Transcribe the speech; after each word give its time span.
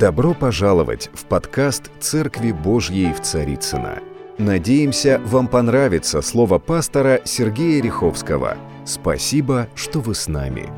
Добро 0.00 0.32
пожаловать 0.32 1.10
в 1.12 1.26
подкаст 1.26 1.90
«Церкви 2.00 2.52
Божьей 2.52 3.12
в 3.12 3.20
Царицына. 3.20 3.98
Надеемся, 4.38 5.20
вам 5.26 5.46
понравится 5.46 6.22
слово 6.22 6.58
пастора 6.58 7.20
Сергея 7.26 7.82
Риховского. 7.82 8.56
Спасибо, 8.86 9.68
что 9.74 10.00
вы 10.00 10.14
с 10.14 10.26
нами. 10.26 10.72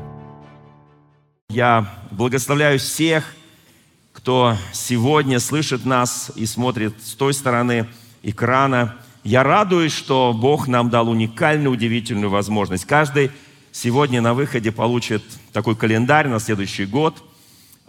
Я 1.49 1.87
благословляю 2.11 2.79
всех, 2.79 3.33
кто 4.11 4.57
сегодня 4.73 5.39
слышит 5.39 5.85
нас 5.85 6.29
и 6.35 6.45
смотрит 6.45 6.93
с 7.01 7.13
той 7.13 7.33
стороны 7.33 7.87
экрана. 8.23 8.95
Я 9.23 9.43
радуюсь, 9.43 9.93
что 9.93 10.33
Бог 10.33 10.67
нам 10.67 10.89
дал 10.89 11.07
уникальную, 11.07 11.71
удивительную 11.71 12.29
возможность. 12.29 12.83
Каждый 12.83 13.31
сегодня 13.71 14.19
на 14.19 14.33
выходе 14.33 14.73
получит 14.73 15.23
такой 15.53 15.77
календарь 15.77 16.27
на 16.27 16.39
следующий 16.39 16.83
год– 16.83 17.23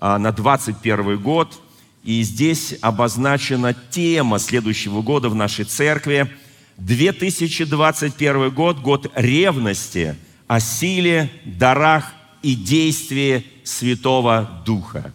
на 0.00 0.32
21 0.32 1.18
год. 1.18 1.60
И 2.04 2.22
здесь 2.22 2.74
обозначена 2.82 3.74
тема 3.91 4.38
следующего 4.38 5.00
года 5.00 5.28
в 5.30 5.34
нашей 5.34 5.64
церкви. 5.64 6.30
2021 6.77 8.50
год– 8.50 8.80
год 8.83 9.10
ревности 9.14 10.16
о 10.46 10.60
силе, 10.60 11.30
дарах 11.45 12.12
и 12.42 12.55
действии 12.55 13.46
Святого 13.64 14.62
Духа. 14.66 15.14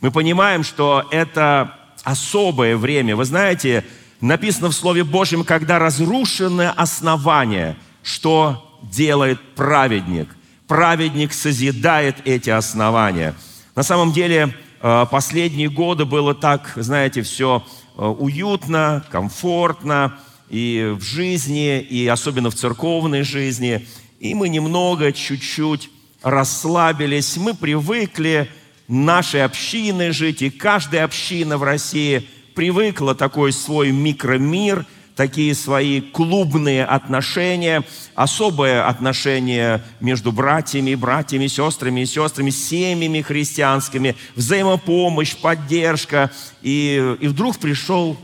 Мы 0.00 0.10
понимаем, 0.10 0.62
что 0.62 1.08
это 1.10 1.74
особое 2.02 2.76
время. 2.76 3.16
Вы 3.16 3.24
знаете, 3.24 3.84
написано 4.20 4.68
в 4.68 4.74
Слове 4.74 5.04
Божьем, 5.04 5.42
когда 5.42 5.78
разрушено 5.78 6.72
основание, 6.76 7.76
что 8.02 8.78
делает 8.82 9.40
праведник? 9.54 10.28
Праведник 10.66 11.32
созидает 11.32 12.16
эти 12.26 12.50
основания– 12.50 13.34
на 13.76 13.82
самом 13.82 14.10
деле, 14.12 14.54
э, 14.80 15.06
последние 15.10 15.68
годы 15.68 16.06
было 16.06 16.34
так, 16.34 16.72
знаете, 16.76 17.20
все 17.20 17.62
э, 17.98 18.06
уютно, 18.06 19.04
комфортно 19.10 20.18
и 20.48 20.94
в 20.98 21.02
жизни, 21.04 21.80
и 21.80 22.06
особенно 22.06 22.50
в 22.50 22.54
церковной 22.54 23.22
жизни. 23.22 23.86
И 24.18 24.34
мы 24.34 24.48
немного, 24.48 25.12
чуть-чуть 25.12 25.90
расслабились. 26.22 27.36
Мы 27.36 27.52
привыкли 27.52 28.50
нашей 28.88 29.44
общиной 29.44 30.12
жить, 30.12 30.40
и 30.40 30.48
каждая 30.48 31.04
община 31.04 31.58
в 31.58 31.62
России 31.62 32.26
привыкла 32.54 33.14
такой 33.14 33.52
свой 33.52 33.92
микромир– 33.92 34.86
такие 35.16 35.54
свои 35.54 36.02
клубные 36.02 36.84
отношения, 36.84 37.82
особое 38.14 38.86
отношение 38.86 39.82
между 39.98 40.30
братьями, 40.30 40.94
братьями, 40.94 41.46
сестрами 41.46 42.02
и 42.02 42.06
сестрами, 42.06 42.50
семьями 42.50 43.22
христианскими, 43.22 44.14
взаимопомощь, 44.36 45.34
поддержка. 45.36 46.30
И, 46.62 47.16
и 47.18 47.28
вдруг 47.28 47.58
пришел 47.58 48.18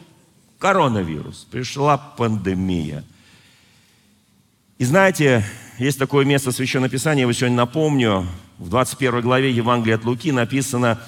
коронавирус, 0.59 1.47
пришла 1.51 1.97
пандемия. 1.97 3.05
И 4.79 4.85
знаете, 4.85 5.45
есть 5.79 5.99
такое 5.99 6.27
место 6.27 6.51
в 6.51 6.55
Священном 6.55 6.91
Писании, 6.91 7.21
я 7.21 7.23
его 7.23 7.33
сегодня 7.33 7.57
напомню, 7.57 8.27
в 8.59 8.69
21 8.69 9.23
главе 9.23 9.51
Евангелия 9.51 9.97
от 9.97 10.05
Луки 10.05 10.31
написано, 10.31 11.01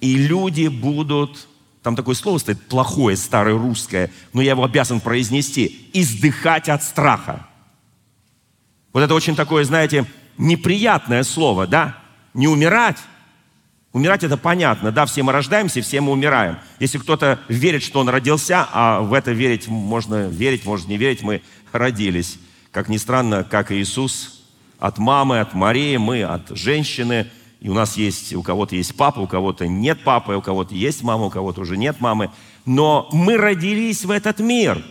«И 0.00 0.16
люди 0.16 0.66
будут 0.66 1.46
там 1.82 1.96
такое 1.96 2.14
слово 2.14 2.38
стоит, 2.38 2.60
плохое, 2.68 3.16
старое 3.16 3.56
русское, 3.56 4.10
но 4.32 4.42
я 4.42 4.50
его 4.50 4.64
обязан 4.64 5.00
произнести. 5.00 5.88
Издыхать 5.92 6.68
от 6.68 6.82
страха. 6.82 7.46
Вот 8.92 9.00
это 9.00 9.14
очень 9.14 9.34
такое, 9.34 9.64
знаете, 9.64 10.04
неприятное 10.36 11.22
слово, 11.22 11.66
да? 11.66 11.98
Не 12.34 12.48
умирать. 12.48 12.98
Умирать 13.92 14.22
это 14.22 14.36
понятно, 14.36 14.92
да, 14.92 15.04
все 15.04 15.24
мы 15.24 15.32
рождаемся, 15.32 15.80
все 15.82 16.00
мы 16.00 16.12
умираем. 16.12 16.58
Если 16.78 16.98
кто-то 16.98 17.40
верит, 17.48 17.82
что 17.82 17.98
он 17.98 18.08
родился, 18.08 18.68
а 18.72 19.00
в 19.00 19.12
это 19.14 19.32
верить 19.32 19.66
можно 19.66 20.28
верить, 20.28 20.64
может 20.64 20.86
не 20.86 20.96
верить, 20.96 21.22
мы 21.22 21.42
родились. 21.72 22.38
Как 22.70 22.88
ни 22.88 22.98
странно, 22.98 23.42
как 23.42 23.72
Иисус, 23.72 24.44
от 24.78 24.98
мамы, 24.98 25.40
от 25.40 25.54
Марии, 25.54 25.96
мы 25.96 26.22
от 26.22 26.50
женщины– 26.50 27.30
и 27.60 27.68
у 27.68 27.74
нас 27.74 27.96
есть, 27.96 28.32
у 28.34 28.42
кого-то 28.42 28.74
есть 28.74 28.94
папа, 28.96 29.20
у 29.20 29.26
кого-то 29.26 29.68
нет 29.68 30.02
папы, 30.02 30.32
у 30.32 30.40
кого-то 30.40 30.74
есть 30.74 31.02
мама, 31.02 31.26
у 31.26 31.30
кого-то 31.30 31.60
уже 31.60 31.76
нет 31.76 32.00
мамы. 32.00 32.30
Но 32.64 33.08
мы 33.12 33.36
родились 33.36 34.04
в 34.04 34.10
этот 34.10 34.40
мир. 34.40 34.82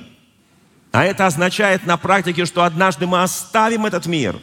А 0.91 1.03
это 1.03 1.25
означает 1.25 1.85
на 1.87 1.97
практике, 1.97 2.45
что 2.45 2.63
однажды 2.63 3.07
мы 3.07 3.23
оставим 3.23 3.87
этот 3.87 4.05
мир. 4.05 4.39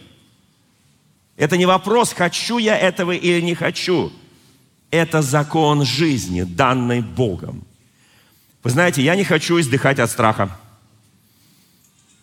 Это 1.36 1.56
не 1.56 1.66
вопрос, 1.66 2.12
хочу 2.12 2.58
я 2.58 2.76
этого 2.76 3.12
или 3.12 3.40
не 3.40 3.54
хочу. 3.54 4.12
Это 4.90 5.22
закон 5.22 5.84
жизни, 5.84 6.42
данный 6.42 7.02
Богом. 7.02 7.64
Вы 8.64 8.70
знаете, 8.70 9.02
я 9.02 9.14
не 9.14 9.24
хочу 9.24 9.60
издыхать 9.60 10.00
от 10.00 10.10
страха. 10.10 10.56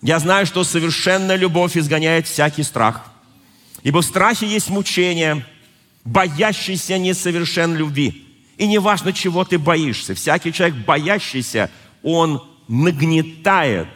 Я 0.02 0.20
знаю, 0.20 0.46
что 0.46 0.66
совершенная 0.66 1.38
любовь 1.38 1.78
изгоняет 1.78 2.28
всякий 2.28 2.64
страх. 2.64 3.06
Ибо 3.84 4.02
в 4.02 4.06
страхе 4.06 4.46
есть 4.46 4.70
мучение– 4.70 5.46
боящийся 6.04 6.98
несовершен 6.98 7.76
любви. 7.76 8.26
И 8.58 8.68
не 8.68 8.78
важно, 8.78 9.14
чего 9.14 9.44
ты 9.46 9.58
боишься. 9.58 10.14
Всякий 10.14 10.54
человек 10.54 10.78
боящийся, 10.86 11.72
он 12.02 12.42
нагнетает 12.68 13.88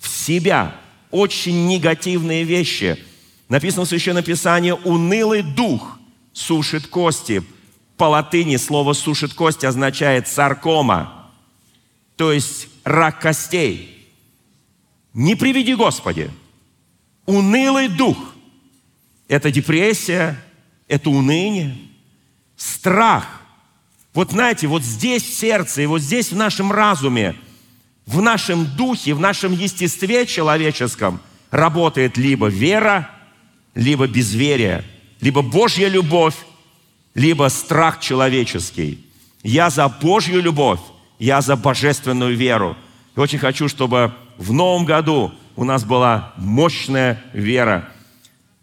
в 0.00 0.08
себя 0.08 0.74
очень 1.10 1.66
негативные 1.66 2.44
вещи. 2.44 3.02
Написано 3.48 3.84
в 3.84 3.88
Священном 3.88 4.22
Писании, 4.22 4.72
унылый 4.72 5.42
дух 5.42 5.98
сушит 6.32 6.86
кости. 6.86 7.42
По 7.96 8.04
латыни 8.04 8.56
слово 8.56 8.92
«сушит 8.92 9.34
кости» 9.34 9.66
означает 9.66 10.28
саркома, 10.28 11.30
то 12.16 12.32
есть 12.32 12.68
рак 12.84 13.20
костей. 13.20 14.06
Не 15.14 15.34
приведи 15.34 15.74
Господи. 15.74 16.30
Унылый 17.26 17.88
дух– 17.88 18.16
это 19.28 19.50
депрессия, 19.50 20.40
это 20.88 21.10
уныние, 21.10 21.76
страх. 22.56 23.42
Вот 24.14 24.32
знаете, 24.32 24.66
вот 24.66 24.82
здесь 24.82 25.22
в 25.22 25.34
сердце, 25.34 25.82
и 25.82 25.86
вот 25.86 26.00
здесь 26.00 26.32
в 26.32 26.36
нашем 26.36 26.72
разуме, 26.72 27.36
в 28.06 28.20
нашем 28.22 28.66
духе, 28.76 29.14
в 29.14 29.20
нашем 29.20 29.52
естестве 29.52 30.26
человеческом 30.26 31.20
работает 31.50 32.16
либо 32.16 32.46
вера, 32.46 33.10
либо 33.74 34.06
безверие, 34.06 34.82
либо 35.20 35.42
Божья 35.42 35.88
любовь, 35.88 36.34
либо 37.14 37.48
страх 37.48 38.00
человеческий. 38.00 39.04
Я 39.42 39.70
за 39.70 39.88
Божью 39.88 40.42
любовь, 40.42 40.80
я 41.18 41.42
за 41.42 41.54
божественную 41.54 42.36
веру. 42.36 42.76
И 43.14 43.20
очень 43.20 43.38
хочу, 43.38 43.68
чтобы 43.68 44.14
в 44.36 44.52
новом 44.52 44.84
году 44.84 45.32
у 45.54 45.64
нас 45.64 45.84
была 45.84 46.32
мощная 46.38 47.22
вера– 47.34 47.88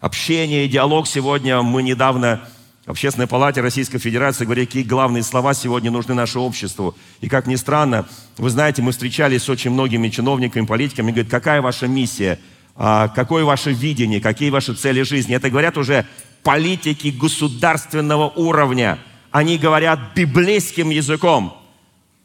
общение 0.06 0.66
и 0.66 0.70
диалог 0.70 1.08
сегодня. 1.08 1.64
Мы 1.64 1.82
недавно 1.82 2.48
в 2.86 2.92
Общественной 2.92 3.26
палате 3.26 3.62
Российской 3.62 3.98
Федерации 3.98 4.46
говорили, 4.46 4.66
какие 4.66 4.84
главные 4.84 5.24
слова 5.24 5.56
сегодня 5.56 5.90
нужны 5.90 6.14
нашему 6.14 6.46
обществу. 6.46 6.96
И 7.22 7.28
как 7.28 7.48
ни 7.48 7.56
странно, 7.56 8.08
вы 8.38 8.52
знаете, 8.52 8.84
мы 8.84 8.92
встречались 8.92 9.42
с 9.42 9.50
очень 9.50 9.72
многими 9.72 10.10
чиновниками, 10.10 10.68
политиками, 10.68 11.10
говорят, 11.10 11.32
какая 11.32 11.60
ваша 11.60 11.88
миссия, 11.88 12.38
а, 12.76 13.08
какое 13.08 13.46
ваше 13.46 13.72
видение, 13.72 14.22
какие 14.22 14.52
ваши 14.52 14.76
цели 14.76 15.02
жизни. 15.02 15.36
Это 15.36 15.50
говорят 15.50 15.76
уже 15.76 16.06
политики 16.44 17.08
государственного 17.08 18.30
уровня. 18.30 19.00
Они 19.32 19.58
говорят 19.58 20.00
библейским 20.16 20.92
языком. 20.92 21.58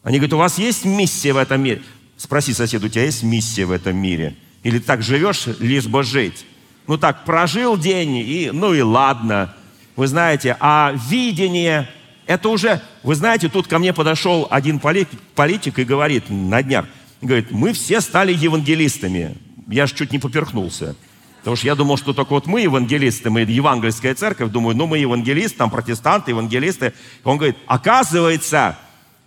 Они 0.03 0.19
говорят, 0.19 0.35
у 0.35 0.37
вас 0.37 0.59
есть 0.59 0.85
миссия 0.85 1.33
в 1.33 1.39
этом 1.39 1.63
мире? 1.63 1.81
Спроси 2.19 2.53
соседа, 2.53 2.85
у 2.85 2.89
тебя 2.91 3.05
есть 3.05 3.23
миссия 3.23 3.65
в 3.65 3.71
этом 3.73 3.97
мире? 3.97 4.37
Или 4.65 4.81
так 4.81 5.01
живешь, 5.01 5.47
лишь 5.61 5.87
бы 5.87 6.03
жить? 6.03 6.45
Ну 6.87 6.99
так, 6.99 7.25
прожил 7.25 7.77
день, 7.77 8.17
и, 8.17 8.51
ну 8.53 8.75
и 8.75 8.81
ладно. 8.81 9.55
Вы 9.97 10.07
знаете, 10.07 10.57
а 10.61 10.93
видение, 11.09 11.89
это 12.27 12.49
уже, 12.49 12.81
вы 13.03 13.15
знаете, 13.15 13.49
тут 13.49 13.67
ко 13.67 13.79
мне 13.79 13.93
подошел 13.93 14.47
один 14.51 14.79
политик, 14.79 15.19
политик 15.35 15.79
и 15.79 15.85
говорит 15.85 16.25
на 16.29 16.63
днях, 16.63 16.87
говорит, 17.21 17.51
мы 17.51 17.73
все 17.73 18.01
стали 18.01 18.33
евангелистами. 18.33 19.37
Я 19.69 19.87
же 19.87 19.95
чуть 19.95 20.13
не 20.13 20.19
поперхнулся. 20.19 20.97
Потому 21.41 21.57
что 21.57 21.67
я 21.67 21.75
думал, 21.75 21.97
что 21.97 22.13
только 22.13 22.31
вот 22.31 22.47
мы 22.47 22.61
евангелисты, 22.61 23.31
мы 23.31 23.41
евангельская 23.41 24.15
церковь, 24.15 24.51
думаю, 24.51 24.77
ну 24.77 24.87
мы 24.87 24.99
евангелисты, 24.99 25.57
там 25.57 25.71
протестанты, 25.71 26.33
евангелисты. 26.33 26.93
Он 27.25 27.39
говорит, 27.39 27.57
оказывается, 27.67 28.79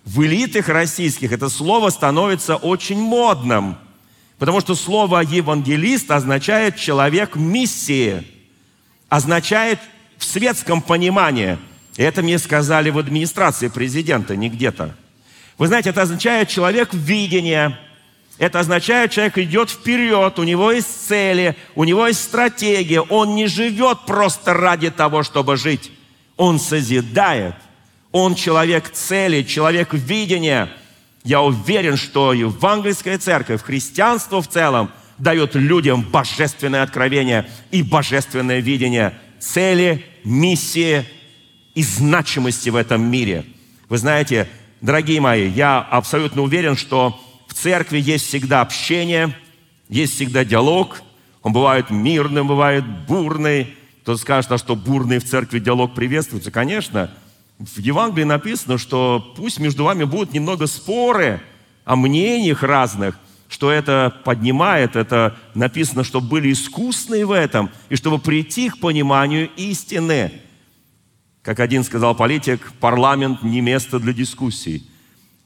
в 0.05 0.23
элитах 0.23 0.69
российских 0.69 1.31
это 1.31 1.49
слово 1.49 1.89
становится 1.89 2.55
очень 2.55 2.99
модным. 2.99 3.77
Потому 4.43 4.59
что 4.59 4.75
слово 4.75 5.21
«евангелист» 5.21 6.11
означает 6.11 6.75
«человек 6.75 7.37
миссии», 7.37 8.27
означает 9.07 9.79
в 10.17 10.25
светском 10.25 10.81
понимании. 10.81 11.57
Это 11.95 12.21
мне 12.21 12.37
сказали 12.37 12.89
в 12.89 12.97
администрации 12.97 13.69
президента, 13.69 14.35
не 14.35 14.49
где-то. 14.49 14.97
Вы 15.57 15.67
знаете, 15.67 15.91
это 15.91 16.01
означает 16.01 16.49
человек 16.49 16.89
видения, 16.93 17.79
это 18.37 18.59
означает, 18.59 19.11
человек 19.11 19.37
идет 19.37 19.69
вперед, 19.69 20.37
у 20.37 20.43
него 20.43 20.73
есть 20.73 21.07
цели, 21.07 21.55
у 21.73 21.85
него 21.85 22.05
есть 22.05 22.21
стратегия. 22.21 22.99
Он 22.99 23.35
не 23.35 23.47
живет 23.47 23.99
просто 24.05 24.53
ради 24.53 24.91
того, 24.91 25.23
чтобы 25.23 25.55
жить. 25.55 25.89
Он 26.35 26.59
созидает, 26.59 27.55
Он 28.11 28.35
человек 28.35 28.91
цели, 28.91 29.43
человек 29.43 29.93
видения. 29.93 30.69
Я 31.23 31.41
уверен, 31.41 31.95
что 31.95 32.33
евангельская 32.33 33.17
церковь, 33.17 33.61
христианство 33.61 34.41
в 34.41 34.47
целом 34.47 34.91
дает 35.17 35.55
людям 35.55 36.01
божественное 36.01 36.83
откровение 36.83 37.49
и 37.71 37.81
божественное 37.81 38.59
видение 38.59 39.13
цели, 39.39 40.05
миссии 40.23 41.05
и 41.75 41.83
значимости 41.83 42.69
в 42.69 42.75
этом 42.75 43.03
мире. 43.03 43.45
Вы 43.89 43.97
знаете, 43.97 44.49
дорогие 44.81 45.21
мои, 45.21 45.49
я 45.49 45.79
абсолютно 45.79 46.41
уверен, 46.41 46.75
что 46.75 47.19
в 47.47 47.53
церкви 47.53 47.99
есть 47.99 48.27
всегда 48.27 48.61
общение, 48.61 49.35
есть 49.87 50.15
всегда 50.15 50.43
диалог. 50.43 51.01
Он 51.41 51.53
бывает 51.53 51.89
мирным, 51.89 52.47
бывает 52.47 52.85
бурный. 53.07 53.75
Кто 54.01 54.17
скажет, 54.17 54.51
а 54.51 54.57
что 54.57 54.75
бурный 54.75 55.19
в 55.19 55.25
церкви 55.25 55.59
диалог 55.59 55.93
приветствуется? 55.93 56.51
Конечно. 56.51 57.11
В 57.59 57.79
Евангелии 57.79 58.25
написано, 58.25 58.77
что 58.77 59.33
пусть 59.37 59.59
между 59.59 59.83
вами 59.83 60.03
будут 60.03 60.33
немного 60.33 60.67
споры 60.67 61.41
о 61.85 61.95
мнениях 61.95 62.63
разных, 62.63 63.17
что 63.47 63.71
это 63.71 64.13
поднимает, 64.25 64.95
это 64.95 65.37
написано, 65.53 66.03
чтобы 66.03 66.27
были 66.27 66.51
искусны 66.51 67.25
в 67.25 67.31
этом, 67.31 67.69
и 67.89 67.95
чтобы 67.95 68.17
прийти 68.17 68.69
к 68.69 68.79
пониманию 68.79 69.49
истины. 69.55 70.31
Как 71.43 71.59
один 71.59 71.83
сказал 71.83 72.15
политик, 72.15 72.71
парламент 72.79 73.43
не 73.43 73.61
место 73.61 73.99
для 73.99 74.13
дискуссий. 74.13 74.89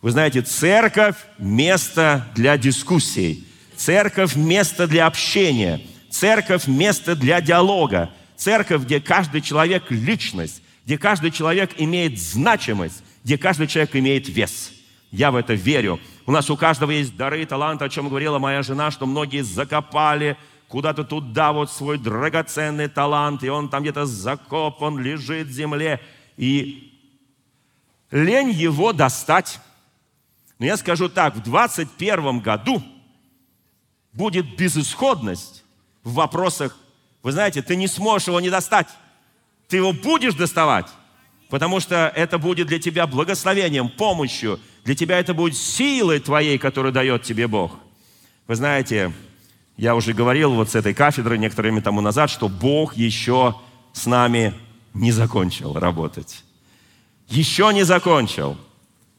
Вы 0.01 0.12
знаете, 0.12 0.42
церковь– 0.42 1.15
место 1.38 2.27
для 2.36 2.57
дискуссий. 2.57 3.45
Церковь– 3.75 4.36
место 4.36 4.88
для 4.88 5.07
общения. 5.07 5.81
Церковь– 6.09 6.65
место 6.68 7.15
для 7.15 7.42
диалога. 7.42 8.12
Церковь, 8.36 8.83
где 8.83 9.01
каждый 9.01 9.42
человек– 9.42 9.86
личность, 9.89 10.62
где 10.87 10.97
каждый 10.97 11.31
человек 11.31 11.71
имеет 11.75 12.17
значимость, 12.17 13.03
где 13.25 13.37
каждый 13.37 13.67
человек 13.67 13.93
имеет 13.97 14.29
вес. 14.29 14.71
Я 15.11 15.31
в 15.31 15.35
это 15.35 15.53
верю. 15.53 15.99
У 16.25 16.31
нас 16.31 16.49
у 16.49 16.55
каждого 16.55 16.91
есть 16.91 17.17
дары, 17.17 17.45
таланты, 17.45 17.83
о 17.83 17.89
чем 17.89 18.07
говорила 18.07 18.39
моя 18.39 18.63
жена, 18.63 18.89
что 18.89 19.05
многие 19.05 19.41
закопали 19.41 20.37
куда-то 20.69 21.03
туда 21.03 21.51
вот 21.51 21.69
свой 21.69 21.97
драгоценный 21.97 22.87
талант, 22.87 23.43
и 23.43 23.49
он 23.49 23.67
там 23.67 23.83
где-то 23.83 24.05
закопан, 24.05 24.97
лежит 24.97 25.47
в 25.47 25.51
земле, 25.51 25.99
и 26.37 26.97
лень 28.09 28.51
его 28.51 28.93
достать. 28.93 29.59
Но 30.57 30.67
я 30.67 30.77
скажу 30.77 31.09
так, 31.09 31.35
в 31.35 31.43
21 31.43 32.39
году 32.39 32.81
будет 34.13 34.55
безысходность 34.55 35.65
в 36.05 36.13
вопросах. 36.13 36.77
Вы 37.23 37.33
знаете, 37.33 37.61
ты 37.61 37.75
не 37.75 37.87
сможешь 37.87 38.29
его 38.29 38.39
не 38.39 38.49
достать. 38.49 38.87
Ты 39.67 39.77
его 39.77 39.93
будешь 39.93 40.33
доставать, 40.33 40.87
потому 41.49 41.79
что 41.79 42.11
это 42.15 42.37
будет 42.37 42.67
для 42.67 42.79
тебя 42.79 43.05
благословением, 43.07 43.89
помощью. 43.89 44.59
Для 44.85 44.95
тебя 44.95 45.19
это 45.19 45.33
будет 45.33 45.57
силой 45.57 46.19
твоей, 46.19 46.57
которую 46.57 46.93
дает 46.93 47.23
тебе 47.23 47.47
Бог. 47.47 47.73
Вы 48.47 48.55
знаете, 48.55 49.11
я 49.75 49.95
уже 49.95 50.13
говорил 50.13 50.53
вот 50.53 50.69
с 50.69 50.75
этой 50.75 50.93
кафедры 50.93 51.37
некоторое 51.37 51.69
время 51.69 51.81
тому 51.81 52.01
назад, 52.01 52.29
что 52.29 52.47
Бог 52.47 52.95
еще 52.95 53.55
с 53.91 54.05
нами 54.05 54.53
не 54.93 55.11
закончил 55.11 55.73
работать. 55.73 56.43
Еще 57.27 57.71
не 57.73 57.83
закончил. 57.83 58.57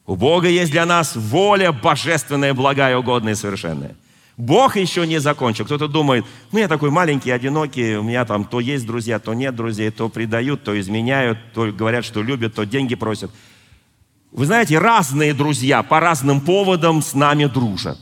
У 0.07 0.15
Бога 0.15 0.47
есть 0.47 0.71
для 0.71 0.87
нас 0.87 1.15
воля 1.15 1.71
божественная, 1.71 2.55
благая, 2.55 2.97
угодная 2.97 3.33
и 3.33 3.35
совершенная. 3.35 3.95
Бог 4.39 4.77
еще 4.77 5.05
не 5.05 5.19
закончил. 5.19 5.65
Кто-то 5.65 5.89
думает, 5.89 6.23
ну 6.53 6.59
я 6.59 6.69
такой 6.69 6.91
маленький, 6.91 7.29
одинокий, 7.29 7.97
у 7.97 8.03
меня 8.03 8.23
там 8.23 8.45
то 8.45 8.61
есть 8.61 8.85
друзья, 8.85 9.19
то 9.19 9.33
нет 9.33 9.53
друзей, 9.53 9.91
то 9.91 10.07
предают, 10.07 10.63
то 10.63 10.79
изменяют, 10.79 11.37
то 11.53 11.69
говорят, 11.73 12.05
что 12.05 12.23
любят, 12.23 12.55
то 12.55 12.65
деньги 12.65 12.95
просят. 12.95 13.31
Вы 14.31 14.45
знаете, 14.45 14.79
разные 14.79 15.33
друзья 15.33 15.83
по 15.83 15.99
разным 15.99 16.39
поводам 16.39 17.01
с 17.01 17.13
нами 17.13 17.47
дружат. 17.47 17.99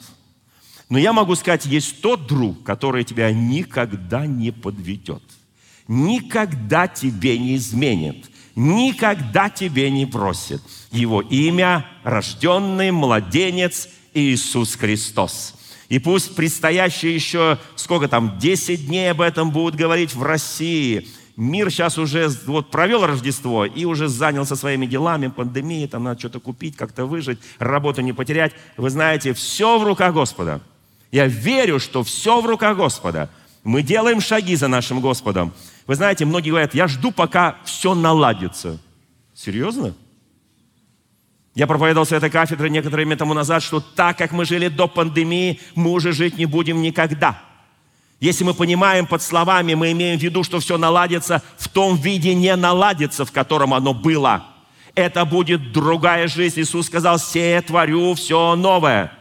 Но 0.89 0.99
я 0.99 1.11
могу 1.11 1.33
сказать, 1.33 1.65
есть 1.65 2.01
тот 2.01 2.27
друг, 2.27 2.63
который 2.63 3.03
тебя 3.03 3.31
никогда 3.31 4.27
не 4.27 4.51
подведет, 4.51 5.23
никогда 5.87 6.87
тебе 6.87 7.39
не 7.39 7.55
изменит, 7.55 8.29
никогда 8.55 9.49
тебе 9.49 9.89
не 9.89 10.05
бросит. 10.05 10.61
Его 10.91 11.21
имя– 11.21 11.87
рожденный 12.03 12.91
младенец 12.91 13.89
Иисус 14.13 14.75
Христос. 14.75 15.56
И 15.89 15.99
пусть 15.99 16.35
предстоящие 16.35 17.15
еще, 17.15 17.57
сколько 17.75 18.07
там, 18.07 18.37
10 18.39 18.87
дней 18.87 19.11
об 19.11 19.21
этом 19.21 19.51
будут 19.51 19.75
говорить 19.75 20.13
в 20.13 20.23
России. 20.23 21.07
Мир 21.35 21.69
сейчас 21.69 21.97
уже 21.97 22.29
вот 22.45 22.71
провел 22.71 23.05
Рождество 23.05 23.65
и 23.65 23.85
уже 23.85 24.07
занялся 24.07 24.55
своими 24.55 24.85
делами, 24.85 25.27
пандемией, 25.27 25.87
там 25.87 26.03
надо 26.03 26.19
что-то 26.19 26.39
купить, 26.39 26.75
как-то 26.75 27.05
выжить, 27.05 27.39
работу 27.59 28.01
не 28.01 28.11
потерять. 28.11 28.53
Вы 28.75 28.89
знаете, 28.89 29.33
все 29.33 29.77
в 29.77 29.83
руках 29.83 30.13
Господа– 30.13 30.61
я 31.11 31.27
верю, 31.27 31.79
что 31.79 32.03
все 32.03 32.41
в 32.41 32.45
руках 32.45 32.77
Господа. 32.77 33.29
Мы 33.63 33.81
делаем 33.81 34.21
шаги 34.21 34.55
за 34.55 34.67
нашим 34.67 35.01
Господом. 35.01 35.53
Вы 35.85 35.95
знаете, 35.95 36.25
многие 36.25 36.49
говорят, 36.49 36.73
я 36.73 36.87
жду, 36.87 37.11
пока 37.11 37.57
все 37.63 37.95
наладится. 37.95 38.79
Серьезно? 39.33 39.93
Я 41.57 41.65
проповедовал 41.65 42.05
с 42.05 42.11
этой 42.11 42.29
кафедры 42.29 42.69
некоторое 42.69 42.97
время 43.03 43.17
тому 43.17 43.33
назад, 43.33 43.63
что 43.63 43.79
так, 43.79 44.15
как 44.15 44.31
мы 44.31 44.45
жили 44.45 44.67
до 44.67 44.87
пандемии, 44.87 45.59
мы 45.73 45.89
уже 45.89 46.11
жить 46.11 46.37
не 46.37 46.45
будем 46.45 46.83
никогда. 46.83 47.41
Если 48.19 48.43
мы 48.43 48.53
понимаем 48.53 49.07
под 49.07 49.23
словами, 49.23 49.73
мы 49.73 49.91
имеем 49.91 50.19
в 50.19 50.21
виду, 50.21 50.43
что 50.43 50.59
все 50.59 50.77
наладится, 50.77 51.41
в 51.57 51.67
том 51.67 51.97
виде 51.97 52.35
не 52.35 52.55
наладится, 52.55 53.25
в 53.25 53.31
котором 53.31 53.73
оно 53.73 53.95
было. 53.95 54.45
Это 54.93 55.25
будет 55.25 55.71
другая 55.71 56.27
жизнь. 56.27 56.61
Иисус 56.61 56.85
сказал, 56.85 57.17
«Се 57.17 57.59
творю 57.65 58.13
все 58.13 58.55
новое». 58.55 59.11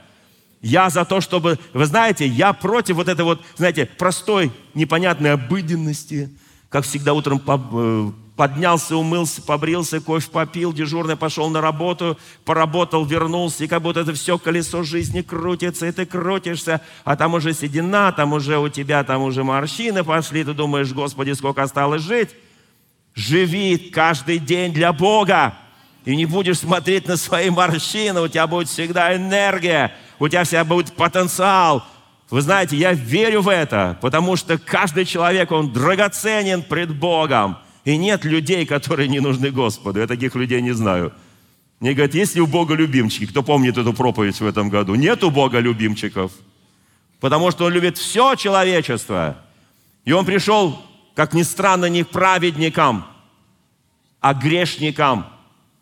Я 0.60 0.90
за 0.90 1.06
то, 1.06 1.22
чтобы, 1.22 1.58
вы 1.72 1.86
знаете, 1.86 2.26
я 2.26 2.52
против 2.52 2.96
вот 2.96 3.08
этой 3.08 3.24
вот, 3.24 3.40
знаете, 3.56 3.86
простой, 3.86 4.52
непонятной 4.74 5.32
обыденности. 5.32 6.28
Как 6.68 6.84
всегда 6.84 7.14
утром 7.14 7.40
э, 7.46 8.10
поднялся, 8.36 8.96
умылся, 8.96 9.40
побрился, 9.42 10.00
кофе 10.00 10.30
попил, 10.30 10.72
дежурный 10.72 11.16
пошел 11.16 11.48
на 11.48 11.60
работу, 11.60 12.18
поработал, 12.44 13.04
вернулся, 13.04 13.64
и 13.64 13.66
как 13.66 13.82
будто 13.82 14.00
это 14.00 14.12
все 14.12 14.38
колесо 14.38 14.82
жизни 14.82 15.22
крутится, 15.22 15.86
и 15.86 15.92
ты 15.92 16.04
крутишься, 16.04 16.82
а 17.04 17.16
там 17.16 17.34
уже 17.34 17.54
седина, 17.54 18.12
там 18.12 18.34
уже 18.34 18.58
у 18.58 18.68
тебя, 18.68 19.02
там 19.04 19.22
уже 19.22 19.42
морщины 19.42 20.04
пошли, 20.04 20.44
ты 20.44 20.52
думаешь, 20.52 20.92
Господи, 20.92 21.32
сколько 21.32 21.62
осталось 21.62 22.02
жить? 22.02 22.30
Живи 23.14 23.78
каждый 23.78 24.38
день 24.38 24.74
для 24.74 24.92
Бога, 24.92 25.54
и 26.04 26.14
не 26.14 26.26
будешь 26.26 26.58
смотреть 26.58 27.08
на 27.08 27.16
свои 27.16 27.48
морщины, 27.48 28.20
у 28.20 28.28
тебя 28.28 28.46
будет 28.46 28.68
всегда 28.68 29.16
энергия, 29.16 29.94
у 30.18 30.28
тебя 30.28 30.44
всегда 30.44 30.64
будет 30.64 30.92
потенциал. 30.92 31.84
Вы 32.28 32.42
знаете, 32.42 32.76
я 32.76 32.92
верю 32.92 33.40
в 33.40 33.48
это, 33.48 33.98
потому 34.02 34.36
что 34.36 34.58
каждый 34.58 35.06
человек, 35.06 35.52
он 35.52 35.72
драгоценен 35.72 36.62
пред 36.62 36.94
Богом. 36.94 37.56
И 37.86 37.96
нет 37.96 38.24
людей, 38.24 38.66
которые 38.66 39.08
не 39.08 39.20
нужны 39.20 39.52
Господу. 39.52 40.00
Я 40.00 40.08
таких 40.08 40.34
людей 40.34 40.60
не 40.60 40.72
знаю. 40.72 41.12
Мне 41.78 41.94
говорят, 41.94 42.14
есть 42.14 42.34
ли 42.34 42.40
у 42.40 42.48
Бога 42.48 42.74
любимчики? 42.74 43.26
Кто 43.26 43.44
помнит 43.44 43.78
эту 43.78 43.92
проповедь 43.92 44.40
в 44.40 44.44
этом 44.44 44.70
году? 44.70 44.96
Нет 44.96 45.22
у 45.22 45.30
Бога 45.30 45.60
любимчиков. 45.60 46.32
Потому 47.20 47.52
что 47.52 47.66
Он 47.66 47.72
любит 47.72 47.96
все 47.96 48.34
человечество. 48.34 49.38
И 50.04 50.10
Он 50.10 50.24
пришел, 50.24 50.82
как 51.14 51.32
ни 51.32 51.44
странно, 51.44 51.84
не 51.84 52.02
к 52.02 52.08
праведникам, 52.08 53.06
а 54.20 54.34
к 54.34 54.42
грешникам. 54.42 55.26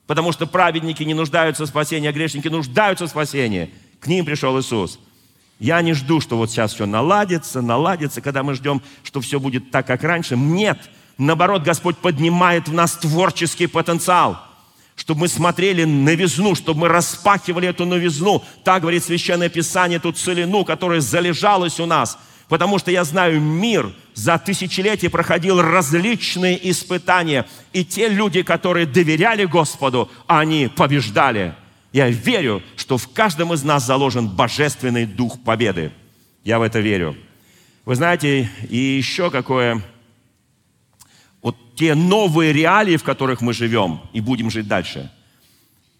Потому 0.06 0.32
что 0.32 0.46
праведники 0.46 1.02
не 1.04 1.14
нуждаются 1.14 1.64
в 1.64 1.68
спасении, 1.68 2.11
а 2.11 2.12
грешники 2.12 2.49
нуждаются 2.49 3.06
в 3.06 3.08
спасении. 3.08 3.73
К 4.00 4.08
ним 4.08 4.26
пришел 4.26 4.61
Иисус. 4.61 4.99
Я 5.58 5.80
не 5.80 5.94
жду, 5.94 6.20
что 6.20 6.37
вот 6.37 6.50
сейчас 6.50 6.75
все 6.75 6.84
наладится, 6.84 7.62
наладится, 7.62 8.20
когда 8.20 8.42
мы 8.42 8.52
ждем, 8.52 8.82
что 9.04 9.23
все 9.23 9.40
будет 9.40 9.70
так, 9.70 9.87
как 9.87 10.04
раньше. 10.04 10.37
Нет. 10.37 10.78
Наоборот, 11.18 11.62
Господь 11.62 11.97
поднимает 11.99 12.68
в 12.68 12.73
нас 12.73 12.97
творческий 12.97 13.66
потенциал, 13.66 14.40
чтобы 14.97 15.23
мы 15.23 15.28
смотрели 15.28 15.85
новизну, 15.85 16.54
чтобы 16.54 16.80
мы 16.80 16.88
распахивали 16.88 17.68
эту 17.68 17.85
новизну. 17.85 18.42
Так 18.64 18.83
говорит 18.83 19.04
Священное 19.04 19.49
Писание, 19.49 20.00
ту 20.00 20.12
целину, 20.12 20.64
которая 20.64 21.00
залежалась 21.00 21.78
у 21.78 21.87
нас. 21.87 22.18
Потому 22.49 22.78
что 22.78 22.90
я 22.90 23.04
знаю, 23.04 23.40
мир 23.40 23.92
за 24.14 24.38
тысячелетия 24.38 25.09
проходил 25.09 25.62
различные 25.62 26.71
испытания. 26.71 27.47
И 27.73 27.85
те 27.85 28.09
люди, 28.09 28.42
которые 28.42 28.87
доверяли 28.87 29.44
Господу, 29.44 30.11
они 30.26 30.68
побеждали. 30.68 31.54
Я 31.92 32.11
верю, 32.11 32.62
что 32.76 32.99
в 32.99 33.09
каждом 33.09 33.54
из 33.54 33.62
нас 33.62 33.87
заложен 33.87 34.28
божественный 34.28 35.06
дух 35.06 35.42
победы. 35.42 35.92
Я 36.42 36.59
в 36.59 36.62
это 36.62 36.80
верю. 36.80 37.16
Вы 37.85 37.94
знаете, 37.94 38.50
и 38.68 38.76
еще 38.76 39.30
какое... 39.30 39.83
Вот 41.45 41.57
те 41.75 41.95
новые 41.95 42.55
реалии, 42.55 42.97
в 42.97 43.05
которых 43.05 43.43
мы 43.43 43.53
живем 43.53 44.01
и 44.15 44.23
будем 44.23 44.51
жить 44.51 44.67
дальше. 44.67 45.13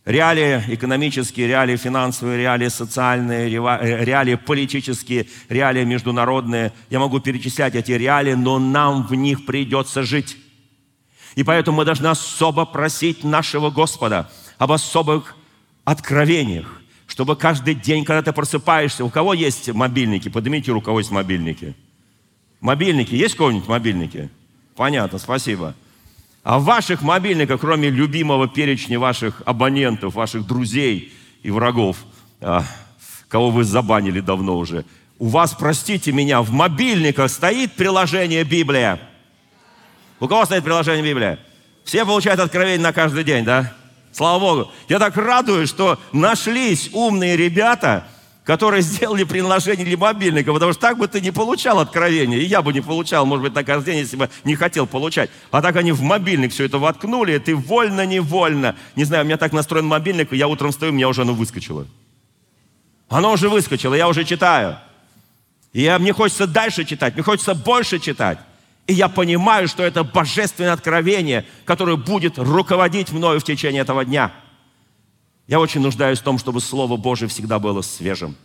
Реалии 0.07 0.63
экономические, 0.69 1.47
реалии 1.49 1.77
финансовые, 1.77 2.39
реалии 2.39 2.69
социальные, 2.69 3.51
э, 3.51 4.05
реалии 4.05 4.37
политические, 4.37 5.27
реалии 5.51 5.85
международные. 5.85 6.73
Я 6.89 6.99
могу 6.99 7.21
перечислять 7.21 7.75
эти 7.75 7.93
реалии, 7.93 8.33
но 8.33 8.59
нам 8.59 9.07
в 9.07 9.15
них 9.15 9.45
придется 9.45 10.03
жить. 10.03 10.39
И 11.35 11.45
поэтому 11.45 11.77
мы 11.79 11.85
должны 11.85 12.07
особо 12.07 12.65
просить 12.65 13.23
нашего 13.23 13.69
Господа 13.69 14.31
об 14.57 14.73
особых 14.73 15.37
откровениях, 15.85 16.81
чтобы 17.07 17.37
каждый 17.37 17.75
день, 17.75 18.07
когда 18.07 18.23
ты 18.23 18.33
просыпаешься, 18.33 19.05
у 19.05 19.11
кого 19.11 19.35
есть 19.35 19.71
мобильники? 19.71 20.31
Поднимите 20.31 20.73
руку, 20.73 20.85
у 20.85 20.87
кого 20.87 21.01
есть 21.01 21.11
мобильники. 21.11 21.75
Мобильники, 22.61 23.15
есть 23.15 23.35
кого-нибудь 23.35 23.69
мобильники? 23.69 24.31
Понятно, 24.76 25.19
спасибо. 25.19 25.75
А 26.43 26.59
в 26.59 26.64
ваших 26.64 27.02
мобильниках, 27.02 27.61
кроме 27.61 27.88
любимого 27.90 28.49
перечня 28.49 28.99
ваших 28.99 29.43
абонентов, 29.47 30.14
ваших 30.14 30.47
друзей 30.47 31.12
и 31.43 31.50
врагов, 31.50 31.99
а, 32.40 32.64
кого 33.28 33.50
вы 33.50 33.64
забанили 33.64 34.21
давно 34.21 34.59
уже, 34.59 34.85
у 35.19 35.28
вас, 35.28 35.54
простите 35.54 36.12
меня, 36.12 36.43
в 36.43 36.50
мобильниках 36.50 37.31
стоит 37.31 37.73
приложение 37.73 38.45
Библия. 38.45 39.00
У 40.21 40.28
кого 40.28 40.45
стоит 40.45 40.64
приложение 40.64 41.04
Библия? 41.04 41.38
Все 41.85 42.04
получают 42.04 42.40
откровение 42.40 42.81
на 42.81 42.93
каждый 42.93 43.25
день, 43.25 43.45
да? 43.45 43.73
Слава 44.12 44.38
Богу. 44.38 44.73
Я 44.88 44.99
так 44.99 45.16
радуюсь, 45.16 45.69
что 45.69 45.99
нашлись 46.12 46.90
умные 46.93 47.37
ребята, 47.37 48.07
которые 48.45 48.83
сделали 48.83 49.25
приложение 49.25 49.87
для 49.87 49.97
мобильника, 49.97 50.53
потому 50.53 50.73
что 50.73 50.83
так 50.83 50.99
бы 50.99 51.09
ты 51.09 51.21
не 51.21 51.31
получал 51.31 51.81
откровения, 51.81 52.39
и 52.39 52.45
я 52.45 52.61
бы 52.61 52.73
не 52.73 52.83
получал, 52.83 53.25
может 53.25 53.43
быть, 53.43 53.55
на 53.55 53.65
каждый 53.65 53.93
день, 53.93 54.01
если 54.01 54.17
бы 54.17 54.29
не 54.45 54.55
хотел 54.55 54.87
получать. 54.87 55.31
А 55.51 55.63
так 55.63 55.77
они 55.77 55.93
в 55.93 56.03
мобильник 56.03 56.53
все 56.53 56.65
это 56.65 56.79
воткнули, 56.79 57.35
и 57.35 57.39
ты 57.39 57.57
вольно-невольно. 57.57 58.77
Не 58.97 59.05
знаю, 59.05 59.25
у 59.25 59.27
меня 59.27 59.39
так 59.39 59.53
настроен 59.53 59.87
мобильник, 59.87 60.33
и 60.33 60.37
я 60.37 60.47
утром 60.47 60.73
стою, 60.73 60.93
у 60.93 60.95
меня 60.95 61.09
уже 61.09 61.23
оно 61.23 61.33
выскочило. 61.33 61.87
Оно 63.09 63.33
уже 63.33 63.49
выскочило, 63.49 63.95
я 63.95 64.09
уже 64.09 64.25
читаю. 64.25 64.77
И 65.73 65.83
я, 65.83 65.99
мне 65.99 66.13
хочется 66.13 66.47
дальше 66.47 66.85
читать, 66.85 67.15
мне 67.15 67.23
хочется 67.23 67.55
больше 67.55 67.99
читать. 67.99 68.39
И 68.87 68.93
я 68.93 69.09
понимаю, 69.09 69.67
что 69.69 69.83
это 69.83 70.05
божественное 70.05 70.75
откровение, 70.75 71.47
которое 71.65 71.97
будет 71.97 72.39
руководить 72.39 73.11
мною 73.11 73.41
в 73.41 73.45
течение 73.45 73.81
этого 73.81 74.05
дня– 74.05 74.33
я 75.47 75.61
очень 75.61 75.81
нуждаюсь 75.81 76.21
в 76.21 76.23
том, 76.23 76.39
чтобы 76.39 76.61
Слово 76.61 76.97
Божие 76.97 77.29
всегда 77.29 77.59
было 77.59 77.83
свежим. 77.83 78.37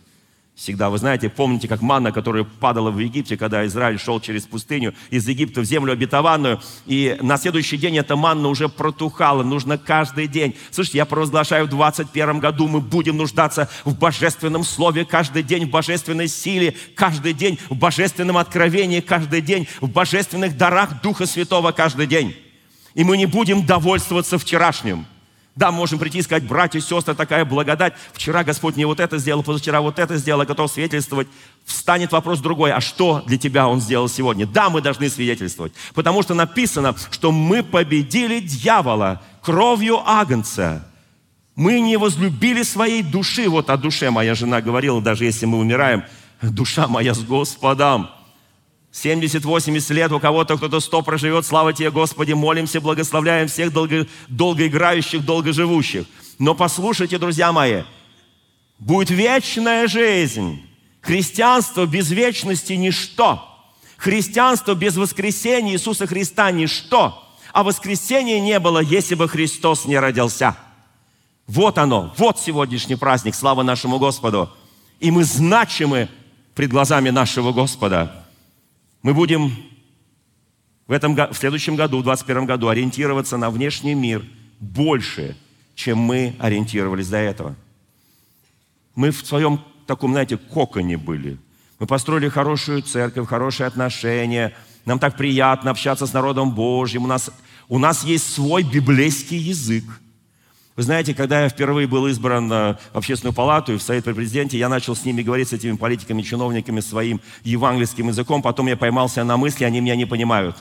Всегда, 0.54 0.90
вы 0.90 0.98
знаете, 0.98 1.30
помните, 1.30 1.68
как 1.68 1.80
манна, 1.80 2.12
которая 2.12 2.44
падала 2.44 2.90
в 2.90 2.98
Египте, 2.98 3.38
когда 3.38 3.64
Израиль 3.64 3.98
шел 3.98 4.20
через 4.20 4.42
пустыню 4.42 4.94
из 5.08 5.26
Египта 5.26 5.62
в 5.62 5.64
землю 5.64 5.94
обетованную, 5.94 6.60
и 6.84 7.16
на 7.22 7.38
следующий 7.38 7.78
день 7.78 7.96
эта 7.96 8.14
манна 8.14 8.48
уже 8.48 8.68
протухала, 8.68 9.42
нужно 9.42 9.78
каждый 9.78 10.26
день. 10.26 10.54
Слушайте, 10.70 10.98
я 10.98 11.06
провозглашаю, 11.06 11.64
в 11.64 11.70
21 11.70 12.40
году 12.40 12.68
мы 12.68 12.80
будем 12.80 13.16
нуждаться 13.16 13.70
в 13.86 13.96
божественном 13.96 14.62
слове 14.62 15.06
каждый 15.06 15.42
день, 15.44 15.64
в 15.64 15.70
божественной 15.70 16.28
силе 16.28 16.76
каждый 16.94 17.32
день, 17.32 17.58
в 17.70 17.76
божественном 17.76 18.36
откровении 18.36 19.00
каждый 19.00 19.40
день, 19.40 19.66
в 19.80 19.88
божественных 19.88 20.58
дарах 20.58 21.00
Духа 21.00 21.24
Святого 21.24 21.72
каждый 21.72 22.06
день. 22.06 22.36
И 22.92 23.02
мы 23.02 23.16
не 23.16 23.24
будем 23.24 23.64
довольствоваться 23.64 24.36
вчерашним– 24.36 25.06
да, 25.56 25.70
можем 25.70 25.98
прийти 25.98 26.18
и 26.18 26.22
сказать, 26.22 26.46
братья 26.46 26.78
и 26.78 26.82
сестры, 26.82 27.14
такая 27.14 27.44
благодать. 27.44 27.94
Вчера 28.12 28.44
Господь 28.44 28.76
мне 28.76 28.86
вот 28.86 29.00
это 29.00 29.18
сделал, 29.18 29.42
позавчера 29.42 29.80
вот 29.80 29.98
это 29.98 30.16
сделал, 30.16 30.44
готов 30.44 30.70
свидетельствовать. 30.70 31.28
Встанет 31.64 32.12
вопрос 32.12 32.40
другой, 32.40 32.72
а 32.72 32.80
что 32.80 33.22
для 33.26 33.36
тебя 33.36 33.68
Он 33.68 33.80
сделал 33.80 34.08
сегодня? 34.08 34.46
Да, 34.46 34.70
мы 34.70 34.80
должны 34.80 35.10
свидетельствовать, 35.10 35.72
потому 35.94 36.22
что 36.22 36.34
написано, 36.34 36.94
что 37.10 37.32
мы 37.32 37.62
победили 37.62 38.40
дьявола 38.40 39.22
кровью 39.42 40.00
Агнца. 40.06 40.86
Мы 41.56 41.80
не 41.80 41.98
возлюбили 41.98 42.62
своей 42.62 43.02
души. 43.02 43.48
Вот 43.48 43.68
о 43.70 43.76
душе 43.76 44.10
моя 44.10 44.34
жена 44.34 44.62
говорила, 44.62 45.02
даже 45.02 45.24
если 45.24 45.46
мы 45.46 45.58
умираем, 45.58 46.04
душа 46.40 46.86
моя 46.86 47.12
с 47.12 47.20
Господом. 47.20 48.08
70-80 48.92 49.92
лет, 49.92 50.12
у 50.12 50.18
кого-то 50.18 50.56
кто-то 50.56 50.80
100 50.80 51.02
проживет, 51.02 51.46
слава 51.46 51.72
тебе, 51.72 51.90
Господи, 51.90 52.32
молимся, 52.32 52.80
благословляем 52.80 53.48
всех 53.48 53.72
долго, 53.72 54.06
долгоиграющих, 54.28 55.24
долгоживущих. 55.24 56.06
Но 56.38 56.54
послушайте, 56.54 57.18
друзья 57.18 57.52
мои, 57.52 57.82
будет 58.78 59.10
вечная 59.10 59.86
жизнь. 59.86 60.62
Христианство 61.00 61.86
без 61.86 62.10
вечности– 62.10 62.72
ничто. 62.74 63.46
Христианство 63.96 64.74
без 64.74 64.96
воскресения 64.96 65.74
Иисуса 65.74 66.06
Христа– 66.06 66.50
ничто. 66.52 67.22
А 67.52 67.62
воскресения 67.62 68.40
не 68.40 68.58
было, 68.58 68.80
если 68.80 69.14
бы 69.14 69.28
Христос 69.28 69.84
не 69.84 69.98
родился. 69.98 70.56
Вот 71.46 71.78
оно, 71.78 72.14
вот 72.16 72.38
сегодняшний 72.38 72.96
праздник, 72.96 73.34
слава 73.34 73.62
нашему 73.62 73.98
Господу. 73.98 74.50
И 75.00 75.10
мы 75.10 75.24
значимы 75.24 76.08
пред 76.54 76.70
глазами 76.70 77.10
нашего 77.10 77.52
Господа. 77.52 78.19
Мы 79.02 79.14
будем 79.14 79.52
в, 80.86 80.92
этом, 80.92 81.14
в 81.14 81.34
следующем 81.34 81.76
году, 81.76 81.98
в 81.98 82.02
2021 82.02 82.46
году, 82.46 82.68
ориентироваться 82.68 83.36
на 83.36 83.50
внешний 83.50 83.94
мир 83.94 84.24
больше, 84.58 85.36
чем 85.74 85.98
мы 85.98 86.34
ориентировались 86.38 87.08
до 87.08 87.18
этого. 87.18 87.56
Мы 88.94 89.10
в 89.10 89.26
своем 89.26 89.60
таком, 89.86 90.12
знаете, 90.12 90.36
коконе 90.36 90.98
были. 90.98 91.38
Мы 91.78 91.86
построили 91.86 92.28
хорошую 92.28 92.82
церковь, 92.82 93.28
хорошие 93.28 93.66
отношения. 93.66 94.54
Нам 94.84 94.98
так 94.98 95.16
приятно 95.16 95.70
общаться 95.70 96.06
с 96.06 96.12
народом 96.12 96.54
Божьим. 96.54 97.04
У 97.04 97.06
нас, 97.06 97.30
у 97.68 97.78
нас 97.78 98.04
есть 98.04 98.32
свой 98.32 98.62
библейский 98.62 99.38
язык– 99.38 99.84
вы 100.76 100.82
знаете, 100.82 101.14
когда 101.14 101.42
я 101.42 101.48
впервые 101.48 101.86
был 101.86 102.06
избран 102.06 102.48
в 102.48 102.78
общественную 102.94 103.34
палату 103.34 103.72
и 103.72 103.76
в 103.76 103.82
совет 103.82 104.04
при 104.04 104.12
президенте, 104.12 104.58
я 104.58 104.68
начал 104.68 104.94
с 104.94 105.04
ними 105.04 105.22
говорить, 105.22 105.48
с 105.48 105.52
этими 105.52 105.76
политиками, 105.76 106.22
чиновниками 106.22 106.80
своим 106.80 107.20
евангельским 107.42 108.08
языком, 108.08 108.40
потом 108.40 108.66
я 108.68 108.76
поймался 108.76 109.24
на 109.24 109.36
мысли, 109.36 109.64
они 109.64 109.80
меня 109.80 109.96
не 109.96 110.06
понимают. 110.06 110.56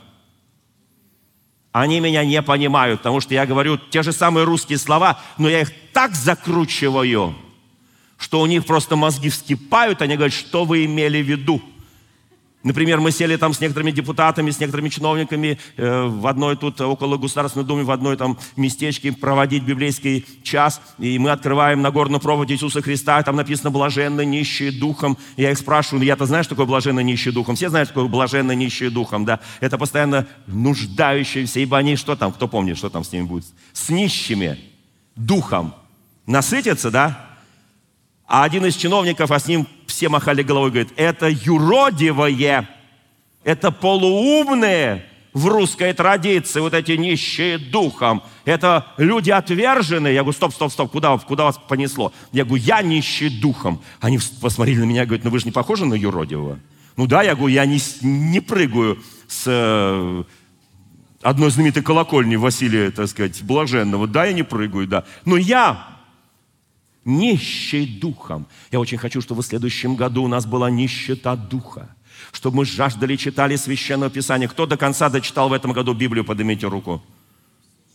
Они 1.71 1.99
меня 1.99 2.25
не 2.25 2.41
понимают, 2.41 3.01
потому 3.01 3.21
что 3.21 3.33
я 3.35 3.45
говорю 3.45 3.77
те 3.77 4.01
же 4.01 4.11
самые 4.11 4.43
русские 4.43 4.79
слова, 4.79 5.19
но 5.37 5.47
я 5.47 5.61
их 5.61 5.71
так 5.93 6.15
закручиваю, 6.15 7.35
что 8.17 8.41
у 8.41 8.45
них 8.47 8.65
просто 8.65 8.95
мозги 8.95 9.29
вскипают, 9.29 10.01
они 10.01 10.15
говорят, 10.15 10.33
что 10.33 10.65
вы 10.65 10.85
имели 10.85 11.21
в 11.21 11.27
виду– 11.27 11.61
Например, 12.61 12.99
мы 12.99 13.11
сели 13.11 13.37
там 13.37 13.53
с 13.53 13.61
некоторыми 13.61 13.91
депутатами, 13.91 14.51
с 14.51 14.59
некоторыми 14.59 14.89
чиновниками 14.89 15.57
э, 15.77 16.03
в 16.07 16.27
одной 16.27 16.57
тут, 16.57 16.81
около 16.81 17.15
Государственной 17.15 17.65
Думы, 17.65 17.85
в 17.85 17.91
одной 17.91 18.17
там 18.17 18.37
местечке 18.57 19.13
проводить 19.13 19.63
библейский 19.63 20.25
час, 20.43 20.81
и 20.97 21.17
мы 21.19 21.31
открываем 21.31 21.81
Нагорную 21.81 22.19
проповедь 22.19 22.51
Иисуса 22.51 22.81
Христа, 22.81 23.23
там 23.23 23.37
написано 23.37 23.71
«блаженно 23.71 24.21
нищие 24.21 24.73
духом». 24.73 25.17
Я 25.37 25.51
их 25.51 25.57
спрашиваю, 25.57 25.99
ну 25.99 26.05
я-то 26.05 26.25
знаю, 26.25 26.43
что 26.43 26.55
такое 26.55 26.65
блаженно 26.65 26.99
нищие 26.99 27.33
духом? 27.33 27.55
Все 27.55 27.69
знают, 27.69 27.87
что 27.87 27.93
такое 27.93 28.09
блаженно 28.09 28.51
нищие 28.51 28.89
духом, 28.89 29.23
да? 29.23 29.39
Это 29.61 29.77
постоянно 29.77 30.27
нуждающиеся, 30.47 31.61
ибо 31.61 31.77
они, 31.77 31.95
что 31.95 32.17
там, 32.17 32.33
кто 32.33 32.49
помнит, 32.49 32.77
что 32.77 32.89
там 32.89 33.05
с 33.05 33.11
ними 33.13 33.23
будет? 33.23 33.45
С 33.71 33.87
нищими 33.87 34.59
духом. 35.15 35.73
Насытятся, 36.25 36.91
да? 36.91 37.25
А 38.27 38.43
один 38.43 38.65
из 38.65 38.75
чиновников, 38.75 39.31
а 39.31 39.39
с 39.39 39.47
ним 39.47 39.65
все 39.99 40.07
махали 40.07 40.43
головой, 40.43 40.69
говорит, 40.69 40.93
это 40.95 41.27
юродивое, 41.27 42.69
это 43.43 43.69
полуумные 43.69 45.03
в 45.33 45.47
русской 45.47 45.91
традиции, 45.91 46.61
вот 46.61 46.73
эти 46.73 46.93
нищие 46.93 47.57
духом. 47.57 48.23
Это 48.45 48.93
люди 48.95 49.29
отверженные. 49.29 50.13
Я 50.13 50.21
говорю, 50.21 50.37
стоп, 50.37 50.53
стоп, 50.53 50.71
стоп, 50.71 50.91
куда, 50.91 51.17
куда 51.17 51.43
вас 51.43 51.59
понесло? 51.67 52.13
Я 52.31 52.45
говорю, 52.45 52.63
я 52.63 52.81
нищий 52.81 53.27
духом. 53.27 53.81
Они 53.99 54.17
посмотрели 54.39 54.79
на 54.79 54.85
меня 54.85 55.05
говорят, 55.05 55.25
ну 55.25 55.31
вы 55.31 55.39
же 55.39 55.45
не 55.45 55.51
похожи 55.51 55.85
на 55.85 55.95
юродивого. 55.95 56.59
Ну 56.95 57.05
да, 57.05 57.21
я 57.21 57.35
говорю, 57.35 57.53
я 57.53 57.65
не, 57.65 57.81
не 58.01 58.39
прыгаю 58.39 59.03
с 59.27 59.43
э, 59.47 60.23
одной 61.21 61.51
знаменитой 61.51 61.83
колокольни 61.83 62.37
Василия, 62.37 62.89
так 62.91 63.09
сказать, 63.09 63.43
блаженного. 63.43 64.07
Да, 64.07 64.23
я 64.23 64.31
не 64.31 64.43
прыгаю, 64.43 64.87
да. 64.87 65.03
Но 65.25 65.35
я 65.35 65.98
нищий 67.09 67.85
духом. 67.85 68.45
Я 68.71 68.79
очень 68.79 68.97
хочу, 68.97 69.21
чтобы 69.21 69.41
в 69.41 69.45
следующем 69.45 69.95
году 69.95 70.23
у 70.23 70.27
нас 70.27 70.45
была 70.45 70.69
нищета 70.69 71.35
духа. 71.35 71.89
Чтобы 72.31 72.57
мы 72.57 72.65
жаждали, 72.65 73.15
читали 73.15 73.55
Священное 73.55 74.09
Писание. 74.09 74.47
Кто 74.47 74.65
до 74.65 74.77
конца 74.77 75.09
дочитал 75.09 75.49
в 75.49 75.53
этом 75.53 75.71
году 75.73 75.93
Библию, 75.93 76.23
поднимите 76.23 76.67
руку. 76.67 77.01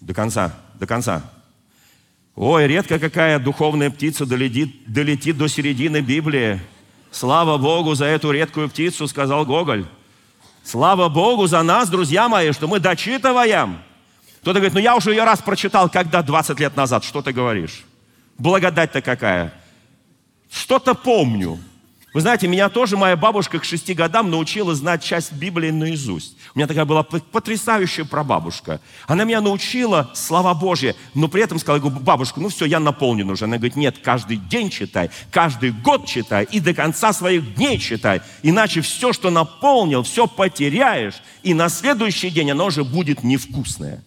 До 0.00 0.12
конца, 0.12 0.54
до 0.74 0.86
конца. 0.86 1.22
Ой, 2.34 2.66
редко 2.66 2.98
какая 2.98 3.38
духовная 3.38 3.90
птица 3.90 4.26
долетит, 4.26 4.92
долетит 4.92 5.38
до 5.38 5.46
середины 5.48 6.00
Библии. 6.00 6.60
Слава 7.12 7.58
Богу 7.58 7.94
за 7.94 8.06
эту 8.06 8.32
редкую 8.32 8.68
птицу, 8.68 9.06
сказал 9.06 9.46
Гоголь. 9.46 9.86
Слава 10.64 11.08
Богу 11.08 11.46
за 11.46 11.62
нас, 11.62 11.88
друзья 11.88 12.28
мои, 12.28 12.50
что 12.50 12.66
мы 12.66 12.80
дочитываем. 12.80 13.78
Кто-то 14.40 14.58
говорит, 14.58 14.74
ну 14.74 14.80
я 14.80 14.96
уже 14.96 15.10
ее 15.10 15.22
раз 15.24 15.40
прочитал, 15.40 15.88
когда 15.88 16.22
20 16.22 16.58
лет 16.58 16.76
назад. 16.76 17.04
Что 17.04 17.22
ты 17.22 17.32
говоришь? 17.32 17.84
Благодать-то 18.38 19.00
какая? 19.00 19.52
Что-то 20.50 20.94
помню. 20.94 21.58
Вы 22.14 22.20
знаете, 22.20 22.46
меня 22.46 22.68
тоже 22.68 22.96
моя 22.96 23.16
бабушка 23.16 23.58
к 23.58 23.64
шести 23.64 23.92
годам 23.92 24.30
научила 24.30 24.72
знать 24.76 25.02
часть 25.02 25.32
Библии 25.32 25.70
наизусть. 25.70 26.36
У 26.54 26.58
меня 26.58 26.68
такая 26.68 26.84
была 26.84 27.02
потрясающая 27.02 28.04
прабабушка. 28.04 28.80
Она 29.08 29.24
меня 29.24 29.40
научила 29.40 30.12
слова 30.14 30.54
Божьи, 30.54 30.94
но 31.14 31.26
при 31.26 31.42
этом 31.42 31.58
сказала, 31.58 31.80
говорю, 31.80 31.98
бабушка, 31.98 32.38
ну 32.38 32.50
все, 32.50 32.66
я 32.66 32.78
наполнен 32.78 33.28
уже. 33.28 33.46
Она 33.46 33.56
говорит, 33.56 33.74
нет, 33.74 33.98
каждый 33.98 34.36
день 34.36 34.70
читай, 34.70 35.10
каждый 35.32 35.72
год 35.72 36.06
читай 36.06 36.44
и 36.44 36.60
до 36.60 36.72
конца 36.72 37.12
своих 37.12 37.56
дней 37.56 37.80
читай. 37.80 38.22
Иначе 38.44 38.80
все, 38.80 39.12
что 39.12 39.30
наполнил, 39.30 40.04
все 40.04 40.28
потеряешь, 40.28 41.20
и 41.42 41.52
на 41.52 41.68
следующий 41.68 42.30
день 42.30 42.52
оно 42.52 42.66
уже 42.66 42.84
будет 42.84 43.24
невкусное. 43.24 44.04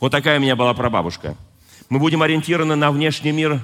Вот 0.00 0.10
такая 0.10 0.38
у 0.38 0.42
меня 0.42 0.56
была 0.56 0.72
прабабушка. 0.72 1.36
Мы 1.92 1.98
будем 1.98 2.22
ориентированы 2.22 2.74
на 2.74 2.90
внешний 2.90 3.32
мир 3.32 3.60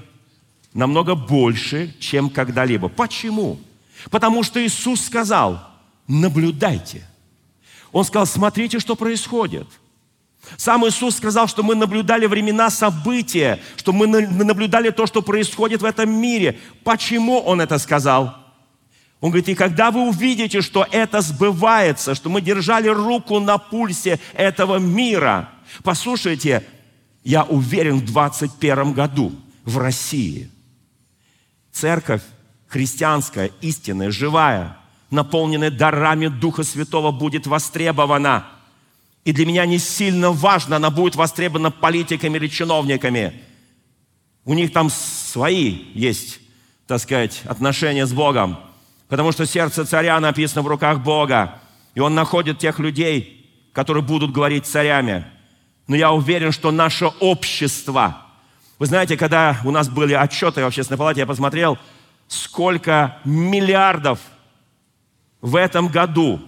намного 0.75 1.15
больше, 1.15 1.95
чем 1.99 2.29
когда-либо. 2.29 2.91
Почему? 2.91 3.59
Потому 4.11 4.43
что 4.43 4.63
Иисус 4.63 5.01
сказал, 5.01 5.67
наблюдайте. 6.07 7.07
Он 7.91 8.05
сказал, 8.05 8.27
смотрите, 8.27 8.81
что 8.81 8.97
происходит. 8.97 9.67
Сам 10.59 10.87
Иисус 10.87 11.17
сказал, 11.17 11.49
что 11.49 11.63
мы 11.63 11.75
наблюдали 11.75 12.27
времена 12.27 12.69
события, 12.69 13.61
что 13.77 13.95
мы 13.95 14.07
наблюдали 14.07 14.91
то, 14.91 15.07
что 15.07 15.23
происходит 15.23 15.81
в 15.81 15.87
этом 15.87 16.11
мире. 16.11 16.59
Почему 16.85 17.39
Он 17.39 17.63
это 17.63 17.79
сказал? 17.79 18.37
Он 19.23 19.31
говорит, 19.31 19.49
и 19.49 19.55
когда 19.55 19.91
вы 19.91 20.07
увидите, 20.07 20.61
что 20.61 20.87
это 20.91 21.23
сбывается, 21.23 22.15
что 22.15 22.29
мы 22.29 22.43
держали 22.43 22.89
руку 22.89 23.41
на 23.41 23.57
пульсе 23.57 24.21
этого 24.35 24.77
мира, 24.77 25.49
послушайте, 25.83 26.63
я 27.29 27.45
уверен, 27.45 27.99
в 27.99 28.07
21 28.07 28.95
году 28.95 29.33
в 29.67 29.77
России 29.77 30.49
церковь 31.71 32.23
христианская, 32.69 33.51
истинная, 33.61 34.11
живая, 34.11 34.79
наполненная 35.11 35.71
дарами 35.71 36.29
Духа 36.29 36.63
Святого 36.63 37.13
будет 37.13 37.47
востребована. 37.47 38.47
И 39.27 39.33
для 39.33 39.45
меня 39.45 39.67
не 39.67 39.77
сильно 39.77 40.33
важно, 40.33 40.77
она 40.77 40.89
будет 40.89 41.17
востребована 41.17 41.71
политиками 41.71 42.39
или 42.39 42.47
чиновниками. 42.47 43.35
У 44.47 44.55
них 44.55 44.73
там 44.73 44.89
свои 44.89 45.85
есть, 45.93 46.41
так 46.87 46.99
сказать, 46.99 47.43
отношения 47.45 48.07
с 48.07 48.13
Богом. 48.15 48.59
Потому 49.09 49.33
что 49.33 49.45
сердце 49.45 49.85
царя 49.85 50.19
написано 50.19 50.63
в 50.63 50.67
руках 50.67 51.01
Бога. 51.01 51.61
И 51.95 52.01
он 52.01 52.15
находит 52.15 52.59
тех 52.59 52.79
людей, 52.79 53.71
которые 53.75 54.03
будут 54.03 54.33
говорить 54.33 54.65
царями. 54.65 55.27
Но 55.89 55.97
я 55.97 56.13
уверен, 56.13 56.53
что 56.53 56.71
наше 56.71 57.07
общество, 57.07 58.19
вы 58.79 58.87
знаете, 58.87 59.17
когда 59.17 59.61
у 59.65 59.73
нас 59.73 59.89
были 59.89 60.15
отчеты 60.15 60.63
в 60.63 60.67
общественной 60.67 60.99
палате, 60.99 61.21
я 61.21 61.27
посмотрел, 61.27 61.77
сколько 62.29 63.19
миллиардов 63.25 64.21
в 65.41 65.57
этом 65.57 65.89
году, 65.89 66.41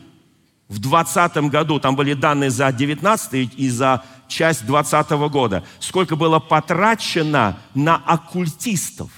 в 0.69 0.79
2020 0.79 1.37
году, 1.51 1.81
там 1.81 1.97
были 1.97 2.15
данные 2.15 2.51
за 2.51 2.71
19 2.71 3.55
и 3.57 3.69
за 3.69 4.05
часть 4.29 4.65
2020 4.67 5.11
года, 5.33 5.65
сколько 5.81 6.15
было 6.15 6.39
потрачено 6.39 7.59
на 7.75 7.97
оккультистов, 7.97 9.11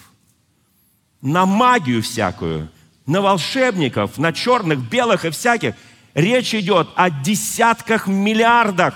на 1.21 1.45
магию 1.45 2.00
всякую– 2.00 2.71
на 3.07 3.21
волшебников, 3.21 4.19
на 4.19 4.33
черных, 4.33 4.79
белых 4.79 5.25
и 5.25 5.31
всяких. 5.31 5.75
Речь 6.14 6.55
идет 6.55 6.88
о 6.95 7.11
десятках 7.11 8.07
миллиардах. 8.07 8.95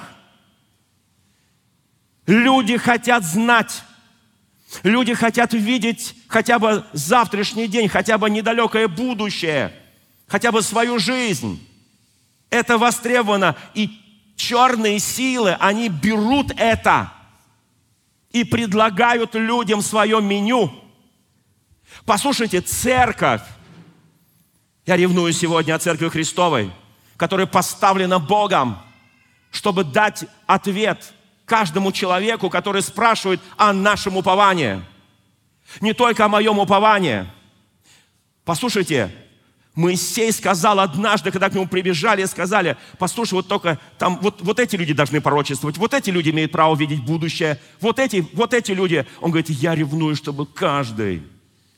Люди 2.26 2.76
хотят 2.76 3.24
знать. 3.24 3.82
Люди 4.82 5.14
хотят 5.14 5.52
видеть 5.52 6.14
хотя 6.28 6.58
бы 6.58 6.84
завтрашний 6.92 7.68
день, 7.68 7.88
хотя 7.88 8.18
бы 8.18 8.28
недалекое 8.28 8.88
будущее, 8.88 9.72
хотя 10.26 10.50
бы 10.50 10.60
свою 10.60 10.98
жизнь. 10.98 11.64
Это 12.50 12.78
востребовано. 12.78 13.56
И 13.74 13.90
черные 14.36 14.98
силы, 14.98 15.56
они 15.60 15.88
берут 15.88 16.52
это 16.56 17.12
и 18.32 18.44
предлагают 18.44 19.34
людям 19.34 19.80
свое 19.80 20.20
меню. 20.20 20.72
Послушайте, 22.04 22.60
церковь 22.60 23.42
я 24.84 24.96
ревную 24.96 25.32
сегодня 25.32 25.74
о 25.74 25.78
Церкви 25.78 26.08
Христовой, 26.08 26.70
которая 27.16 27.46
поставлена 27.46 28.18
Богом, 28.18 28.78
чтобы 29.50 29.84
дать 29.84 30.24
ответ 30.46 31.12
каждому 31.46 31.92
человеку, 31.92 32.50
который 32.50 32.82
спрашивает 32.82 33.40
о 33.56 33.72
нашем 33.72 34.16
уповании. 34.16 34.82
Не 35.80 35.94
только 35.94 36.24
о 36.24 36.28
моем 36.28 36.58
уповании. 36.58 37.26
Послушайте, 38.44 39.10
Моисей 39.74 40.32
сказал 40.32 40.80
однажды, 40.80 41.30
когда 41.30 41.48
к 41.48 41.54
нему 41.54 41.66
прибежали 41.66 42.22
и 42.22 42.26
сказали, 42.26 42.76
послушай, 42.98 43.34
вот 43.34 43.48
только 43.48 43.78
там, 43.98 44.18
вот, 44.20 44.40
вот 44.42 44.60
эти 44.60 44.76
люди 44.76 44.92
должны 44.92 45.20
пророчествовать, 45.20 45.76
вот 45.78 45.94
эти 45.94 46.10
люди 46.10 46.30
имеют 46.30 46.52
право 46.52 46.74
видеть 46.76 47.02
будущее, 47.02 47.58
вот 47.80 47.98
эти, 47.98 48.26
вот 48.32 48.54
эти 48.54 48.72
люди. 48.72 49.06
Он 49.20 49.30
говорит, 49.30 49.50
я 49.50 49.74
ревную, 49.74 50.16
чтобы 50.16 50.46
каждый 50.46 51.22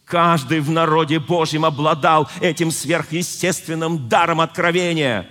Каждый 0.09 0.61
в 0.61 0.71
народе 0.71 1.19
Божьем 1.19 1.67
обладал 1.67 2.31
этим 2.41 2.71
сверхъестественным 2.71 4.09
даром 4.09 4.41
откровения. 4.41 5.29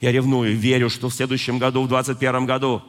Я 0.00 0.12
ревную, 0.12 0.56
верю, 0.56 0.88
что 0.88 1.08
в 1.08 1.14
следующем 1.14 1.58
году, 1.58 1.82
в 1.82 1.88
21 1.88 2.46
году, 2.46 2.80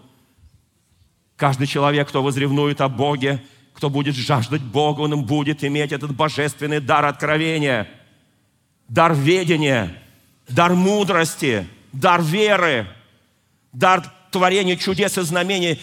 каждый 1.36 1.68
человек, 1.68 2.10
кто 2.10 2.24
возревнует 2.24 2.82
о 2.82 2.90
Боге, 2.90 3.44
кто 3.74 3.90
будет 3.90 4.16
жаждать 4.16 4.62
Бога, 4.62 5.02
он 5.02 5.24
будет 5.26 5.64
иметь 5.64 5.92
этот 5.92 6.16
божественный 6.16 6.80
дар 6.80 7.06
откровения, 7.06 7.88
дар 8.88 9.14
ведения, 9.14 10.02
дар 10.48 10.74
мудрости, 10.74 11.68
дар 11.92 12.22
веры, 12.22 12.88
дар 13.74 14.04
творения 14.32 14.76
чудес 14.76 15.18
и 15.18 15.22
знамений 15.22 15.80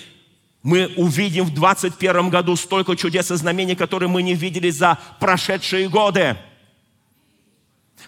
мы 0.62 0.92
увидим 0.96 1.44
в 1.44 1.54
2021 1.54 2.30
году 2.30 2.56
столько 2.56 2.96
чудес 2.96 3.30
и 3.30 3.36
знамений, 3.36 3.74
которые 3.74 4.08
мы 4.08 4.22
не 4.22 4.34
видели 4.34 4.70
за 4.70 4.98
прошедшие 5.18 5.88
годы. 5.88 6.36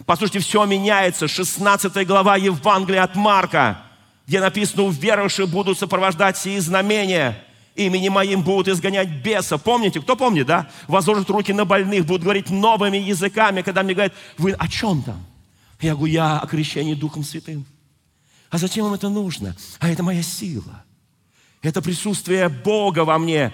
Послушайте, 0.05 0.39
все 0.39 0.65
меняется. 0.65 1.27
16 1.27 2.07
глава 2.07 2.37
Евангелия 2.37 3.03
от 3.03 3.15
Марка, 3.15 3.81
где 4.27 4.39
написано, 4.39 4.83
уверовавшие 4.83 5.47
будут 5.47 5.77
сопровождать 5.77 6.37
сии 6.37 6.57
знамения. 6.59 7.43
Имени 7.75 8.09
моим 8.09 8.41
будут 8.41 8.69
изгонять 8.69 9.09
беса. 9.09 9.57
Помните? 9.57 9.99
Кто 10.01 10.15
помнит, 10.15 10.47
да? 10.47 10.69
Возложат 10.87 11.29
руки 11.29 11.51
на 11.51 11.65
больных, 11.65 12.05
будут 12.05 12.23
говорить 12.23 12.49
новыми 12.49 12.97
языками. 12.97 13.61
Когда 13.61 13.83
мне 13.83 13.93
говорят, 13.93 14.13
вы 14.37 14.53
о 14.53 14.67
чем 14.67 15.03
там? 15.03 15.25
Я 15.81 15.95
говорю, 15.95 16.13
я 16.13 16.39
о 16.39 16.47
крещении 16.47 16.93
Духом 16.93 17.23
Святым. 17.23 17.65
А 18.49 18.57
зачем 18.57 18.85
вам 18.85 18.93
это 18.93 19.09
нужно? 19.09 19.55
А 19.79 19.89
это 19.89 20.03
моя 20.03 20.23
сила. 20.23 20.83
Это 21.61 21.81
присутствие 21.81 22.47
Бога 22.47 23.03
во 23.03 23.19
мне. 23.19 23.53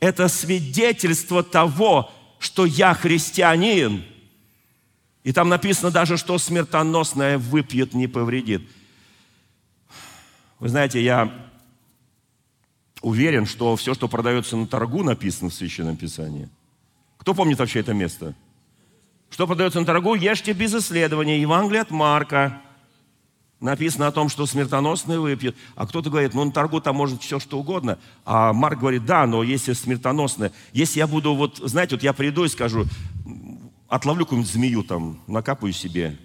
Это 0.00 0.28
свидетельство 0.28 1.42
того, 1.44 2.10
что 2.40 2.66
я 2.66 2.92
христианин. 2.94 4.04
И 5.22 5.32
там 5.32 5.48
написано 5.48 5.90
даже, 5.90 6.16
что 6.16 6.38
смертоносное 6.38 7.38
выпьет, 7.38 7.94
не 7.94 8.08
повредит. 8.08 8.68
Вы 10.60 10.68
знаете, 10.68 11.02
я 11.02 11.32
уверен, 13.00 13.46
что 13.46 13.74
все, 13.76 13.94
что 13.94 14.08
продается 14.08 14.56
на 14.58 14.66
торгу, 14.66 15.02
написано 15.02 15.48
в 15.48 15.54
Священном 15.54 15.96
Писании. 15.96 16.50
Кто 17.16 17.34
помнит 17.34 17.58
вообще 17.58 17.80
это 17.80 17.94
место? 17.94 18.34
Что 19.30 19.46
продается 19.46 19.80
на 19.80 19.86
торгу, 19.86 20.14
ешьте 20.14 20.52
без 20.52 20.74
исследования. 20.74 21.40
Евангелие 21.40 21.80
от 21.80 21.90
Марка, 21.90 22.60
написано 23.58 24.06
о 24.06 24.12
том, 24.12 24.28
что 24.28 24.44
смертоносные 24.44 25.18
выпьют. 25.18 25.56
А 25.76 25.86
кто-то 25.86 26.10
говорит, 26.10 26.34
ну 26.34 26.44
на 26.44 26.52
торгу 26.52 26.82
там 26.82 26.96
может 26.96 27.22
все 27.22 27.38
что 27.38 27.58
угодно. 27.58 27.98
А 28.26 28.52
Марк 28.52 28.80
говорит, 28.80 29.06
да, 29.06 29.26
но 29.26 29.42
если 29.42 29.72
смертоносное, 29.72 30.52
если 30.74 30.98
я 30.98 31.06
буду 31.06 31.34
вот, 31.34 31.56
знаете, 31.56 31.94
вот 31.94 32.02
я 32.02 32.12
приду 32.12 32.44
и 32.44 32.48
скажу, 32.48 32.84
отловлю 33.88 34.26
какую-нибудь 34.26 34.52
змею 34.52 34.82
там, 34.82 35.20
накапаю 35.26 35.72
себе 35.72 36.18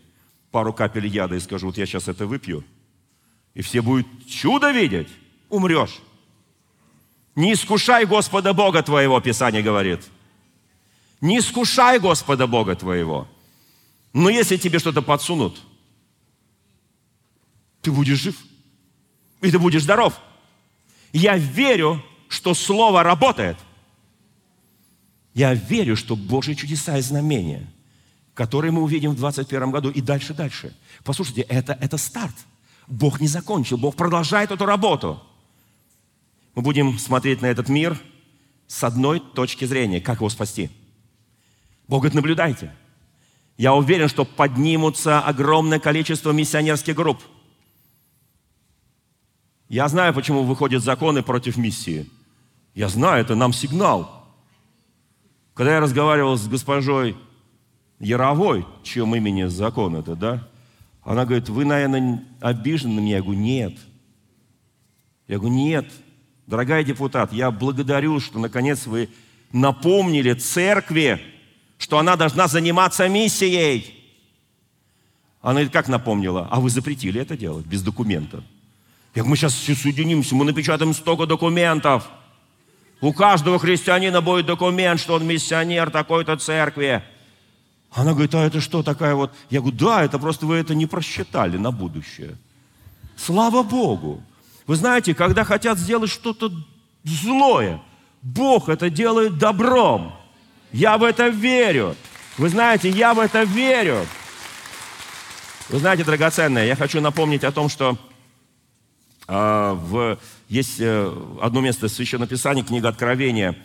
пару 0.52 0.74
капель 0.74 1.08
яда 1.08 1.36
и 1.36 1.40
скажу, 1.40 1.68
вот 1.68 1.78
я 1.78 1.86
сейчас 1.86 2.10
это 2.10 2.26
выпью, 2.26 2.66
и 3.56 3.62
все 3.64 3.82
будут 3.82 4.06
чудо 4.30 4.72
видеть, 4.72 5.08
умрешь. 5.50 6.00
Не 7.36 7.54
искушай 7.54 8.06
Господа 8.06 8.54
Бога 8.54 8.84
твоего, 8.84 9.20
Писание 9.20 9.64
говорит. 9.64 10.02
Не 11.22 11.40
искушай 11.40 12.00
Господа 12.00 12.46
Бога 12.46 12.76
твоего. 12.76 13.28
Но 14.14 14.30
если 14.30 14.58
тебе 14.58 14.78
что-то 14.78 15.02
подсунут– 15.02 15.60
ты 17.86 17.92
будешь 17.92 18.18
жив. 18.18 18.36
И 19.42 19.52
ты 19.52 19.60
будешь 19.60 19.84
здоров. 19.84 20.20
Я 21.14 21.38
верю, 21.38 22.04
что 22.30 22.56
Слово 22.56 23.04
работает. 23.04 23.58
Я 25.36 25.54
верю, 25.54 25.96
что 25.96 26.16
Божьи 26.16 26.56
чудеса 26.56 26.98
и 26.98 27.02
знамения, 27.02 27.72
которые 28.34 28.72
мы 28.72 28.82
увидим 28.82 29.12
в 29.12 29.18
2021 29.18 29.70
году 29.70 29.92
и 29.92 30.02
дальше, 30.02 30.34
дальше. 30.34 30.76
Послушайте, 31.04 31.42
это, 31.42 31.78
это 31.80 31.98
старт. 31.98 32.34
Бог 32.88 33.20
не 33.20 33.28
закончил, 33.28 33.78
Бог 33.78 33.96
продолжает 33.96 34.52
эту 34.52 34.66
работу. 34.66 35.22
Мы 36.54 36.62
будем 36.62 36.98
смотреть 37.00 37.42
на 37.42 37.48
этот 37.48 37.70
мир 37.70 38.00
с 38.68 38.84
одной 38.84 39.20
точки 39.20 39.66
зрения, 39.66 40.00
как 40.02 40.18
его 40.18 40.30
спасти. 40.30 40.70
Бог 41.88 42.02
говорит, 42.02 42.16
наблюдайте. 42.16 42.74
Я 43.58 43.74
уверен, 43.74 44.10
что 44.10 44.26
поднимутся 44.26 45.20
огромное 45.20 45.80
количество 45.80 46.32
миссионерских 46.32 46.96
групп– 46.96 47.22
я 49.68 49.88
знаю, 49.88 50.14
почему 50.14 50.44
выходят 50.44 50.84
законы 50.84 51.24
против 51.24 51.58
миссии. 51.58 52.10
Я 52.76 52.88
знаю, 52.88 53.22
это 53.22 53.36
нам 53.36 53.52
сигнал. 53.52 54.26
Когда 55.54 55.76
я 55.76 55.80
разговаривал 55.80 56.38
с 56.38 56.48
госпожой 56.48 57.18
Яровой, 58.00 58.66
чьем 58.84 59.16
имени 59.16 59.46
закон 59.46 59.96
это, 59.96 60.16
да? 60.16 60.48
Она 61.06 61.24
говорит, 61.26 61.48
вы, 61.50 61.66
наверное, 61.66 62.24
обижены 62.42 62.96
на 62.96 63.00
меня? 63.00 63.18
Я 63.18 63.22
говорю, 63.22 63.40
нет. 63.40 63.78
Я 65.28 65.38
говорю, 65.38 65.54
нет. 65.54 65.86
Дорогая 66.48 66.84
депутат, 66.84 67.32
я 67.32 67.52
благодарю, 67.52 68.20
что 68.20 68.40
наконец 68.40 68.88
вы 68.88 69.10
напомнили 69.52 70.34
церкви, 70.34 71.22
что 71.78 72.00
она 72.00 72.16
должна 72.16 72.48
заниматься 72.48 73.08
миссией. 73.08 74.04
Она 75.42 75.54
говорит, 75.54 75.74
как 75.74 75.88
напомнила? 75.88 76.48
А 76.50 76.60
вы 76.60 76.72
запретили 76.72 77.22
это 77.22 77.38
делать 77.38 77.68
без 77.68 77.84
документа. 77.84 78.38
Я 79.14 79.22
говорю, 79.22 79.30
мы 79.30 79.38
сейчас 79.38 79.54
все 79.54 79.76
соединимся, 79.76 80.34
мы 80.34 80.44
напечатаем 80.44 80.94
столько 80.96 81.28
документов. 81.28 82.10
У 83.00 83.14
каждого 83.14 83.60
христианина 83.60 84.22
будет 84.22 84.48
документ, 84.48 85.00
что 85.00 85.14
он 85.14 85.28
миссионер 85.28 85.92
такой-то 85.92 86.36
церкви. 86.38 87.04
Она 87.96 88.12
говорит, 88.12 88.36
а 88.36 88.46
это 88.46 88.60
что 88.60 88.84
такая 88.84 89.16
вот? 89.16 89.34
Я 89.50 89.62
говорю, 89.62 89.78
да, 89.78 90.04
это 90.04 90.20
просто 90.20 90.46
вы 90.46 90.58
это 90.58 90.76
не 90.76 90.86
просчитали 90.86 91.56
на 91.56 91.72
будущее. 91.72 92.36
Слава 93.16 93.64
Богу. 93.64 94.22
Вы 94.68 94.76
знаете, 94.76 95.16
когда 95.16 95.46
хотят 95.46 95.80
сделать 95.80 96.12
что-то 96.12 96.52
злое, 97.06 97.82
Бог 98.22 98.68
это 98.68 98.90
делает 98.90 99.38
добром. 99.38 100.14
Я 100.74 100.98
в 100.98 101.04
это 101.04 101.30
верю. 101.30 101.96
Вы 102.38 102.50
знаете, 102.50 102.90
я 102.90 103.14
в 103.14 103.20
это 103.20 103.44
верю. 103.44 104.06
Вы 105.70 105.80
знаете, 105.80 106.04
драгоценное, 106.04 106.66
я 106.66 106.76
хочу 106.76 107.00
напомнить 107.00 107.46
о 107.46 107.52
том, 107.54 107.70
что 107.70 107.98
э, 109.30 109.72
в, 109.74 110.20
есть 110.50 110.80
э, 110.80 111.14
одно 111.42 111.62
место 111.62 111.88
в 111.88 111.92
Священном 111.92 112.28
Писании, 112.28 112.62
книга 112.62 112.90
Откровения 112.90 113.56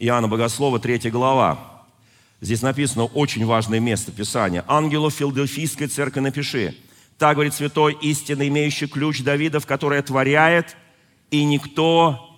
Иоанна 0.00 0.26
Богослова, 0.26 0.80
3 0.80 1.10
глава. 1.10 1.77
Здесь 2.40 2.62
написано 2.62 3.04
очень 3.04 3.44
важное 3.44 3.80
место 3.80 4.12
Писания. 4.12 4.64
«Ангелу 4.68 5.10
Филадельфийской 5.10 5.88
церкви 5.88 6.20
напиши, 6.20 6.76
так 7.18 7.34
говорит 7.34 7.54
святой 7.54 7.98
истинно 8.00 8.46
имеющий 8.46 8.86
ключ 8.86 9.22
Давидов, 9.22 9.66
который 9.66 9.98
отворяет, 9.98 10.76
и 11.30 11.44
никто 11.44 12.36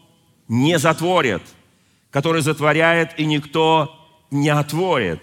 не 0.48 0.78
затворит, 0.78 1.42
который 2.10 2.40
затворяет, 2.40 3.18
и 3.18 3.26
никто 3.26 3.94
не 4.30 4.48
отворит. 4.48 5.20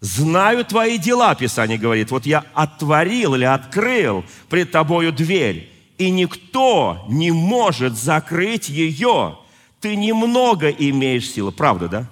Знаю 0.00 0.64
твои 0.64 0.98
дела, 0.98 1.34
Писание 1.34 1.78
говорит. 1.78 2.10
Вот 2.10 2.26
я 2.26 2.44
отворил 2.54 3.34
или 3.34 3.44
открыл 3.44 4.24
пред 4.48 4.70
тобою 4.70 5.12
дверь, 5.12 5.70
и 5.98 6.10
никто 6.10 7.04
не 7.08 7.30
может 7.32 7.96
закрыть 7.96 8.68
ее. 8.68 9.38
Ты 9.80 9.96
немного 9.96 10.70
имеешь 10.70 11.30
силы. 11.30 11.52
Правда, 11.52 11.88
да? 11.88 12.08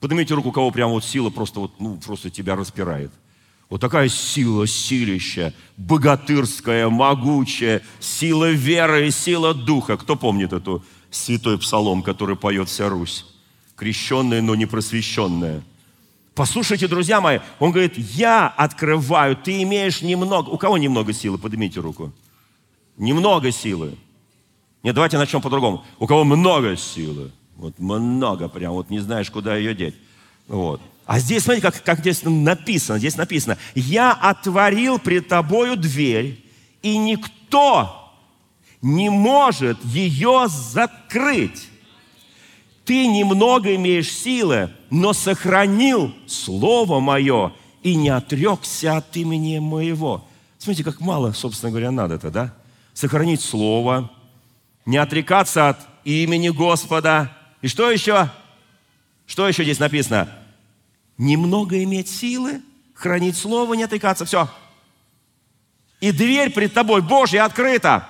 Поднимите 0.00 0.34
руку, 0.34 0.50
у 0.50 0.52
кого 0.52 0.70
прям 0.70 0.90
вот 0.90 1.04
сила 1.04 1.30
просто 1.30 1.60
вот, 1.60 1.80
ну, 1.80 1.96
просто 1.96 2.30
тебя 2.30 2.56
распирает– 2.56 3.10
вот 3.68 3.80
такая 3.80 4.08
сила, 4.08 4.66
силища, 4.66 5.52
богатырская, 5.76 6.88
могучая, 6.88 7.82
сила 7.98 8.50
веры 8.50 9.08
и 9.08 9.10
сила 9.10 9.54
духа. 9.54 9.96
Кто 9.96 10.14
помнит 10.14 10.52
эту 10.52 10.84
святой 11.10 11.58
псалом, 11.58 12.02
который 12.02 12.36
поет 12.36 12.68
вся 12.68 12.88
Русь? 12.88 13.26
Крещенная, 13.74 14.40
но 14.40 14.54
не 14.54 14.66
просвещенная. 14.66 15.62
Послушайте, 16.34 16.86
друзья 16.86 17.20
мои, 17.20 17.40
он 17.58 17.72
говорит, 17.72 17.98
я 17.98 18.46
открываю, 18.46 19.36
ты 19.36 19.62
имеешь 19.62 20.00
немного. 20.00 20.50
У 20.50 20.58
кого 20.58 20.78
немного 20.78 21.12
силы? 21.12 21.36
Поднимите 21.36 21.80
руку. 21.80 22.12
Немного 22.96 23.50
силы. 23.50 23.96
Нет, 24.82 24.94
давайте 24.94 25.18
начнем 25.18 25.40
по-другому. 25.40 25.84
У 25.98 26.06
кого 26.06 26.22
много 26.24 26.76
силы? 26.76 27.32
Вот 27.56 27.78
много 27.78 28.48
прям, 28.48 28.72
вот 28.72 28.90
не 28.90 28.98
знаешь, 28.98 29.30
куда 29.30 29.56
ее 29.56 29.74
деть. 29.74 29.94
Вот. 30.46 30.80
А 31.06 31.18
здесь, 31.20 31.44
смотрите, 31.44 31.70
как, 31.70 31.82
как 31.82 32.00
здесь 32.00 32.22
написано. 32.24 32.98
Здесь 32.98 33.16
написано, 33.16 33.56
я 33.74 34.12
отворил 34.12 34.98
пред 34.98 35.28
тобою 35.28 35.76
дверь, 35.76 36.44
и 36.82 36.98
никто 36.98 38.12
не 38.82 39.08
может 39.08 39.82
ее 39.84 40.46
закрыть. 40.48 41.68
Ты 42.84 43.06
немного 43.06 43.74
имеешь 43.74 44.12
силы, 44.12 44.70
но 44.90 45.12
сохранил 45.12 46.14
Слово 46.26 47.00
Мое 47.00 47.52
и 47.82 47.94
не 47.96 48.10
отрекся 48.10 48.98
от 48.98 49.16
имени 49.16 49.58
Моего. 49.58 50.24
Смотрите, 50.58 50.84
как 50.84 51.00
мало, 51.00 51.32
собственно 51.32 51.70
говоря, 51.70 51.90
надо 51.90 52.14
это, 52.14 52.30
да? 52.30 52.54
Сохранить 52.94 53.40
Слово, 53.40 54.10
не 54.84 54.96
отрекаться 54.98 55.70
от 55.70 55.78
имени 56.04 56.48
Господа. 56.48 57.35
И 57.62 57.68
что 57.68 57.90
еще? 57.90 58.30
Что 59.26 59.48
еще 59.48 59.64
здесь 59.64 59.78
написано? 59.78 60.28
немного 61.18 61.82
иметь 61.82 62.08
силы, 62.08 62.60
хранить 62.94 63.36
слово, 63.36 63.74
не 63.74 63.84
отвлекаться, 63.84 64.24
все. 64.24 64.50
И 66.00 66.12
дверь 66.12 66.50
пред 66.50 66.74
тобой 66.74 67.02
Божья 67.02 67.44
открыта. 67.44 68.08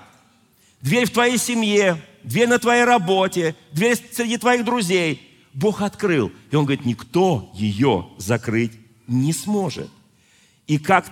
Дверь 0.80 1.06
в 1.06 1.10
твоей 1.10 1.38
семье, 1.38 2.02
дверь 2.22 2.48
на 2.48 2.58
твоей 2.58 2.84
работе, 2.84 3.54
дверь 3.72 3.96
среди 4.12 4.36
твоих 4.36 4.64
друзей. 4.64 5.22
Бог 5.52 5.80
открыл. 5.80 6.32
И 6.50 6.56
Он 6.56 6.64
говорит, 6.64 6.84
никто 6.84 7.50
ее 7.54 8.08
закрыть 8.18 8.72
не 9.06 9.32
сможет. 9.32 9.88
И 10.66 10.78
как, 10.78 11.06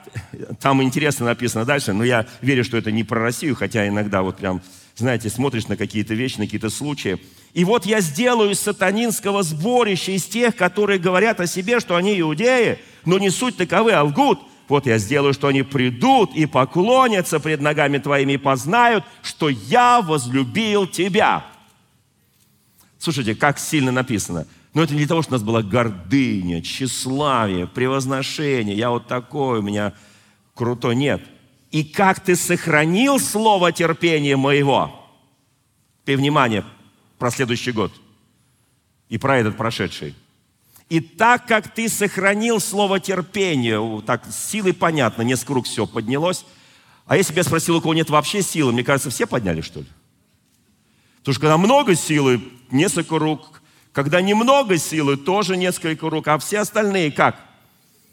там 0.60 0.82
интересно 0.82 1.26
написано 1.26 1.64
дальше, 1.64 1.92
но 1.92 2.02
я 2.02 2.26
верю, 2.42 2.64
что 2.64 2.76
это 2.76 2.90
не 2.90 3.04
про 3.04 3.20
Россию, 3.20 3.54
хотя 3.54 3.86
иногда 3.86 4.22
вот 4.22 4.36
прям, 4.36 4.60
знаете, 4.96 5.28
смотришь 5.28 5.66
на 5.66 5.76
какие-то 5.76 6.14
вещи, 6.14 6.38
на 6.38 6.44
какие-то 6.44 6.70
случаи. 6.70 7.18
И 7.52 7.64
вот 7.64 7.86
я 7.86 8.00
сделаю 8.00 8.50
из 8.50 8.60
сатанинского 8.60 9.42
сборища, 9.42 10.12
из 10.12 10.24
тех, 10.24 10.56
которые 10.56 10.98
говорят 10.98 11.40
о 11.40 11.46
себе, 11.46 11.80
что 11.80 11.96
они 11.96 12.18
иудеи, 12.20 12.78
но 13.04 13.18
не 13.18 13.30
суть 13.30 13.56
таковы, 13.56 13.92
а 13.92 14.02
лгут. 14.02 14.40
Вот 14.68 14.86
я 14.86 14.98
сделаю, 14.98 15.34
что 15.34 15.48
они 15.48 15.62
придут 15.62 16.34
и 16.34 16.46
поклонятся 16.46 17.38
пред 17.38 17.60
ногами 17.60 17.98
твоими 17.98 18.34
и 18.34 18.38
познают, 18.38 19.04
что 19.22 19.48
я 19.48 20.00
возлюбил 20.00 20.86
тебя. 20.86 21.44
Слушайте, 22.98 23.34
как 23.34 23.58
сильно 23.58 23.92
написано. 23.92 24.46
Но 24.72 24.82
это 24.82 24.94
не 24.94 25.00
для 25.00 25.08
того, 25.08 25.22
что 25.22 25.32
у 25.32 25.34
нас 25.34 25.42
была 25.42 25.62
гордыня, 25.62 26.62
тщеславие, 26.62 27.66
превозношение. 27.66 28.76
Я 28.76 28.90
вот 28.90 29.06
такой, 29.06 29.58
у 29.58 29.62
меня 29.62 29.92
крутой. 30.54 30.96
Нет. 30.96 31.22
И 31.74 31.82
как 31.82 32.20
ты 32.20 32.36
сохранил 32.36 33.18
слово 33.18 33.72
терпения 33.72 34.36
моего. 34.36 34.94
Ты 36.04 36.16
внимание, 36.16 36.64
про 37.18 37.32
следующий 37.32 37.72
год 37.72 37.92
и 39.08 39.18
про 39.18 39.38
этот 39.38 39.56
прошедший. 39.56 40.14
И 40.88 41.00
так 41.00 41.48
как 41.48 41.74
ты 41.74 41.88
сохранил 41.88 42.60
слово 42.60 43.00
терпения, 43.00 43.80
так 44.02 44.24
с 44.24 44.50
силой 44.50 44.72
понятно, 44.72 45.22
несколько 45.22 45.54
рук 45.54 45.66
все 45.66 45.84
поднялось. 45.84 46.46
А 47.06 47.16
если 47.16 47.32
бы 47.32 47.40
я 47.40 47.42
спросил, 47.42 47.74
у 47.74 47.80
кого 47.80 47.92
нет 47.92 48.08
вообще 48.08 48.40
силы, 48.40 48.72
мне 48.72 48.84
кажется, 48.84 49.10
все 49.10 49.26
подняли, 49.26 49.60
что 49.60 49.80
ли? 49.80 49.86
Потому 51.18 51.34
что 51.34 51.40
когда 51.40 51.58
много 51.58 51.96
силы, 51.96 52.40
несколько 52.70 53.18
рук. 53.18 53.62
Когда 53.92 54.20
немного 54.20 54.78
силы, 54.78 55.16
тоже 55.16 55.56
несколько 55.56 56.08
рук. 56.08 56.28
А 56.28 56.38
все 56.38 56.60
остальные 56.60 57.10
как? 57.10 57.36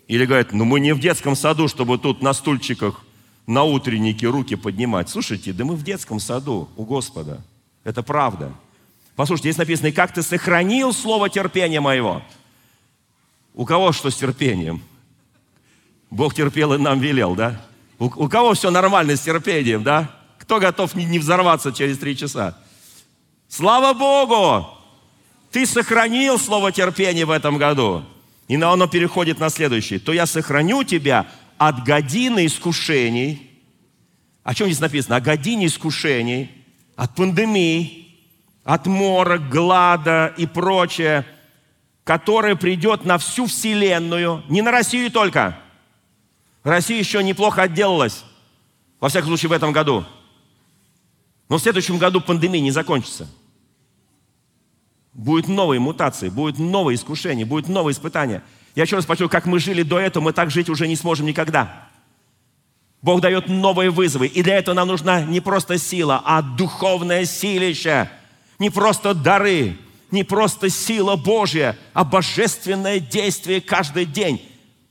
Или 0.08 0.26
говорят, 0.26 0.52
ну 0.52 0.66
мы 0.66 0.80
не 0.80 0.96
в 0.96 1.00
детском 1.00 1.36
саду, 1.36 1.68
чтобы 1.68 2.00
тут 2.00 2.24
на 2.24 2.34
стульчиках 2.34 3.06
на 3.48 3.64
утреннике 3.64 4.28
руки 4.28 4.56
поднимать. 4.56 5.10
Слушайте, 5.10 5.54
да 5.54 5.66
мы 5.66 5.76
в 5.76 5.84
детском 5.84 6.20
саду 6.20 6.70
у 6.78 6.84
Господа. 6.84 7.44
Это 7.84 8.04
правда. 8.04 8.54
Послушайте, 9.16 9.50
здесь 9.50 9.58
написано, 9.58 9.88
и 9.88 9.92
как 9.92 10.14
ты 10.14 10.22
сохранил 10.22 10.94
слово 10.94 11.30
терпения 11.30 11.82
моего. 11.82 12.22
У 13.54 13.66
кого 13.66 13.92
что 13.92 14.10
с 14.10 14.16
терпением? 14.16 14.82
Бог 16.10 16.34
терпел 16.34 16.74
и 16.74 16.78
нам 16.78 17.00
велел, 17.00 17.36
да? 17.36 17.62
У, 18.00 18.06
у 18.06 18.30
кого 18.30 18.54
все 18.54 18.72
нормально 18.72 19.16
с 19.16 19.22
терпением, 19.22 19.84
да? 19.84 20.12
Кто 20.40 20.60
готов 20.60 20.96
не, 20.96 21.06
не 21.06 21.20
взорваться 21.20 21.72
через 21.72 21.98
три 21.98 22.18
часа? 22.18 22.58
Слава 23.48 23.94
Богу! 23.94 24.68
Ты 25.52 25.66
сохранил 25.66 26.40
слово 26.40 26.72
терпения 26.72 27.26
в 27.26 27.32
этом 27.32 27.58
году. 27.58 28.04
И 28.48 28.56
оно 28.56 28.88
переходит 28.88 29.40
на 29.40 29.50
следующее. 29.50 30.00
То 30.00 30.14
я 30.14 30.26
сохраню 30.26 30.84
тебя 30.84 31.28
от 31.62 31.84
годины 31.84 32.48
искушений. 32.48 33.48
О 34.42 34.56
чем 34.56 34.66
здесь 34.66 34.80
написано? 34.80 35.18
О 35.18 35.22
године 35.22 35.68
искушений, 35.68 36.50
от 36.96 37.14
пандемии, 37.14 38.18
от 38.64 38.88
мора, 38.88 39.38
глада 39.38 40.34
и 40.40 40.48
прочее, 40.48 41.24
которое 42.04 42.56
придет 42.56 43.06
на 43.06 43.20
всю 43.20 43.46
Вселенную, 43.46 44.44
не 44.50 44.64
на 44.64 44.72
Россию 44.72 45.12
только. 45.12 45.56
Россия 46.64 46.98
еще 46.98 47.24
неплохо 47.24 47.62
отделалась, 47.62 48.24
во 49.00 49.10
всяком 49.10 49.28
случае 49.28 49.50
в 49.50 49.54
этом 49.54 49.72
году. 49.72 50.04
Но 51.48 51.60
в 51.60 51.62
следующем 51.62 52.00
году 52.00 52.22
пандемия 52.22 52.60
не 52.60 52.72
закончится. 52.72 53.30
Будут 55.14 55.48
новые 55.48 55.80
мутации, 55.80 56.30
будет 56.30 56.58
новое 56.58 56.96
искушение, 56.96 57.46
будет 57.46 57.68
новое 57.68 57.94
испытание. 57.94 58.42
Я 58.76 58.84
еще 58.84 58.96
раз 58.96 59.06
почувствую, 59.06 59.30
как 59.30 59.46
мы 59.46 59.60
жили 59.60 59.84
до 59.84 60.00
этого, 60.00 60.24
мы 60.24 60.34
так 60.34 60.52
жить 60.52 60.70
уже 60.70 60.88
не 60.88 60.96
сможем 60.96 61.26
никогда. 61.26 61.90
Бог 63.02 63.22
дает 63.22 63.48
новые 63.50 63.90
вызовы. 63.90 64.28
И 64.28 64.44
для 64.44 64.58
этого 64.58 64.76
нам 64.76 64.88
нужна 64.88 65.22
не 65.22 65.42
просто 65.42 65.78
сила, 65.78 66.22
а 66.24 66.42
духовное 66.42 67.26
силище– 67.26 68.10
не 68.62 68.70
просто 68.70 69.16
дары, 69.16 69.76
не 70.12 70.24
просто 70.24 70.70
сила 70.70 71.16
Божья, 71.16 71.76
а 71.94 72.04
божественное 72.04 73.00
действие 73.00 73.60
каждый 73.60 74.06
день. 74.06 74.40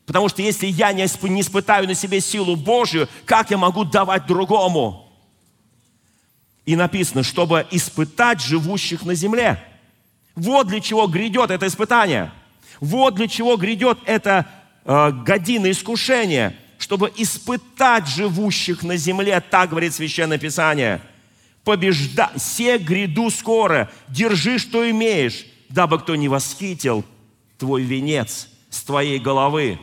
Потому 0.07 0.29
что 0.29 0.43
если 0.43 0.67
я 0.67 0.93
не 0.93 1.05
испытаю 1.05 1.87
на 1.87 1.95
себе 1.95 2.21
силу 2.21 2.57
Божью, 2.57 3.09
как 3.25 3.53
я 3.53 3.59
могу 3.59 3.85
давать 3.85 4.27
другому? 4.27 5.09
И 6.67 6.75
написано, 6.75 7.23
чтобы 7.23 7.65
испытать 7.71 8.41
живущих 8.43 9.05
на 9.05 9.15
земле. 9.15 9.63
Вот 10.35 10.67
для 10.67 10.81
чего 10.81 11.07
грядет 11.07 11.53
это 11.53 11.69
испытание. 11.69 12.33
Вот 12.79 13.17
для 13.17 13.27
чего 13.27 13.57
грядет 13.57 13.99
это 14.05 14.47
э, 14.85 15.11
година 15.11 15.71
искушения, 15.71 16.57
чтобы 16.79 17.13
испытать 17.17 18.09
живущих 18.09 18.83
на 18.83 18.97
земле, 18.97 19.41
так 19.41 19.71
говорит 19.71 19.95
Священное 19.95 20.39
Писание. 20.39 21.03
Побежда, 21.65 22.31
все 22.37 22.79
гряду 22.79 23.31
скоро, 23.31 23.91
держи, 24.09 24.59
что 24.59 24.89
имеешь, 24.91 25.45
дабы 25.69 25.99
кто 25.99 26.17
не 26.17 26.29
восхитил 26.29 27.05
твой 27.59 27.83
венец 27.83 28.49
с 28.71 28.83
твоей 28.83 29.19
головы. 29.19 29.79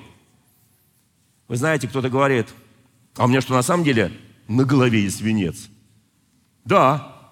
Вы 1.47 1.56
знаете, 1.56 1.88
кто-то 1.88 2.10
говорит, 2.10 2.47
а 3.15 3.26
у 3.26 3.28
меня 3.28 3.41
что, 3.41 3.54
на 3.54 3.62
самом 3.62 3.84
деле 3.84 4.12
на 4.47 4.63
голове 4.63 5.02
есть 5.02 5.21
венец? 5.21 5.69
Да, 6.65 7.32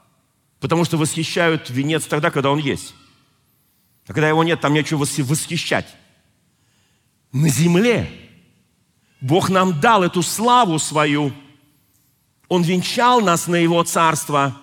потому 0.60 0.86
что 0.86 0.98
восхищают 0.98 1.70
венец 1.70 2.06
тогда, 2.06 2.32
когда 2.32 2.52
он 2.52 2.60
есть. 2.60 2.94
А 4.08 4.13
когда 4.13 4.30
его 4.30 4.44
нет, 4.44 4.62
там 4.62 4.74
нечего 4.74 5.00
восхищать. 5.00 5.88
На 7.32 7.50
земле 7.50 8.10
Бог 9.22 9.50
нам 9.50 9.80
дал 9.80 10.04
эту 10.04 10.22
славу 10.22 10.80
свою. 10.80 11.34
Он 12.48 12.62
венчал 12.63 13.22
нас 13.22 13.48
на 13.48 13.56
Его 13.56 13.84
царство. 13.84 14.56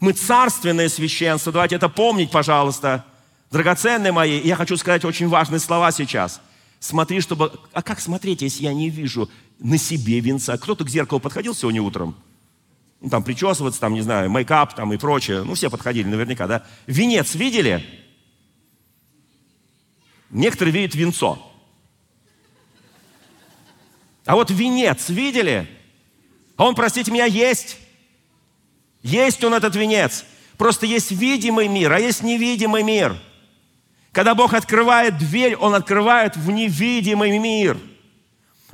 Мы 0.00 0.12
царственное 0.12 0.88
священство. 0.88 1.52
Давайте 1.52 1.76
это 1.76 1.88
помнить, 1.88 2.30
пожалуйста. 2.30 3.04
Драгоценные 3.50 4.12
мои, 4.12 4.40
я 4.40 4.56
хочу 4.56 4.76
сказать 4.78 5.04
очень 5.04 5.28
важные 5.28 5.60
слова 5.60 5.92
сейчас. 5.92 6.40
Смотри, 6.80 7.20
чтобы... 7.20 7.52
А 7.72 7.82
как 7.82 8.00
смотреть, 8.00 8.42
если 8.42 8.64
я 8.64 8.72
не 8.72 8.88
вижу 8.88 9.30
на 9.60 9.76
себе 9.76 10.20
венца? 10.20 10.56
Кто-то 10.56 10.84
к 10.84 10.88
зеркалу 10.88 11.20
подходил 11.20 11.54
сегодня 11.54 11.82
утром? 11.82 12.16
Ну, 13.00 13.10
там 13.10 13.22
причесываться, 13.22 13.78
там, 13.78 13.94
не 13.94 14.00
знаю, 14.00 14.30
мейкап 14.30 14.74
там 14.74 14.92
и 14.92 14.96
прочее. 14.96 15.44
Ну, 15.44 15.54
все 15.54 15.68
подходили 15.70 16.08
наверняка, 16.08 16.46
да? 16.46 16.64
Венец 16.86 17.34
видели? 17.34 17.84
Некоторые 20.32 20.74
видят 20.74 20.96
венцо. 20.96 21.38
А 24.24 24.34
вот 24.34 24.50
венец 24.50 25.08
видели? 25.08 25.68
А 26.56 26.64
он, 26.64 26.74
простите 26.74 27.12
меня, 27.12 27.26
есть. 27.26 27.76
Есть 29.02 29.44
он, 29.44 29.54
этот 29.54 29.76
венец. 29.76 30.24
Просто 30.58 30.86
есть 30.86 31.12
видимый 31.12 31.68
мир, 31.68 31.92
а 31.92 32.00
есть 32.00 32.24
невидимый 32.24 32.82
мир– 32.82 33.16
когда 34.12 34.34
Бог 34.34 34.52
открывает 34.52 35.16
дверь, 35.16 35.56
Он 35.56 35.74
открывает 35.74 36.36
в 36.36 36.50
невидимый 36.50 37.38
мир. 37.38 37.78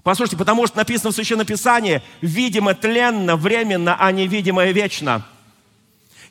Послушайте, 0.03 0.37
потому 0.37 0.67
что 0.67 0.77
написано 0.77 1.11
в 1.13 1.15
Священном 1.15 1.47
Писании, 1.47 2.03
видимо 2.21 2.75
тленно, 2.75 3.37
временно, 3.37 3.97
а 3.99 4.11
невидимое 4.11 4.73
вечно. 4.73 5.25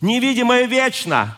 Невидимое 0.02 0.66
вечно. 0.66 1.38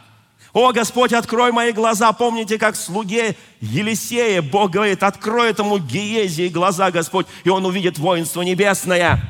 О, 0.53 0.71
Господь, 0.71 1.13
открой 1.13 1.51
мои 1.51 1.71
глаза. 1.71 2.12
Помните, 2.12 2.57
как 2.57 2.75
слуге 2.75 3.35
Елисея 3.62 4.41
Бог 4.41 4.71
говорит, 4.71 5.03
открой 5.03 5.49
этому 5.49 5.77
Гиезии 5.77 6.47
глаза, 6.47 6.91
Господь, 6.91 7.27
и 7.43 7.49
он 7.49 7.65
увидит 7.65 7.97
воинство 7.97 8.41
небесное. 8.41 9.21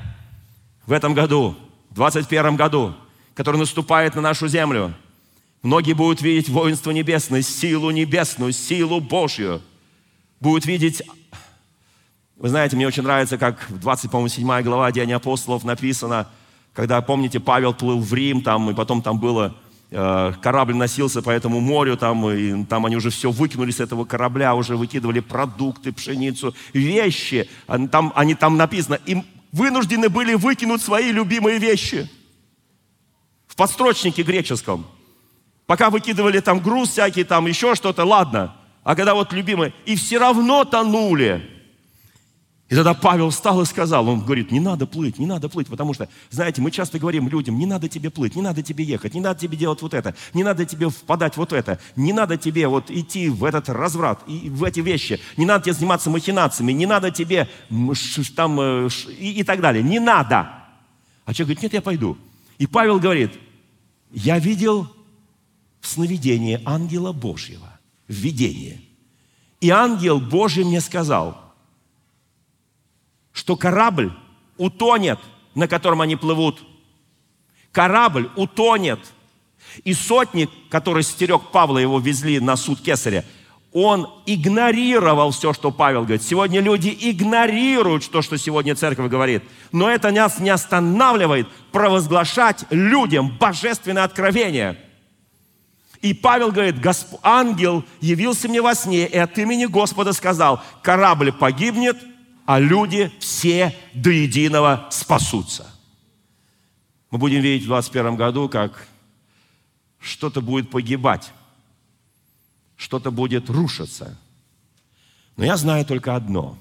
В 0.85 0.91
этом 0.91 1.13
году, 1.13 1.55
в 1.89 1.95
21 1.95 2.55
году, 2.55 2.95
который 3.33 3.57
наступает 3.57 4.15
на 4.15 4.21
нашу 4.21 4.47
землю– 4.47 4.93
Многие 5.61 5.91
будут 5.91 6.21
видеть 6.21 6.47
воинство 6.47 6.91
небесное, 6.91 7.41
силу 7.41 7.91
небесную, 7.91 8.53
силу 8.53 9.01
Божью. 9.01 9.61
Будут 10.39 10.65
видеть... 10.65 11.03
Вы 12.37 12.47
знаете, 12.47 12.77
мне 12.77 12.87
очень 12.87 13.03
нравится, 13.03 13.37
как 13.37 13.69
в 13.69 13.77
27 13.77 14.61
глава 14.61 14.89
Деяния 14.93 15.15
апостолов 15.15 15.65
написано, 15.65 16.29
когда, 16.73 17.01
помните, 17.01 17.41
Павел 17.41 17.73
плыл 17.73 17.99
в 17.99 18.13
Рим, 18.13 18.41
там, 18.41 18.69
и 18.69 18.73
потом 18.73 19.01
там 19.01 19.19
было 19.19 19.53
корабль 19.89 20.75
носился 20.75 21.21
по 21.21 21.31
этому 21.31 21.59
морю, 21.59 21.97
там, 21.97 22.29
и 22.29 22.63
там 22.65 22.85
они 22.85 22.95
уже 22.95 23.09
все 23.09 23.31
выкинули 23.31 23.71
с 23.71 23.79
этого 23.79 24.05
корабля, 24.05 24.53
уже 24.55 24.75
выкидывали 24.75 25.19
продукты, 25.19 25.91
пшеницу, 25.91 26.55
вещи. 26.73 27.49
Там, 27.91 28.13
они 28.15 28.35
там 28.35 28.57
написано, 28.57 28.99
им 29.05 29.25
вынуждены 29.51 30.09
были 30.09 30.35
выкинуть 30.35 30.81
свои 30.81 31.11
любимые 31.11 31.57
вещи. 31.57 32.09
В 33.47 33.55
подстрочнике 33.55 34.23
греческом– 34.23 34.85
Пока 35.69 35.91
выкидывали 35.91 36.39
там 36.39 36.61
груз 36.61 36.89
всякий, 36.89 37.23
там 37.23 37.45
еще 37.45 37.75
что-то, 37.75 38.03
ладно. 38.03 38.55
А 38.83 38.95
когда 38.95 39.13
вот 39.13 39.31
любимые, 39.33 39.71
и 39.85 39.95
все 39.95 40.17
равно 40.17 40.65
тонули. 40.65 41.47
И 42.69 42.75
тогда 42.75 42.93
Павел 42.93 43.31
встал 43.31 43.59
и 43.61 43.65
сказал, 43.65 44.07
он 44.07 44.21
говорит, 44.21 44.51
не 44.51 44.59
надо 44.59 44.85
плыть, 44.85 45.17
не 45.17 45.25
надо 45.25 45.49
плыть, 45.49 45.67
потому 45.67 45.95
что, 45.95 46.07
знаете, 46.29 46.61
мы 46.61 46.69
часто 46.69 46.99
говорим 46.99 47.27
людям, 47.27 47.57
не 47.57 47.65
надо 47.65 47.89
тебе 47.89 48.11
плыть, 48.11 48.35
не 48.35 48.43
надо 48.43 48.61
тебе 48.61 48.83
ехать, 48.83 49.15
не 49.15 49.21
надо 49.21 49.39
тебе 49.39 49.57
делать 49.57 49.81
вот 49.81 49.95
это, 49.95 50.13
не 50.35 50.43
надо 50.43 50.65
тебе 50.67 50.89
впадать 50.89 51.35
вот 51.35 51.51
это, 51.51 51.79
не 51.95 52.13
надо 52.13 52.37
тебе 52.37 52.67
вот 52.67 52.91
идти 52.91 53.27
в 53.27 53.43
этот 53.43 53.69
разврат, 53.69 54.21
и 54.27 54.51
в 54.51 54.63
эти 54.63 54.81
вещи, 54.81 55.19
не 55.35 55.47
надо 55.47 55.63
тебе 55.63 55.73
заниматься 55.73 56.11
махинациями, 56.11 56.71
не 56.71 56.85
надо 56.85 57.09
тебе 57.09 57.49
там 58.35 58.61
э, 58.61 58.89
и, 59.17 59.39
и 59.39 59.43
так 59.43 59.61
далее, 59.61 59.81
не 59.81 59.99
надо. 59.99 60.51
А 61.25 61.33
человек 61.33 61.57
говорит, 61.57 61.63
нет, 61.63 61.73
я 61.73 61.81
пойду. 61.81 62.19
И 62.59 62.67
Павел 62.67 62.99
говорит, 62.99 63.31
я 64.11 64.37
видел 64.37 64.87
в 65.81 65.87
сновидении 65.87 66.61
ангела 66.65 67.13
Божьего, 67.13 67.79
в 68.07 68.13
видении. 68.13 68.79
И 69.59 69.71
ангел 69.71 70.19
Божий 70.19 70.63
мне 70.65 70.81
сказал, 70.81 71.48
что 73.33 73.55
корабль 73.55 74.11
утонет, 74.57 75.19
на 75.55 75.67
котором 75.67 76.01
они 76.01 76.15
плывут. 76.15 76.59
Корабль 77.71 78.29
утонет. 78.35 78.99
И 79.83 79.93
сотник, 79.93 80.49
который 80.69 81.03
стерег 81.03 81.51
Павла, 81.51 81.77
его 81.77 81.99
везли 81.99 82.39
на 82.39 82.55
суд 82.55 82.81
Кесаря, 82.81 83.23
он 83.71 84.09
игнорировал 84.25 85.29
все, 85.29 85.53
что 85.53 85.71
Павел 85.71 86.01
говорит. 86.01 86.23
Сегодня 86.23 86.59
люди 86.59 86.95
игнорируют 86.99 88.09
то, 88.09 88.23
что 88.23 88.37
сегодня 88.37 88.75
церковь 88.75 89.09
говорит. 89.09 89.43
Но 89.71 89.89
это 89.89 90.09
нас 90.11 90.39
не 90.39 90.49
останавливает 90.49 91.47
провозглашать 91.71 92.65
людям 92.71 93.37
божественное 93.37 94.03
откровение– 94.03 94.77
и 96.01 96.13
Павел 96.13 96.51
говорит, 96.51 96.75
ангел 97.23 97.83
явился 97.99 98.47
мне 98.47 98.61
во 98.61 98.73
сне 98.73 99.05
и 99.05 99.17
от 99.17 99.37
имени 99.37 99.65
Господа 99.65 100.13
сказал, 100.13 100.63
корабль 100.81 101.33
погибнет, 101.33 101.97
а 102.49 102.59
люди 102.59 103.11
все 103.19 103.75
до 103.93 104.09
единого 104.09 104.87
спасутся. 104.89 105.71
Мы 107.11 107.19
будем 107.19 107.41
видеть 107.41 107.65
в 107.65 107.67
21 107.67 108.15
году, 108.15 108.49
как 108.49 108.87
что-то 109.99 110.41
будет 110.41 110.71
погибать, 110.71 111.31
что-то 112.75 113.11
будет 113.11 113.51
рушиться. 113.51 114.17
Но 115.37 115.45
я 115.45 115.57
знаю 115.57 115.85
только 115.85 116.15
одно, 116.15 116.57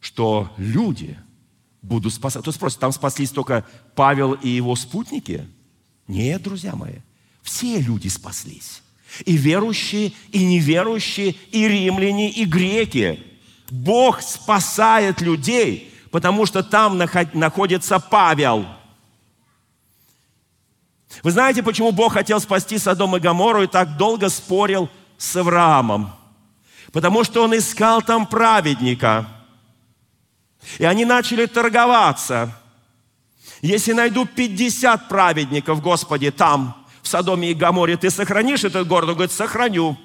что 0.00 0.52
люди 0.56 1.16
будут 1.80 2.12
спасаться. 2.12 2.40
Кто 2.40 2.50
спросит, 2.50 2.80
там 2.80 2.90
спаслись 2.90 3.30
только 3.30 3.64
Павел 3.94 4.32
и 4.32 4.48
его 4.48 4.74
спутники? 4.74 5.46
Нет, 6.08 6.42
друзья 6.42 6.74
мои. 6.74 6.96
Все 7.40 7.78
люди 7.78 8.08
спаслись. 8.08 8.82
И 9.26 9.36
верующие, 9.36 10.12
и 10.32 10.44
неверующие, 10.44 11.36
и 11.52 11.68
римляне, 11.68 12.32
и 12.32 12.44
греки. 12.44 13.35
Бог 13.70 14.22
спасает 14.22 15.20
людей, 15.20 15.92
потому 16.10 16.46
что 16.46 16.62
там 16.62 17.00
находится 17.32 17.98
Павел. 17.98 18.66
Вы 21.22 21.30
знаете, 21.30 21.62
почему 21.62 21.92
Бог 21.92 22.12
хотел 22.12 22.40
спасти 22.40 22.78
Содом 22.78 23.16
и 23.16 23.20
Гоморру 23.20 23.62
и 23.62 23.66
так 23.66 23.96
долго 23.96 24.28
спорил 24.28 24.88
с 25.18 25.34
Авраамом? 25.36 26.12
Потому 26.92 27.24
что 27.24 27.42
он 27.42 27.56
искал 27.56 28.02
там 28.02 28.26
праведника. 28.26 29.26
И 30.78 30.84
они 30.84 31.04
начали 31.04 31.46
торговаться. 31.46 32.52
Если 33.62 33.92
найду 33.92 34.26
50 34.26 35.08
праведников, 35.08 35.80
Господи, 35.80 36.30
там, 36.30 36.86
в 37.02 37.08
Содоме 37.08 37.50
и 37.50 37.54
Гаморе, 37.54 37.96
ты 37.96 38.10
сохранишь 38.10 38.64
этот 38.64 38.86
город? 38.86 39.08
Он 39.08 39.14
говорит, 39.14 39.32
сохраню. 39.32 39.96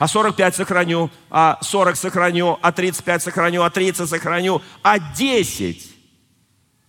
А 0.00 0.08
45 0.08 0.56
сохраню, 0.56 1.10
а 1.28 1.58
40 1.60 1.94
сохраню, 1.94 2.58
а 2.62 2.72
35 2.72 3.22
сохраню, 3.22 3.62
а 3.62 3.68
30 3.68 4.08
сохраню, 4.08 4.62
а 4.82 4.98
10 4.98 5.90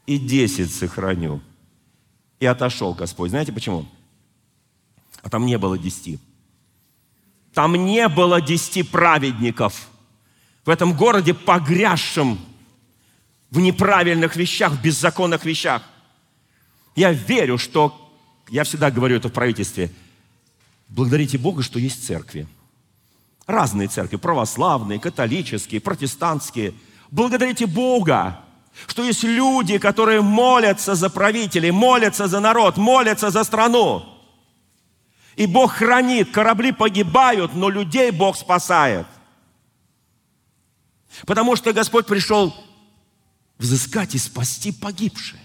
и 0.06 0.18
10 0.18 0.74
сохраню. 0.74 1.42
И 2.40 2.46
отошел 2.46 2.94
Господь. 2.94 3.32
Знаете 3.32 3.52
почему? 3.52 3.86
А 5.22 5.30
там 5.30 5.46
не 5.46 5.58
было 5.58 5.78
10. 5.78 6.22
Там 7.54 7.74
не 7.86 8.08
было 8.08 8.40
10 8.40 8.90
праведников. 8.90 9.90
В 10.64 10.70
этом 10.70 10.96
городе 10.96 11.34
погрязшем 11.34 12.40
в 13.50 13.60
неправильных 13.60 14.38
вещах, 14.38 14.72
в 14.72 14.82
беззаконных 14.82 15.44
вещах. 15.44 15.84
Я 16.96 17.12
верю, 17.12 17.58
что 17.58 17.94
я 18.48 18.64
всегда 18.64 18.90
говорю 18.90 19.18
это 19.18 19.28
в 19.28 19.34
правительстве. 19.34 19.92
Благодарите 20.88 21.38
Бога, 21.38 21.62
что 21.62 21.78
есть 21.78 22.08
церкви. 22.08 22.48
Разные 23.48 23.88
церкви, 23.88 24.18
православные, 24.18 25.00
католические, 25.00 25.82
протестантские. 25.82 26.74
Благодарите 27.10 27.66
Бога, 27.66 28.42
что 28.88 29.04
есть 29.04 29.24
люди, 29.24 29.78
которые 29.78 30.22
молятся 30.22 30.96
за 30.96 31.10
правителей, 31.10 31.72
молятся 31.72 32.28
за 32.28 32.40
народ, 32.40 32.78
молятся 32.78 33.30
за 33.30 33.44
страну. 33.44 34.06
И 35.36 35.46
Бог 35.46 35.74
хранит, 35.74 36.32
корабли 36.32 36.72
погибают, 36.72 37.54
но 37.56 37.70
людей 37.70 38.12
Бог 38.12 38.38
спасает. 38.38 39.08
Потому 41.26 41.56
что 41.56 41.74
Господь 41.74 42.06
пришел 42.06 42.54
взыскать 43.58 44.16
и 44.16 44.18
спасти 44.18 44.72
погибшие. 44.72 45.42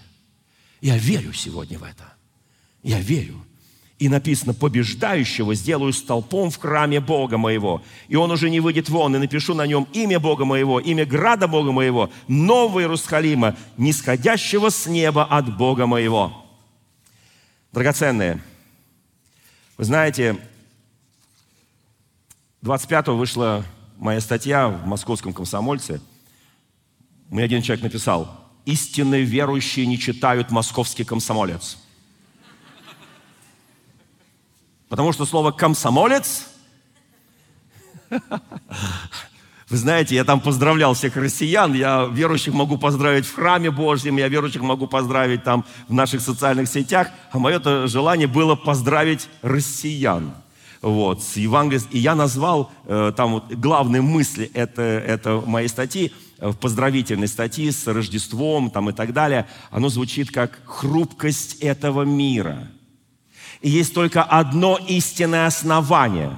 Я 0.81 0.97
верю 0.97 1.33
сегодня 1.33 1.79
в 1.79 1.83
это. 1.83 2.13
Я 2.83 2.99
верю. 2.99 3.46
И 3.99 4.09
написано, 4.09 4.53
побеждающего 4.53 5.55
сделаю 5.55 5.91
столпом 5.91 6.51
в 6.51 6.57
храме 6.57 6.99
Бога 6.99 7.37
моего. 7.37 7.81
И 8.07 8.15
он 8.15 8.29
уже 8.29 8.51
не 8.51 8.59
выйдет 8.59 8.89
вон, 8.89 9.15
и 9.15 9.19
напишу 9.19 9.55
на 9.55 9.65
нем 9.65 9.87
имя 9.91 10.19
Бога 10.19 10.45
моего, 10.45 10.79
имя 10.79 11.03
града 11.03 11.47
Бога 11.47 11.71
моего, 11.71 12.11
нового 12.27 12.81
Иерусалима, 12.81 13.55
нисходящего 13.75 14.69
с 14.69 14.85
неба 14.85 15.25
от 15.25 15.57
Бога 15.57 15.87
моего. 15.87 16.45
Драгоценные, 17.71 18.39
вы 19.77 19.83
знаете, 19.83 20.37
25-го 22.61 23.15
вышла 23.15 23.65
моя 23.97 24.21
статья 24.21 24.67
в 24.67 24.85
московском 24.85 25.33
комсомольце. 25.33 26.01
Мне 27.29 27.43
один 27.43 27.63
человек 27.63 27.83
написал, 27.83 28.47
истинные 28.65 29.23
верующие 29.23 29.87
не 29.87 29.97
читают 29.97 30.51
московский 30.51 31.03
комсомолец. 31.03 31.77
Потому 34.89 35.13
что 35.13 35.25
слово 35.25 35.51
«комсомолец» 35.51 36.47
Вы 39.69 39.75
знаете, 39.75 40.15
я 40.15 40.23
там 40.23 40.39
поздравлял 40.39 40.93
всех 40.93 41.17
россиян, 41.17 41.73
я 41.73 42.05
верующих 42.09 42.53
могу 42.53 42.77
поздравить 42.77 43.25
в 43.25 43.35
храме 43.35 43.69
Божьем, 43.69 44.15
я 44.15 44.29
верующих 44.29 44.61
могу 44.61 44.87
поздравить 44.87 45.43
там 45.43 45.65
в 45.89 45.93
наших 45.93 46.21
социальных 46.21 46.69
сетях, 46.69 47.09
а 47.31 47.39
мое 47.39 47.87
желание 47.87 48.27
было 48.27 48.55
поздравить 48.55 49.27
россиян. 49.41 50.31
Вот, 50.81 51.21
с 51.21 51.35
Евангелием. 51.35 51.83
И 51.91 51.97
я 51.97 52.15
назвал 52.15 52.71
э, 52.85 53.11
там 53.17 53.33
вот 53.33 53.51
главные 53.51 54.01
мысли 54.01 54.49
это, 54.53 54.83
это 54.83 55.41
моей 55.45 55.67
статьи, 55.67 56.13
э, 56.37 56.49
в 56.49 56.55
поздравительной 56.55 57.27
статьи 57.27 57.69
с 57.69 57.87
Рождеством 57.87 58.69
там, 58.69 58.89
и 58.91 58.93
так 58.93 59.11
далее. 59.11 59.47
Оно 59.71 59.89
звучит 59.89 60.31
как 60.31 60.59
«хрупкость 60.65 61.55
этого 61.55 62.03
мира». 62.03 62.69
И 63.61 63.69
есть 63.69 63.93
только 63.93 64.23
одно 64.23 64.77
истинное 64.87 65.47
основание, 65.47 66.35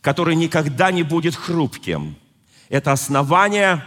которое 0.00 0.36
никогда 0.36 0.90
не 0.90 1.02
будет 1.02 1.34
хрупким. 1.34 2.16
Это 2.68 2.92
основание 2.92 3.84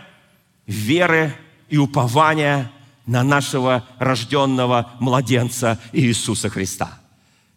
веры 0.66 1.34
и 1.70 1.78
упования 1.78 2.72
на 3.06 3.24
нашего 3.24 3.86
рожденного 3.98 4.92
младенца 5.00 5.80
Иисуса 5.94 6.50
Христа. 6.50 7.00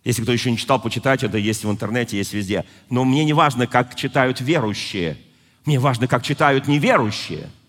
Если 0.05 0.23
кто 0.23 0.33
еще 0.33 0.51
не 0.51 0.57
читал, 0.57 0.81
почитать 0.81 1.23
это, 1.23 1.37
есть 1.37 1.65
в 1.65 1.71
интернете, 1.71 2.17
есть 2.17 2.33
везде. 2.33 2.65
Но 2.89 3.05
мне 3.05 3.25
не 3.25 3.35
важно, 3.35 3.67
как 3.67 3.95
читают 3.95 4.41
верующие. 4.41 5.19
Мне 5.67 5.79
важно, 5.79 6.07
как 6.07 6.23
читают 6.23 6.67
неверующие– 6.67 7.51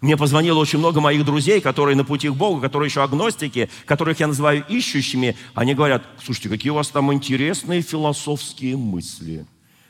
мне 0.00 0.16
позвонило 0.16 0.58
очень 0.58 0.78
много 0.78 1.00
моих 1.00 1.24
друзей, 1.24 1.60
которые 1.60 1.96
на 1.96 2.04
пути 2.04 2.28
к 2.28 2.34
Богу, 2.34 2.60
которые 2.60 2.88
еще 2.88 3.02
агностики, 3.02 3.68
которых 3.84 4.20
я 4.20 4.28
называю 4.28 4.64
ищущими. 4.68 5.36
Они 5.54 5.74
говорят, 5.74 6.04
слушайте, 6.22 6.48
какие 6.48 6.70
у 6.70 6.74
вас 6.74 6.88
там 6.88 7.12
интересные 7.12 7.82
философские 7.82 8.76
мысли. 8.76 9.44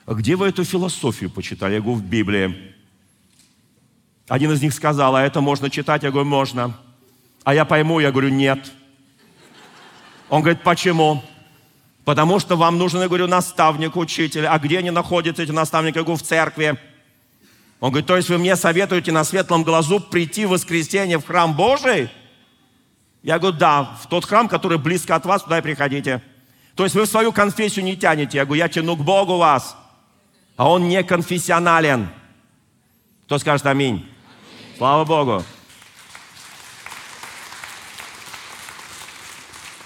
А 0.07 0.15
где 0.15 0.37
вы 0.37 0.49
эту 0.49 0.65
философию 0.65 1.31
почитали? 1.31 1.75
Я 1.75 1.81
говорю, 1.81 1.99
в 1.99 2.05
Библии. 2.05 2.75
Один 4.29 4.51
из 4.53 4.63
них 4.63 4.73
сказал, 4.73 5.15
а 5.15 5.23
это 5.23 5.43
можно 5.43 5.69
читать? 5.69 6.03
Я 6.03 6.11
говорю, 6.11 6.29
можно. 6.29 6.75
А 7.45 7.55
я 7.55 7.67
пойму? 7.67 8.01
Я 8.01 8.11
говорю, 8.11 8.31
нет. 8.31 8.73
Он 10.31 10.41
говорит, 10.41 10.63
почему? 10.63 11.23
Потому 12.07 12.39
что 12.39 12.57
вам 12.57 12.79
нужен, 12.79 13.01
я 13.03 13.09
говорю, 13.09 13.27
наставник, 13.27 13.97
учитель. 13.97 14.47
А 14.47 14.59
где 14.59 14.79
они 14.79 14.91
находятся, 14.91 15.43
эти 15.43 15.51
наставники? 15.51 15.99
Я 15.99 16.05
говорю, 16.05 16.19
в 16.19 16.23
церкви. 16.23 16.79
Он 17.81 17.91
говорит, 17.91 18.07
то 18.07 18.17
есть 18.17 18.29
вы 18.29 18.39
мне 18.39 18.57
советуете 18.57 19.13
на 19.13 19.23
светлом 19.25 19.63
глазу 19.63 20.01
прийти 20.01 20.45
в 20.45 20.51
воскресенье 20.51 21.19
в 21.19 21.27
храм 21.27 21.55
Божий? 21.55 22.11
Я 23.23 23.39
говорю, 23.39 23.57
да, 23.57 23.97
в 24.03 24.09
тот 24.09 24.25
храм, 24.25 24.49
который 24.49 24.79
близко 24.79 25.15
от 25.15 25.25
вас, 25.27 25.43
туда 25.43 25.59
и 25.59 25.63
приходите. 25.63 26.23
То 26.75 26.85
есть 26.85 26.95
вы 26.95 27.03
в 27.03 27.09
свою 27.09 27.33
конфессию 27.33 27.85
не 27.85 27.97
тянете. 27.97 28.39
Я 28.39 28.45
говорю, 28.45 28.63
я 28.63 28.69
тяну 28.69 28.97
к 28.97 29.05
Богу 29.05 29.37
вас. 29.37 29.77
А 30.57 30.69
он 30.69 30.89
не 30.89 31.03
конфессионален. 31.05 32.09
Кто 33.25 33.39
скажет 33.39 33.67
аминь? 33.67 33.95
аминь. 33.95 34.09
Слава 34.77 35.05
Богу. 35.05 35.45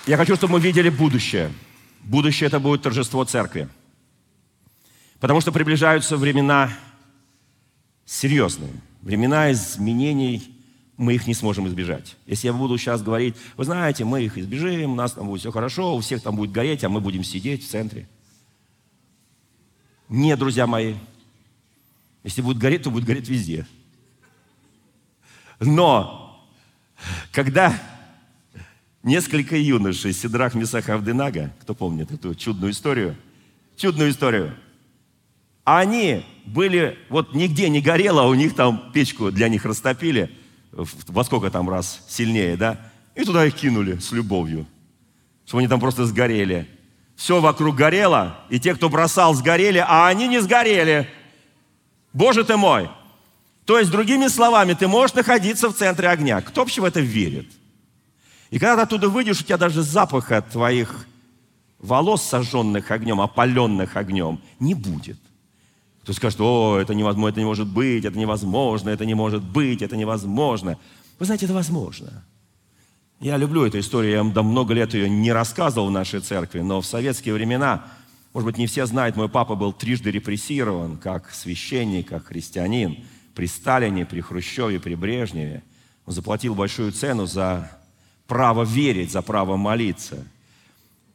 Я 0.07 0.17
хочу, 0.17 0.37
чтобы 0.37 0.55
мы 0.55 0.61
видели 0.61 0.89
будущее. 0.89 1.53
Будущее 2.01 2.49
это 2.49 2.59
будет 2.59 2.83
торжество 2.83 3.25
церкви. 3.25 3.69
Потому 5.21 5.41
что 5.41 5.53
приближаются 5.53 6.17
времена 6.17 6.71
серьезные. 8.13 8.73
Времена 9.01 9.51
изменений, 9.53 10.55
мы 10.97 11.15
их 11.15 11.27
не 11.27 11.35
сможем 11.35 11.67
избежать. 11.69 12.17
Если 12.27 12.47
я 12.47 12.53
буду 12.53 12.77
сейчас 12.77 13.03
говорить, 13.03 13.35
вы 13.57 13.65
знаете, 13.65 14.05
мы 14.05 14.23
их 14.23 14.37
избежим, 14.37 14.93
у 14.93 14.95
нас 14.95 15.13
там 15.13 15.27
будет 15.27 15.41
все 15.41 15.51
хорошо, 15.51 15.97
у 15.97 16.01
всех 16.01 16.23
там 16.23 16.37
будет 16.37 16.53
гореть, 16.53 16.85
а 16.85 16.91
мы 16.91 17.01
будем 17.01 17.25
сидеть 17.25 17.65
в 17.65 17.71
центре. 17.71 18.07
Нет, 20.09 20.39
друзья 20.39 20.67
мои. 20.67 20.95
Если 22.23 22.43
будет 22.43 22.59
гореть, 22.59 22.83
то 22.83 22.91
будет 22.91 23.05
гореть 23.05 23.29
везде. 23.29 23.67
Но, 25.59 26.47
когда 27.33 27.75
несколько 29.03 29.57
юношей, 29.57 30.13
Сидрах, 30.13 30.55
Месах, 30.55 30.89
Авденага, 30.91 31.53
кто 31.63 31.75
помнит 31.75 32.13
эту 32.13 32.35
чудную 32.35 32.73
историю, 32.73 33.17
чудную 33.77 34.11
историю, 34.11 34.55
они 35.65 36.25
были, 36.45 36.99
вот 37.09 37.35
нигде 37.35 37.69
не 37.69 37.81
горело, 37.81 38.23
а 38.23 38.27
у 38.27 38.35
них 38.35 38.55
там 38.55 38.91
печку 38.93 39.31
для 39.31 39.49
них 39.49 39.65
растопили, 39.65 40.31
во 40.73 41.25
сколько 41.25 41.51
там 41.51 41.69
раз 41.69 42.05
сильнее, 42.09 42.57
да? 42.57 42.81
И 43.15 43.25
туда 43.25 43.45
их 43.45 43.55
кинули 43.55 43.99
с 43.99 44.13
любовью, 44.13 44.67
чтобы 45.47 45.61
они 45.61 45.69
там 45.69 45.81
просто 45.81 46.07
сгорели. 46.07 46.67
Все 47.15 47.41
вокруг 47.41 47.77
горело, 47.77 48.39
и 48.49 48.59
те, 48.59 48.75
кто 48.75 48.89
бросал, 48.89 49.35
сгорели, 49.35 49.85
а 49.87 50.09
они 50.09 50.29
не 50.29 50.41
сгорели. 50.41 51.09
Боже 52.13 52.45
ты 52.45 52.57
мой! 52.57 52.89
То 53.65 53.79
есть, 53.79 53.93
другими 53.93 54.27
словами, 54.27 54.73
ты 54.75 54.89
можешь 54.89 55.15
находиться 55.15 55.69
в 55.69 55.75
центре 55.75 56.09
огня. 56.09 56.41
Кто 56.41 56.63
вообще 56.63 56.81
в 56.81 56.85
это 56.85 56.99
верит? 56.99 57.49
И 58.51 58.59
когда 58.59 58.77
ты 58.77 58.83
оттуда 58.83 59.09
выйдешь, 59.09 59.41
у 59.41 59.45
тебя 59.45 59.57
даже 59.57 59.83
запаха 59.83 60.43
твоих 60.43 61.07
волос, 61.79 62.23
сожженных 62.23 62.91
огнем, 62.91 63.21
опаленных 63.21 63.97
огнем, 63.97 64.41
не 64.59 64.75
будет. 64.75 65.19
Кто 66.03 66.13
скажет, 66.13 66.41
о, 66.41 66.79
это 66.81 66.95
невозможно, 66.95 67.29
это 67.31 67.41
не 67.41 67.47
может 67.47 67.69
быть, 67.69 68.05
это 68.05 68.19
невозможно, 68.19 68.91
это 68.91 69.07
не 69.07 69.15
может 69.15 69.43
быть, 69.43 69.83
это 69.83 69.97
невозможно. 69.97 70.79
Вы 71.19 71.27
знаете, 71.27 71.45
это 71.45 71.55
возможно. 71.55 72.25
Я 73.21 73.37
люблю 73.37 73.65
эту 73.65 73.79
историю, 73.79 74.13
я 74.13 74.25
вам 74.25 74.47
много 74.47 74.75
лет 74.75 74.95
ее 74.95 75.09
не 75.09 75.31
рассказывал 75.31 75.87
в 75.87 75.93
нашей 75.93 76.19
церкви, 76.19 76.61
но 76.61 76.81
в 76.81 76.87
советские 76.87 77.35
времена, 77.35 77.85
может 78.35 78.47
быть, 78.47 78.59
не 78.59 78.67
все 78.67 78.85
знают, 78.87 79.15
мой 79.15 79.29
папа 79.29 79.55
был 79.55 79.73
трижды 79.73 80.11
репрессирован, 80.11 80.97
как 80.97 81.31
священник, 81.31 82.09
как 82.09 82.27
христианин, 82.27 83.05
при 83.37 83.47
Сталине, 83.47 84.05
при 84.05 84.21
Хрущеве, 84.21 84.81
при 84.81 84.97
Брежневе. 84.97 85.63
Он 86.05 86.13
заплатил 86.13 86.57
большую 86.57 86.91
цену 86.91 87.27
за 87.27 87.71
право 88.27 88.65
верить, 88.65 89.13
за 89.13 89.23
право 89.23 89.57
молиться. 89.57 90.27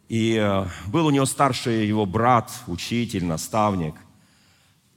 И 0.08 0.36
э, 0.36 0.66
был 0.88 1.08
у 1.08 1.10
него 1.10 1.26
старший 1.26 1.86
его 1.86 2.06
брат, 2.06 2.50
учитель, 2.68 3.26
наставник. 3.26 3.96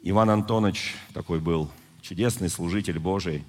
Иван 0.02 0.30
Антонович 0.30 0.94
такой 1.12 1.40
был 1.40 1.70
чудесный 2.00 2.48
служитель 2.48 2.98
Божий. 2.98 3.44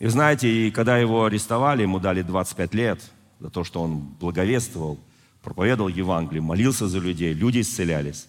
И 0.00 0.06
знаете, 0.06 0.48
и 0.48 0.70
когда 0.70 0.96
его 0.96 1.26
арестовали, 1.26 1.82
ему 1.82 2.00
дали 2.00 2.22
25 2.22 2.74
лет 2.74 3.00
за 3.38 3.50
то, 3.50 3.62
что 3.62 3.82
он 3.82 3.98
благовествовал, 3.98 4.98
проповедовал 5.42 5.88
Евангелие, 5.88 6.40
молился 6.40 6.88
за 6.88 6.98
людей, 6.98 7.34
люди 7.34 7.60
исцелялись. 7.60 8.28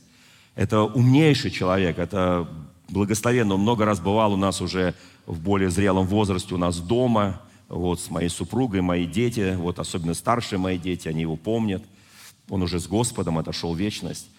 Это 0.55 0.82
умнейший 0.82 1.49
человек, 1.49 1.97
это 1.97 2.49
благословенно. 2.89 3.53
Он 3.53 3.61
много 3.61 3.86
раз 3.86 4.01
бывал 4.01 4.34
у 4.34 4.38
нас 4.38 4.61
уже 4.61 4.93
в 5.26 5.39
более 5.39 5.69
зрелом 5.69 6.05
возрасте, 6.05 6.53
у 6.53 6.57
нас 6.57 6.80
дома, 6.80 7.41
вот, 7.69 8.01
с 8.01 8.09
моей 8.09 8.30
супругой, 8.30 8.82
мои 8.82 9.05
дети, 9.05 9.55
вот, 9.55 9.80
особенно 9.80 10.13
старшие 10.13 10.59
мои 10.59 10.78
дети, 10.78 11.07
они 11.07 11.21
его 11.21 11.38
помнят. 11.38 11.84
Он 12.49 12.61
уже 12.61 12.82
с 12.82 12.88
Господом 12.88 13.38
отошел 13.38 13.74
в 13.74 13.78
вечность. 13.78 14.30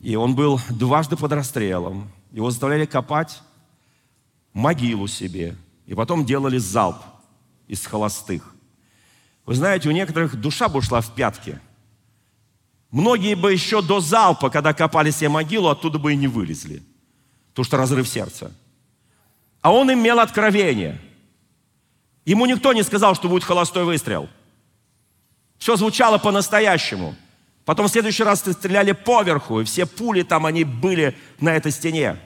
И 0.00 0.16
он 0.16 0.34
был 0.34 0.58
дважды 0.70 1.16
под 1.16 1.32
расстрелом. 1.32 2.10
Его 2.32 2.50
заставляли 2.50 2.86
копать 2.86 3.42
могилу 4.52 5.06
себе. 5.06 5.56
И 5.86 5.94
потом 5.94 6.24
делали 6.24 6.58
залп 6.58 6.96
из 7.66 7.84
холостых. 7.86 8.54
Вы 9.46 9.54
знаете, 9.54 9.88
у 9.88 9.92
некоторых 9.92 10.36
душа 10.36 10.68
бы 10.68 10.78
ушла 10.78 11.00
в 11.00 11.14
пятки. 11.14 11.60
Многие 12.90 13.34
бы 13.34 13.52
еще 13.52 13.82
до 13.82 14.00
залпа, 14.00 14.50
когда 14.50 14.72
копали 14.72 15.10
себе 15.10 15.28
могилу, 15.28 15.68
оттуда 15.68 15.98
бы 15.98 16.12
и 16.12 16.16
не 16.16 16.28
вылезли. 16.28 16.82
Потому 17.50 17.64
что 17.64 17.76
разрыв 17.76 18.08
сердца. 18.08 18.52
А 19.60 19.72
он 19.72 19.92
имел 19.92 20.20
откровение. 20.20 21.00
Ему 22.24 22.46
никто 22.46 22.72
не 22.72 22.82
сказал, 22.82 23.14
что 23.14 23.28
будет 23.28 23.44
холостой 23.44 23.84
выстрел. 23.84 24.28
Все 25.58 25.76
звучало 25.76 26.18
по-настоящему. 26.18 27.14
Потом 27.70 27.86
в 27.86 27.90
следующий 27.92 28.24
раз 28.24 28.40
стреляли 28.40 28.90
поверху, 28.90 29.60
и 29.60 29.64
все 29.64 29.86
пули 29.86 30.22
там, 30.22 30.44
они 30.44 30.64
были 30.64 31.16
на 31.38 31.50
этой 31.50 31.70
стене. 31.70 32.18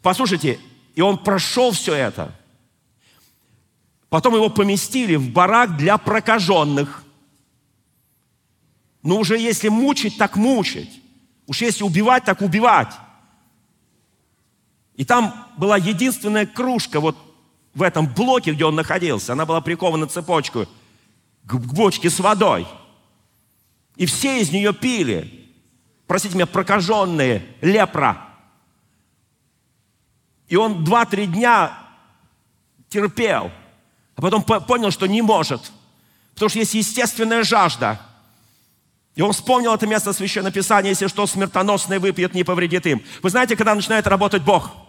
Послушайте, 0.00 0.60
и 0.94 1.00
он 1.00 1.18
прошел 1.18 1.72
все 1.72 1.92
это. 1.92 2.32
Потом 4.08 4.36
его 4.36 4.48
поместили 4.50 5.16
в 5.16 5.32
барак 5.32 5.76
для 5.76 5.98
прокаженных. 5.98 7.02
Ну 9.02 9.16
уже 9.16 9.40
если 9.40 9.70
мучить, 9.70 10.18
так 10.18 10.36
мучить. 10.36 11.02
Уж 11.48 11.62
если 11.62 11.82
убивать, 11.82 12.22
так 12.22 12.40
убивать. 12.40 12.94
И 14.94 15.04
там 15.04 15.48
была 15.56 15.78
единственная 15.78 16.46
кружка 16.46 17.00
вот 17.00 17.16
в 17.74 17.82
этом 17.82 18.06
блоке, 18.06 18.52
где 18.52 18.64
он 18.64 18.76
находился. 18.76 19.32
Она 19.32 19.46
была 19.46 19.60
прикована 19.60 20.06
цепочку 20.06 20.68
к 21.42 21.56
бочке 21.56 22.08
с 22.08 22.20
водой. 22.20 22.68
И 23.96 24.06
все 24.06 24.40
из 24.40 24.50
нее 24.50 24.72
пили. 24.72 25.48
Простите 26.06 26.34
меня, 26.34 26.46
прокаженные, 26.46 27.46
лепра. 27.60 28.28
И 30.48 30.56
он 30.56 30.84
два-три 30.84 31.26
дня 31.26 31.78
терпел, 32.88 33.50
а 34.16 34.22
потом 34.22 34.42
понял, 34.42 34.90
что 34.90 35.06
не 35.06 35.22
может. 35.22 35.72
Потому 36.34 36.48
что 36.50 36.58
есть 36.58 36.74
естественная 36.74 37.42
жажда. 37.42 38.00
И 39.14 39.22
он 39.22 39.32
вспомнил 39.32 39.74
это 39.74 39.86
место 39.86 40.12
Священного 40.12 40.52
Писания, 40.52 40.90
если 40.90 41.06
что, 41.06 41.26
смертоносное 41.26 42.00
выпьет, 42.00 42.34
не 42.34 42.44
повредит 42.44 42.86
им. 42.86 43.02
Вы 43.22 43.30
знаете, 43.30 43.56
когда 43.56 43.74
начинает 43.74 44.06
работать 44.06 44.42
Бог– 44.42 44.72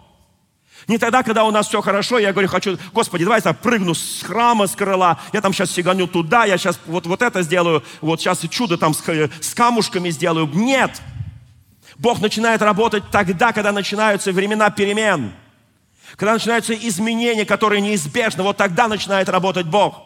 не 0.88 0.98
тогда, 0.98 1.24
когда 1.24 1.44
у 1.44 1.50
нас 1.50 1.66
все 1.66 1.82
хорошо, 1.82 2.18
я 2.18 2.32
говорю, 2.32 2.48
хочу, 2.48 2.78
Господи, 2.92 3.24
давай 3.24 3.42
я 3.44 3.52
прыгну 3.52 3.92
с 3.94 4.22
храма, 4.22 4.68
с 4.68 4.76
крыла, 4.76 5.18
я 5.32 5.40
там 5.40 5.52
сейчас 5.52 5.72
сиганю 5.72 6.06
туда, 6.06 6.44
я 6.44 6.56
сейчас 6.58 6.78
вот, 6.86 7.06
вот 7.06 7.22
это 7.22 7.42
сделаю, 7.42 7.82
вот 8.00 8.20
сейчас 8.20 8.40
чудо 8.48 8.78
там 8.78 8.94
с, 8.94 9.02
с 9.40 9.54
камушками 9.54 10.10
сделаю. 10.10 10.48
Нет! 10.54 11.02
Бог 11.98 12.20
начинает 12.20 12.62
работать 12.62 13.02
тогда, 13.10 13.52
когда 13.52 13.72
начинаются 13.72 14.30
времена 14.30 14.70
перемен. 14.70 15.32
Когда 16.14 16.34
начинаются 16.34 16.72
изменения, 16.72 17.44
которые 17.44 17.80
неизбежны, 17.80 18.44
вот 18.44 18.56
тогда 18.56 18.86
начинает 18.86 19.28
работать 19.28 19.66
Бог. 19.66 20.02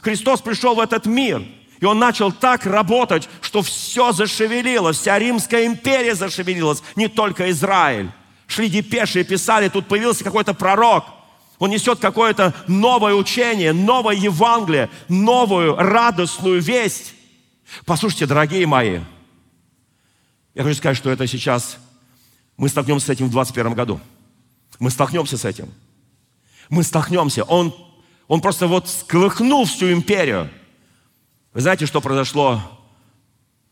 Христос 0.00 0.40
пришел 0.40 0.74
в 0.74 0.80
этот 0.80 1.04
мир, 1.04 1.42
и 1.80 1.84
Он 1.84 1.98
начал 1.98 2.32
так 2.32 2.64
работать, 2.64 3.28
что 3.42 3.60
все 3.60 4.12
зашевелилось, 4.12 4.98
вся 4.98 5.18
Римская 5.18 5.66
империя 5.66 6.14
зашевелилась, 6.14 6.82
не 6.96 7.08
только 7.08 7.50
Израиль 7.50 8.10
шли 8.54 8.68
депеши 8.68 9.20
и 9.20 9.24
писали, 9.24 9.68
тут 9.68 9.86
появился 9.86 10.24
какой-то 10.24 10.54
пророк. 10.54 11.04
Он 11.58 11.70
несет 11.70 11.98
какое-то 11.98 12.54
новое 12.66 13.14
учение, 13.14 13.72
новое 13.72 14.14
Евангелие, 14.14 14.90
новую 15.08 15.76
радостную 15.76 16.60
весть. 16.60 17.14
Послушайте, 17.84 18.26
дорогие 18.26 18.66
мои, 18.66 19.00
я 20.54 20.62
хочу 20.62 20.76
сказать, 20.76 20.96
что 20.96 21.10
это 21.10 21.26
сейчас 21.26 21.78
мы 22.56 22.68
столкнемся 22.68 23.06
с 23.06 23.10
этим 23.10 23.26
в 23.26 23.30
21 23.30 23.74
году. 23.74 24.00
Мы 24.78 24.90
столкнемся 24.90 25.36
с 25.36 25.44
этим. 25.44 25.72
Мы 26.68 26.82
столкнемся. 26.84 27.42
Он, 27.44 27.74
он 28.28 28.40
просто 28.40 28.66
вот 28.66 28.88
сколыхнул 28.88 29.64
всю 29.64 29.92
империю. 29.92 30.50
Вы 31.52 31.60
знаете, 31.60 31.86
что 31.86 32.00
произошло 32.00 32.60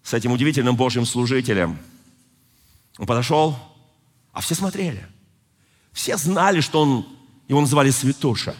с 0.02 0.14
этим 0.14 0.32
удивительным 0.32 0.76
Божьим 0.76 1.06
служителем? 1.06 1.78
Он 2.98 3.06
подошел, 3.06 3.56
а 4.32 4.40
все 4.40 4.54
смотрели. 4.54 5.06
Все 5.92 6.16
знали, 6.16 6.60
что 6.60 6.80
он, 6.80 7.06
его 7.48 7.60
называли 7.60 7.90
святоша. 7.90 8.54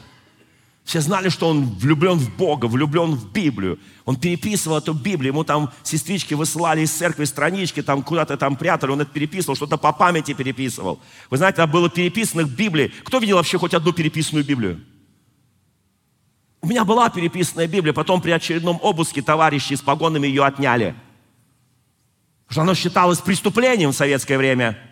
Все 0.85 1.01
знали, 1.01 1.29
что 1.29 1.49
он 1.49 1.65
влюблен 1.65 2.19
в 2.19 2.37
Бога, 2.37 2.67
влюблен 2.67 3.15
в 3.15 3.33
Библию. 3.33 3.79
Он 4.05 4.17
переписывал 4.17 4.79
эту 4.79 4.93
Библию, 4.93 5.33
ему 5.33 5.45
там 5.45 5.73
сестрички 5.85 6.35
высылали 6.35 6.81
из 6.81 6.91
церкви 6.91 7.25
странички, 7.25 7.83
там 7.83 8.03
куда-то 8.03 8.37
там 8.37 8.57
прятали, 8.57 8.91
он 8.91 9.01
это 9.01 9.13
переписывал, 9.13 9.55
что-то 9.55 9.79
по 9.79 9.93
памяти 9.93 10.35
переписывал. 10.35 11.01
Вы 11.31 11.37
знаете, 11.37 11.59
там 11.59 11.71
было 11.71 11.89
переписанных 11.89 12.49
Библий. 12.49 12.93
Кто 13.05 13.19
видел 13.19 13.37
вообще 13.37 13.59
хоть 13.59 13.75
одну 13.75 13.93
переписанную 13.93 14.45
Библию? 14.45 14.85
У 16.61 16.67
меня 16.67 16.85
была 16.85 17.11
переписанная 17.11 17.69
Библия, 17.69 17.93
потом 17.93 18.21
при 18.21 18.33
очередном 18.33 18.79
обыске 18.83 19.23
товарищи 19.23 19.75
с 19.75 19.81
погонами 19.81 20.27
ее 20.27 20.45
отняли. 20.45 20.97
Что 22.49 22.63
оно 22.63 22.75
считалось 22.75 23.19
преступлением 23.19 23.93
в 23.93 23.97
советское 23.97 24.37
время– 24.37 24.79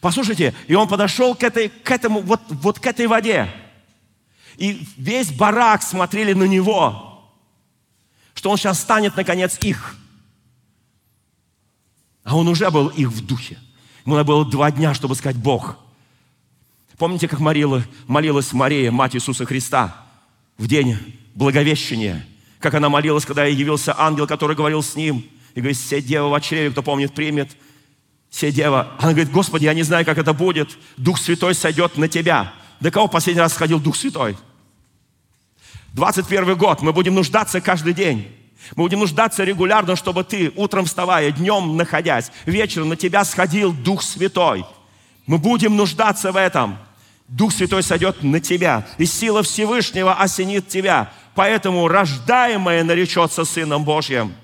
Послушайте, 0.00 0.54
и 0.66 0.74
он 0.74 0.88
подошел 0.88 1.34
к, 1.34 1.42
этой, 1.42 1.68
к 1.68 1.90
этому, 1.90 2.20
вот, 2.20 2.40
вот 2.48 2.78
к 2.78 2.86
этой 2.86 3.06
воде. 3.06 3.50
И 4.56 4.86
весь 4.96 5.32
барак 5.32 5.82
смотрели 5.82 6.32
на 6.32 6.44
него, 6.44 7.32
что 8.34 8.50
он 8.50 8.56
сейчас 8.56 8.80
станет, 8.80 9.16
наконец, 9.16 9.58
их. 9.62 9.96
А 12.22 12.36
он 12.36 12.48
уже 12.48 12.70
был 12.70 12.88
их 12.88 13.08
в 13.08 13.24
духе. 13.24 13.58
Ему 14.04 14.16
надо 14.16 14.26
было 14.26 14.44
два 14.44 14.70
дня, 14.70 14.94
чтобы 14.94 15.14
сказать 15.14 15.36
Бог. 15.36 15.76
Помните, 16.98 17.28
как 17.28 17.40
молила, 17.40 17.82
молилась 18.06 18.52
Мария, 18.52 18.90
мать 18.90 19.16
Иисуса 19.16 19.44
Христа, 19.44 20.06
в 20.56 20.66
день 20.66 20.96
Благовещения? 21.34 22.26
Как 22.60 22.74
она 22.74 22.88
молилась, 22.88 23.26
когда 23.26 23.44
явился 23.44 23.94
ангел, 23.98 24.26
который 24.26 24.56
говорил 24.56 24.82
с 24.82 24.94
ним. 24.94 25.24
И 25.54 25.60
говорит, 25.60 25.76
все 25.76 26.00
дева 26.00 26.28
в 26.28 26.40
чреве, 26.40 26.70
кто 26.70 26.82
помнит, 26.82 27.14
примет 27.14 27.56
все 28.34 28.50
дева. 28.50 28.88
Она 28.98 29.12
говорит, 29.12 29.30
Господи, 29.30 29.66
я 29.66 29.74
не 29.74 29.84
знаю, 29.84 30.04
как 30.04 30.18
это 30.18 30.32
будет. 30.32 30.76
Дух 30.96 31.20
Святой 31.20 31.54
сойдет 31.54 31.96
на 31.96 32.08
тебя. 32.08 32.52
До 32.80 32.90
кого 32.90 33.06
последний 33.06 33.40
раз 33.40 33.54
сходил 33.54 33.78
Дух 33.78 33.94
Святой? 33.94 34.36
21 35.92 36.56
год. 36.56 36.82
Мы 36.82 36.92
будем 36.92 37.14
нуждаться 37.14 37.60
каждый 37.60 37.92
день. 37.92 38.26
Мы 38.74 38.84
будем 38.84 38.98
нуждаться 38.98 39.44
регулярно, 39.44 39.94
чтобы 39.94 40.24
ты, 40.24 40.52
утром 40.56 40.86
вставая, 40.86 41.30
днем 41.30 41.76
находясь, 41.76 42.32
вечером 42.44 42.88
на 42.88 42.96
тебя 42.96 43.24
сходил 43.24 43.72
Дух 43.72 44.02
Святой. 44.02 44.64
Мы 45.26 45.38
будем 45.38 45.76
нуждаться 45.76 46.32
в 46.32 46.36
этом. 46.36 46.76
Дух 47.28 47.52
Святой 47.52 47.84
сойдет 47.84 48.24
на 48.24 48.40
тебя, 48.40 48.84
и 48.98 49.06
сила 49.06 49.44
Всевышнего 49.44 50.12
осенит 50.14 50.66
тебя. 50.66 51.12
Поэтому 51.36 51.86
рождаемое 51.86 52.82
наречется 52.82 53.44
Сыном 53.44 53.84
Божьим. 53.84 54.34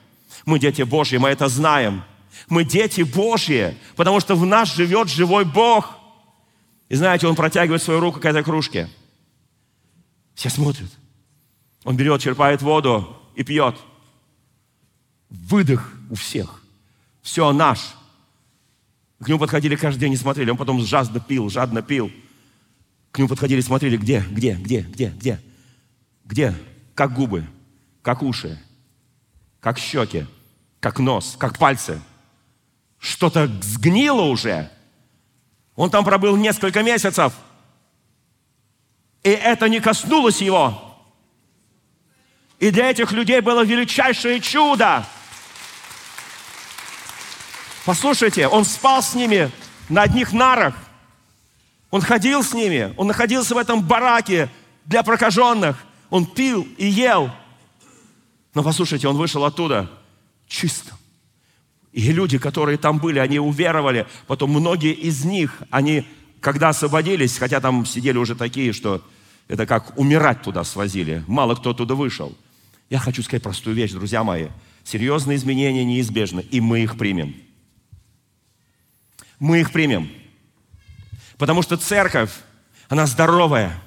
Мы 0.45 0.61
дети 0.61 0.82
Божьи, 0.82 1.16
мы 1.16 1.30
это 1.30 1.49
знаем. 1.49 2.05
Мы 2.51 2.64
дети 2.64 3.03
Божьи, 3.03 3.78
потому 3.94 4.18
что 4.18 4.34
в 4.34 4.44
нас 4.44 4.74
живет 4.74 5.09
живой 5.09 5.44
Бог. 5.44 5.96
И 6.88 6.96
знаете, 6.96 7.28
он 7.28 7.36
протягивает 7.36 7.80
свою 7.80 8.01
руку 8.01 8.18
к 8.18 8.24
этой 8.24 8.42
кружке. 8.42 8.90
Все 10.34 10.51
смотрят. 10.51 10.90
Он 11.84 11.96
берет, 11.96 12.20
черпает 12.20 12.61
воду 12.61 13.16
и 13.36 13.44
пьет. 13.44 13.76
Выдох 15.28 15.92
у 16.11 16.16
всех. 16.16 16.61
Все 17.22 17.53
наш. 17.53 17.94
К 19.20 19.28
нему 19.28 19.38
подходили 19.38 19.76
каждый 19.76 20.01
день 20.01 20.14
и 20.14 20.16
смотрели. 20.16 20.51
Он 20.51 20.57
потом 20.57 20.84
жадно 20.84 21.20
пил, 21.20 21.48
жадно 21.51 21.82
пил. 21.82 22.11
К 23.12 23.18
нему 23.18 23.28
подходили 23.28 23.61
и 23.61 23.62
смотрели, 23.62 23.96
где, 23.96 24.24
где, 24.28 24.55
где, 24.55 24.80
где, 24.80 25.11
где, 25.11 25.40
где, 26.24 26.55
как 26.96 27.14
губы, 27.14 27.46
как 28.03 28.22
уши, 28.22 28.61
как 29.61 29.78
щеки, 29.78 30.26
как 30.80 30.98
нос, 30.98 31.36
как 31.38 31.57
пальцы– 31.57 32.03
что-то 33.01 33.51
сгнило 33.62 34.22
уже. 34.22 34.70
Он 35.74 35.90
там 35.90 36.05
пробыл 36.05 36.36
несколько 36.36 36.82
месяцев. 36.82 37.32
И 39.22 39.30
это 39.30 39.68
не 39.68 39.80
коснулось 39.80 40.40
его. 40.40 40.86
И 42.59 42.70
для 42.70 42.90
этих 42.90 43.12
людей 43.12 43.40
было 43.40 43.64
величайшее 43.64 44.40
чудо. 44.40 45.05
Послушайте, 47.86 48.46
он 48.46 48.66
спал 48.66 49.03
с 49.03 49.14
ними 49.14 49.51
на 49.88 50.03
одних 50.03 50.32
нарах. 50.32 50.74
Он 51.90 52.03
ходил 52.03 52.44
с 52.44 52.53
ними. 52.53 52.94
Он 52.98 53.07
находился 53.07 53.55
в 53.55 53.59
этом 53.59 53.82
бараке 53.82 54.51
для 54.84 55.03
прокаженных. 55.03 55.82
Он 56.11 56.26
пил 56.26 56.68
и 56.76 56.86
ел. 56.86 57.30
Но 58.53 58.62
послушайте, 58.62 59.09
он 59.09 59.16
вышел 59.16 59.44
оттуда 59.44 59.90
чистым. 60.46 60.99
И 61.93 62.12
люди, 62.12 62.38
которые 62.38 62.78
там 62.78 62.99
были, 62.99 63.18
они 63.18 63.38
уверовали. 63.38 64.07
Потом 64.26 64.51
многие 64.51 64.93
из 64.93 65.24
них, 65.24 65.62
они, 65.70 66.07
когда 66.41 66.68
освободились, 66.68 67.36
хотя 67.38 67.61
там 67.61 67.84
сидели 67.84 68.16
уже 68.16 68.36
такие, 68.36 68.72
что 68.72 69.05
это 69.49 69.66
как 69.66 69.99
умирать 69.99 70.43
туда 70.43 70.62
свозили. 70.62 71.24
Мало 71.26 71.57
кто 71.57 71.74
туда 71.74 71.95
вышел. 71.95 72.36
Я 72.88 72.99
хочу 72.99 73.22
сказать 73.22 73.43
простую 73.43 73.74
вещь, 73.74 73.93
друзья 73.93 74.22
мои. 74.22 74.49
Серьезные 74.84 75.36
изменения 75.36 75.84
неизбежны, 75.84 76.41
и 76.41 76.61
мы 76.61 76.82
их 76.82 76.97
примем. 76.97 77.34
Мы 79.38 79.61
их 79.61 79.72
примем. 79.72 80.11
Потому 81.38 81.62
что 81.62 81.76
церковь, 81.76 82.30
она 82.88 83.07
здоровая, 83.07 83.80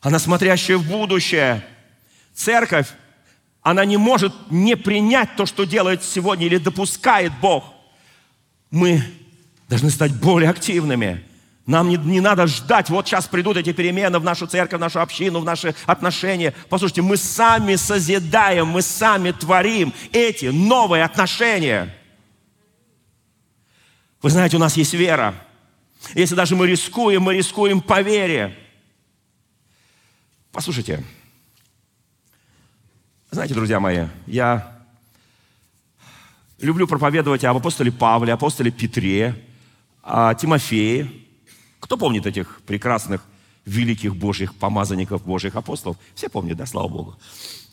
она 0.00 0.18
смотрящая 0.18 0.76
в 0.76 0.86
будущее. 0.86 1.64
Церковь, 2.34 2.88
она 3.66 3.84
не 3.84 3.96
может 3.96 4.32
не 4.48 4.76
принять 4.76 5.34
то, 5.34 5.44
что 5.44 5.64
делает 5.64 6.04
сегодня 6.04 6.46
или 6.46 6.56
допускает 6.56 7.32
Бог. 7.40 7.64
Мы 8.70 9.02
должны 9.68 9.90
стать 9.90 10.14
более 10.14 10.50
активными. 10.50 11.24
Нам 11.66 11.88
не, 11.88 11.96
не 11.96 12.20
надо 12.20 12.46
ждать, 12.46 12.90
вот 12.90 13.08
сейчас 13.08 13.26
придут 13.26 13.56
эти 13.56 13.72
перемены 13.72 14.20
в 14.20 14.22
нашу 14.22 14.46
церковь, 14.46 14.78
в 14.78 14.80
нашу 14.80 15.00
общину, 15.00 15.40
в 15.40 15.44
наши 15.44 15.74
отношения. 15.84 16.54
Послушайте, 16.68 17.02
мы 17.02 17.16
сами 17.16 17.74
созидаем, 17.74 18.68
мы 18.68 18.82
сами 18.82 19.32
творим 19.32 19.92
эти 20.12 20.46
новые 20.46 21.02
отношения. 21.02 21.92
Вы 24.22 24.30
знаете, 24.30 24.58
у 24.58 24.60
нас 24.60 24.76
есть 24.76 24.94
вера. 24.94 25.34
Если 26.14 26.36
даже 26.36 26.54
мы 26.54 26.68
рискуем, 26.68 27.22
мы 27.22 27.34
рискуем 27.34 27.80
по 27.80 28.00
вере. 28.00 28.56
Послушайте, 30.52 31.02
знаете, 33.36 33.52
друзья 33.52 33.80
мои, 33.80 34.06
я 34.26 34.78
люблю 36.58 36.86
проповедовать 36.86 37.44
об 37.44 37.58
апостоле 37.58 37.92
Павле, 37.92 38.32
апостоле 38.32 38.70
Петре, 38.70 39.34
о 40.02 40.32
Тимофее. 40.32 41.12
Кто 41.78 41.98
помнит 41.98 42.24
этих 42.24 42.62
прекрасных, 42.62 43.22
великих 43.66 44.16
Божьих 44.16 44.54
помазанников, 44.54 45.22
Божьих 45.22 45.54
апостолов? 45.54 45.98
Все 46.14 46.30
помнят, 46.30 46.56
да, 46.56 46.64
слава 46.64 46.88
Богу. 46.88 47.18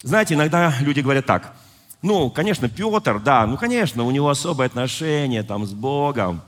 Знаете, 0.01 0.33
иногда 0.33 0.75
люди 0.81 0.99
говорят 0.99 1.25
так. 1.25 1.55
Ну, 2.01 2.29
конечно, 2.29 2.67
Петр, 2.67 3.21
да, 3.21 3.47
ну, 3.47 3.55
конечно, 3.55 4.03
у 4.03 4.11
него 4.11 4.27
особое 4.27 4.67
отношение 4.67 5.43
там 5.43 5.65
с 5.65 5.71
Богом. 5.71 6.41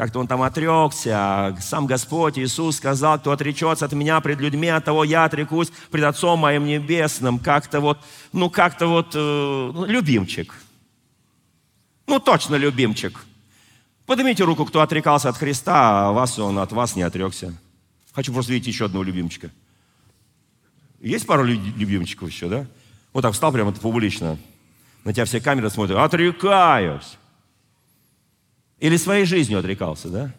Как-то 0.00 0.18
он 0.18 0.26
там 0.26 0.40
отрекся. 0.40 1.54
Сам 1.60 1.84
Господь 1.84 2.38
Иисус 2.38 2.76
сказал, 2.76 3.18
кто 3.18 3.32
отречется 3.32 3.84
от 3.84 3.92
меня 3.92 4.18
пред 4.22 4.40
людьми, 4.40 4.66
от 4.68 4.82
того 4.82 5.04
я 5.04 5.26
отрекусь 5.26 5.70
пред 5.90 6.04
Отцом 6.04 6.38
моим 6.38 6.64
небесным. 6.64 7.38
Как-то 7.38 7.80
вот, 7.80 7.98
ну, 8.32 8.48
как-то 8.48 8.86
вот, 8.86 9.08
э, 9.14 9.18
ну, 9.18 9.84
любимчик. 9.84 10.54
Ну, 12.06 12.18
точно 12.18 12.54
любимчик. 12.54 13.26
Поднимите 14.06 14.42
руку, 14.44 14.64
кто 14.64 14.80
отрекался 14.80 15.28
от 15.28 15.36
Христа, 15.36 16.08
а 16.08 16.12
вас 16.12 16.38
он 16.38 16.58
от 16.58 16.72
вас 16.72 16.96
не 16.96 17.02
отрекся. 17.02 17.52
Хочу 18.14 18.32
просто 18.32 18.54
видеть 18.54 18.68
еще 18.68 18.86
одного 18.86 19.04
любимчика. 19.04 19.50
Есть 20.98 21.26
пару 21.26 21.44
любимчиков 21.44 22.30
еще, 22.30 22.48
да? 22.48 22.66
Вот 23.12 23.20
так 23.20 23.34
встал 23.34 23.52
прямо 23.52 23.72
публично. 23.72 24.38
На 25.04 25.12
тебя 25.12 25.26
все 25.26 25.42
камеры 25.42 25.68
смотрят. 25.68 25.98
Отрекаюсь. 25.98 27.18
Или 28.80 28.96
своей 28.96 29.26
жизнью 29.26 29.58
отрекался, 29.58 30.08
да? 30.08 30.32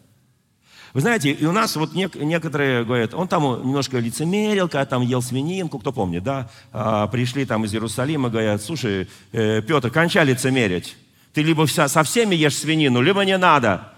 Вы 0.92 1.00
знаете, 1.00 1.30
и 1.30 1.46
у 1.46 1.52
нас 1.52 1.74
вот 1.76 1.94
нек- 1.94 2.22
некоторые 2.22 2.84
говорят, 2.84 3.14
он 3.14 3.26
там 3.26 3.42
немножко 3.42 3.98
лицемерил, 3.98 4.68
когда 4.68 4.84
там 4.84 5.02
ел 5.02 5.22
свининку, 5.22 5.78
кто 5.78 5.90
помнит, 5.90 6.22
да? 6.22 6.50
А, 6.70 7.06
пришли 7.06 7.46
там 7.46 7.64
из 7.64 7.72
Иерусалима, 7.72 8.28
говорят, 8.28 8.60
слушай, 8.62 9.08
э, 9.32 9.62
Петр, 9.62 9.90
кончай 9.90 10.26
лицемерить. 10.26 10.96
Ты 11.32 11.42
либо 11.42 11.66
вся, 11.66 11.88
со 11.88 12.02
всеми 12.02 12.34
ешь 12.34 12.58
свинину, 12.58 13.00
либо 13.00 13.24
не 13.24 13.38
надо. 13.38 13.88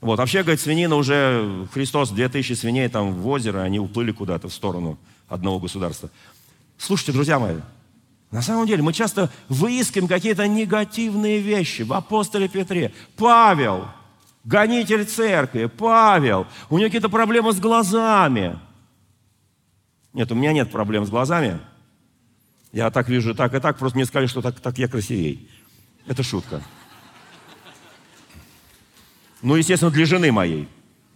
Вот. 0.00 0.18
Вообще, 0.18 0.42
говорит, 0.42 0.60
свинина 0.60 0.94
уже, 0.94 1.66
Христос, 1.74 2.10
2000 2.10 2.54
свиней 2.54 2.88
там 2.88 3.12
в 3.12 3.28
озеро, 3.28 3.60
они 3.60 3.78
уплыли 3.78 4.12
куда-то 4.12 4.48
в 4.48 4.54
сторону 4.54 4.98
одного 5.28 5.58
государства. 5.58 6.08
Слушайте, 6.78 7.12
друзья 7.12 7.38
мои, 7.38 7.56
на 8.30 8.42
самом 8.42 8.66
деле 8.66 8.82
мы 8.82 8.92
часто 8.92 9.30
выискиваем 9.48 10.08
какие-то 10.08 10.46
негативные 10.46 11.40
вещи 11.40 11.82
в 11.82 11.92
апостоле 11.92 12.48
Петре. 12.48 12.92
Павел, 13.16 13.88
гонитель 14.44 15.04
церкви, 15.04 15.66
Павел, 15.66 16.46
у 16.68 16.78
него 16.78 16.88
какие-то 16.88 17.08
проблемы 17.08 17.52
с 17.52 17.58
глазами. 17.58 18.58
Нет, 20.12 20.30
у 20.30 20.34
меня 20.34 20.52
нет 20.52 20.70
проблем 20.70 21.06
с 21.06 21.10
глазами. 21.10 21.60
Я 22.72 22.90
так 22.92 23.08
вижу, 23.08 23.34
так 23.34 23.52
и 23.54 23.60
так, 23.60 23.78
просто 23.78 23.98
мне 23.98 24.06
сказали, 24.06 24.28
что 24.28 24.42
так, 24.42 24.60
так 24.60 24.78
я 24.78 24.86
красивей. 24.86 25.50
Это 26.06 26.22
шутка. 26.22 26.62
Ну, 29.42 29.56
естественно, 29.56 29.90
для 29.90 30.06
жены 30.06 30.30
моей. 30.30 30.68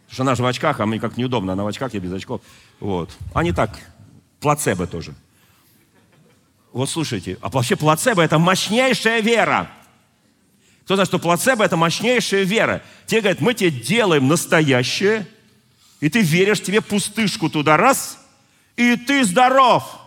Потому 0.06 0.14
что 0.14 0.22
она 0.22 0.34
же 0.34 0.42
в 0.42 0.46
очках, 0.46 0.80
а 0.80 0.86
мне 0.86 0.98
как 0.98 1.16
неудобно. 1.16 1.52
Она 1.52 1.62
в 1.62 1.66
очках, 1.66 1.94
я 1.94 2.00
без 2.00 2.12
очков. 2.12 2.40
Вот. 2.80 3.16
А 3.32 3.42
не 3.42 3.52
так. 3.52 3.78
Плацебо 4.40 4.86
тоже. 4.86 5.14
Вот 6.74 6.90
слушайте, 6.90 7.38
а 7.40 7.48
вообще 7.48 7.76
плацебо– 7.76 8.20
это 8.24 8.38
мощнейшая 8.38 9.22
вера. 9.22 9.70
Кто 10.84 10.96
знает, 10.96 11.08
что 11.08 11.18
плацебо– 11.18 11.64
это 11.64 11.78
мощнейшая 11.78 12.42
вера. 12.42 12.82
Тебе 13.06 13.22
говорят, 13.22 13.40
мы 13.40 13.54
тебе 13.54 13.70
делаем 13.70 14.28
настоящее, 14.28 15.26
и 16.00 16.10
ты 16.10 16.20
веришь, 16.20 16.60
тебе 16.60 16.82
пустышку 16.82 17.48
туда 17.48 17.78
раз, 17.78 18.18
и 18.76 18.96
ты 18.96 19.24
здоров. 19.24 19.98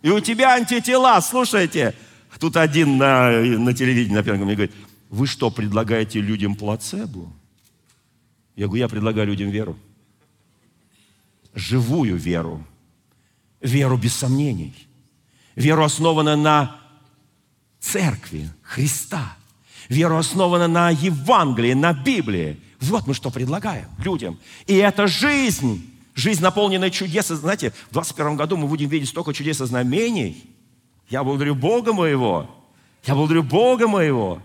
И 0.00 0.08
у 0.08 0.20
тебя 0.20 0.54
антитела, 0.54 1.20
слушайте– 1.20 1.94
Тут 2.38 2.56
один 2.56 2.96
на, 2.96 3.30
на 3.30 3.72
телевидении, 3.72 4.16
например, 4.16 4.44
мне 4.44 4.54
говорит, 4.54 4.74
вы 5.10 5.26
что, 5.28 5.50
предлагаете 5.50 6.20
людям 6.20 6.56
плацебо? 6.56 7.32
Я 8.56 8.66
говорю, 8.66 8.80
я 8.80 8.88
предлагаю 8.88 9.28
людям 9.28 9.50
веру. 9.50 9.78
Живую 11.54 12.16
веру. 12.16 12.66
Веру 13.60 13.96
без 13.96 14.14
сомнений. 14.14 14.74
Веру, 15.56 15.84
основанную 15.84 16.38
на 16.38 16.78
церкви 17.80 18.48
Христа. 18.62 19.36
Веру, 19.88 20.16
основанную 20.16 20.70
на 20.70 20.90
Евангелии, 20.90 21.74
на 21.74 21.92
Библии. 21.92 22.60
Вот 22.80 23.06
мы 23.06 23.14
что 23.14 23.30
предлагаем 23.30 23.88
людям. 23.98 24.38
И 24.66 24.74
это 24.76 25.06
жизнь. 25.06 25.88
Жизнь, 26.14 26.42
наполненная 26.42 26.90
чудесами. 26.90 27.38
Знаете, 27.38 27.70
в 27.70 27.94
2021 27.94 28.36
году 28.36 28.56
мы 28.56 28.68
будем 28.68 28.88
видеть 28.88 29.08
столько 29.08 29.32
чудес 29.32 29.60
и 29.60 29.66
знамений. 29.66 30.44
Я 31.08 31.24
благодарю 31.24 31.54
Бога 31.54 31.92
моего. 31.92 32.50
Я 33.04 33.14
благодарю 33.14 33.42
Бога 33.42 33.88
моего. 33.88 34.40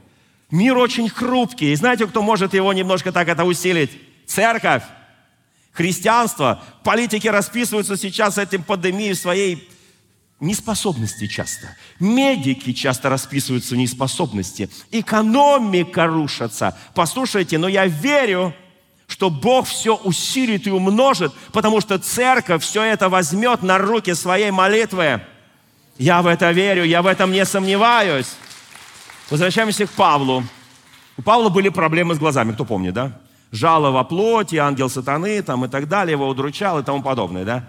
Мир 0.50 0.78
очень 0.78 1.10
хрупкий. 1.10 1.74
И 1.74 1.76
знаете, 1.76 2.08
кто 2.08 2.22
может 2.22 2.54
его 2.54 2.72
немножко 2.74 3.12
так 3.12 3.28
это 3.28 3.44
усилить? 3.44 3.92
Церковь. 4.26 4.84
Христианство. 5.72 6.64
Политики 6.84 7.28
расписываются 7.28 7.98
сейчас 7.98 8.38
этим 8.38 8.64
пандемией 8.64 9.16
своей 9.16 9.70
неспособности 10.40 11.28
часто. 11.28 11.76
Медики 12.00 12.74
часто 12.74 13.10
расписываются 13.10 13.76
в 13.76 13.78
неспособности. 13.78 14.70
Экономика 14.92 16.08
рушится. 16.08 16.78
Послушайте, 16.94 17.58
но 17.58 17.68
я 17.68 17.88
верю, 17.88 18.54
что 19.08 19.30
Бог 19.30 19.68
все 19.68 19.96
усилит 19.96 20.68
и 20.68 20.72
умножит, 20.72 21.34
потому 21.54 21.82
что 21.82 21.98
церковь 21.98 22.64
все 22.64 22.84
это 22.84 23.10
возьмет 23.10 23.64
на 23.64 23.78
руки 23.78 24.14
своей 24.14 24.52
молитвы. 24.52 25.22
Я 25.98 26.22
в 26.22 26.28
это 26.28 26.52
верю, 26.52 26.84
я 26.84 27.02
в 27.02 27.08
этом 27.08 27.32
не 27.32 27.44
сомневаюсь. 27.46 28.36
Возвращаемся 29.30 29.88
к 29.88 29.92
Павлу. 29.92 30.44
У 31.18 31.22
Павла 31.24 31.50
были 31.50 31.70
проблемы 31.70 32.14
с 32.14 32.20
глазами, 32.20 32.52
кто 32.52 32.64
помнит, 32.64 32.94
да? 32.94 33.20
Жало 33.52 33.92
во 33.92 34.04
плоти, 34.04 34.58
ангел 34.58 34.90
сатаны 34.90 35.42
там, 35.42 35.66
и 35.66 35.68
так 35.68 35.88
далее, 35.88 36.12
его 36.12 36.28
удручал 36.28 36.80
и 36.80 36.84
тому 36.84 37.02
подобное, 37.02 37.44
да? 37.44 37.68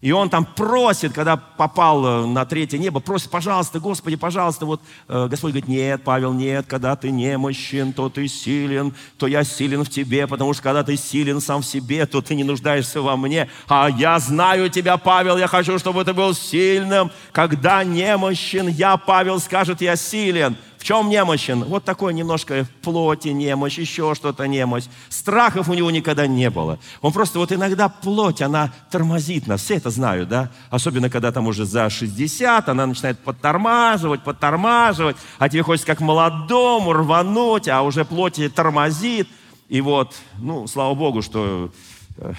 И 0.00 0.12
он 0.12 0.30
там 0.30 0.46
просит, 0.46 1.12
когда 1.12 1.36
попал 1.36 2.06
э, 2.06 2.26
на 2.26 2.46
третье 2.46 2.78
небо, 2.78 3.00
просит, 3.00 3.28
пожалуйста, 3.28 3.80
Господи, 3.80 4.16
пожалуйста. 4.16 4.64
Вот 4.64 4.80
э, 5.08 5.26
Господь 5.28 5.52
говорит, 5.52 5.68
нет, 5.68 6.02
Павел, 6.02 6.32
нет, 6.32 6.64
когда 6.66 6.96
ты 6.96 7.10
немощен, 7.10 7.92
то 7.92 8.08
ты 8.08 8.26
силен, 8.26 8.94
то 9.18 9.26
я 9.26 9.44
силен 9.44 9.84
в 9.84 9.90
тебе, 9.90 10.26
потому 10.26 10.54
что 10.54 10.62
когда 10.62 10.82
ты 10.82 10.96
силен 10.96 11.42
сам 11.42 11.60
в 11.60 11.66
себе, 11.66 12.06
то 12.06 12.22
ты 12.22 12.34
не 12.34 12.44
нуждаешься 12.44 13.02
во 13.02 13.14
мне. 13.18 13.50
А 13.68 13.90
я 13.90 14.18
знаю 14.20 14.70
тебя, 14.70 14.96
Павел, 14.96 15.36
я 15.36 15.46
хочу, 15.46 15.78
чтобы 15.78 16.02
ты 16.02 16.14
был 16.14 16.32
сильным. 16.32 17.10
Когда 17.32 17.84
немощен, 17.84 18.68
я, 18.68 18.96
Павел, 18.96 19.38
скажет, 19.38 19.82
я 19.82 19.96
силен. 19.96 20.56
В 20.80 20.84
чем 20.84 21.10
немощен? 21.10 21.62
Вот 21.64 21.84
такой 21.84 22.14
немножко 22.14 22.64
в 22.64 22.70
плоти 22.82 23.28
немощь, 23.28 23.76
еще 23.76 24.14
что-то 24.14 24.46
немощь. 24.46 24.84
Страхов 25.10 25.68
у 25.68 25.74
него 25.74 25.90
никогда 25.90 26.26
не 26.26 26.48
было. 26.48 26.78
Он 27.02 27.12
просто 27.12 27.38
вот 27.38 27.52
иногда 27.52 27.90
плоть, 27.90 28.40
она 28.40 28.72
тормозит 28.90 29.46
нас. 29.46 29.60
Все 29.60 29.74
это 29.74 29.90
знают, 29.90 30.30
да? 30.30 30.50
Особенно, 30.70 31.10
когда 31.10 31.32
там 31.32 31.46
уже 31.48 31.66
за 31.66 31.90
60, 31.90 32.66
она 32.70 32.86
начинает 32.86 33.18
подтормаживать, 33.18 34.24
подтормаживать, 34.24 35.18
а 35.38 35.50
тебе 35.50 35.62
хочется 35.62 35.86
как 35.86 36.00
молодому 36.00 36.94
рвануть, 36.94 37.68
а 37.68 37.82
уже 37.82 38.06
плоти 38.06 38.48
тормозит. 38.48 39.28
И 39.68 39.82
вот, 39.82 40.16
ну, 40.38 40.66
слава 40.66 40.94
Богу, 40.94 41.20
что, 41.20 41.70
э, 42.16 42.32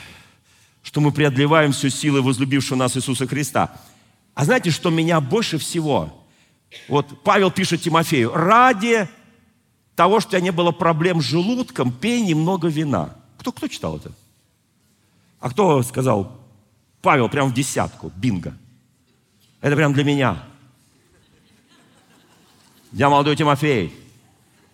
что 0.82 1.00
мы 1.00 1.12
преодолеваем 1.12 1.74
всю 1.74 1.90
силы 1.90 2.24
возлюбившего 2.24 2.76
нас 2.76 2.98
Иисуса 2.98 3.28
Христа. 3.28 3.72
А 4.34 4.46
знаете, 4.46 4.72
что 4.72 4.90
меня 4.90 5.22
больше 5.22 5.60
всего 5.60 6.21
вот 6.88 7.24
Павел 7.24 7.52
пишет 7.52 7.82
Тимофею, 7.82 8.34
ради 8.34 9.08
того, 9.96 10.20
что 10.20 10.30
у 10.30 10.32
тебя 10.32 10.42
не 10.42 10.52
было 10.52 10.72
проблем 10.72 11.22
с 11.22 11.26
желудком, 11.26 11.92
пей 11.92 12.22
немного 12.22 12.68
вина. 12.68 13.16
Кто, 13.38 13.52
кто 13.52 13.68
читал 13.68 13.98
это? 13.98 14.12
А 15.40 15.50
кто 15.50 15.82
сказал, 15.84 16.40
Павел 17.02 17.30
прям 17.30 17.50
в 17.50 17.54
десятку, 17.54 18.12
бинго. 18.16 18.54
Это 19.60 19.76
прям 19.76 19.94
для 19.94 20.04
меня. 20.04 20.44
Я 22.92 23.10
молодой 23.10 23.36
Тимофей. 23.36 23.94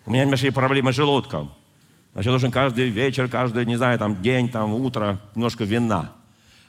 У 0.06 0.10
меня 0.10 0.24
небольшие 0.24 0.52
проблемы 0.52 0.92
с 0.92 0.96
желудком. 0.96 1.52
Значит, 2.12 2.30
должен 2.30 2.50
каждый 2.50 2.88
вечер, 2.88 3.28
каждый, 3.28 3.64
не 3.66 3.76
знаю, 3.76 3.98
там, 3.98 4.20
день, 4.22 4.48
там, 4.48 4.74
утро, 4.74 5.20
немножко 5.34 5.64
вина. 5.64 6.12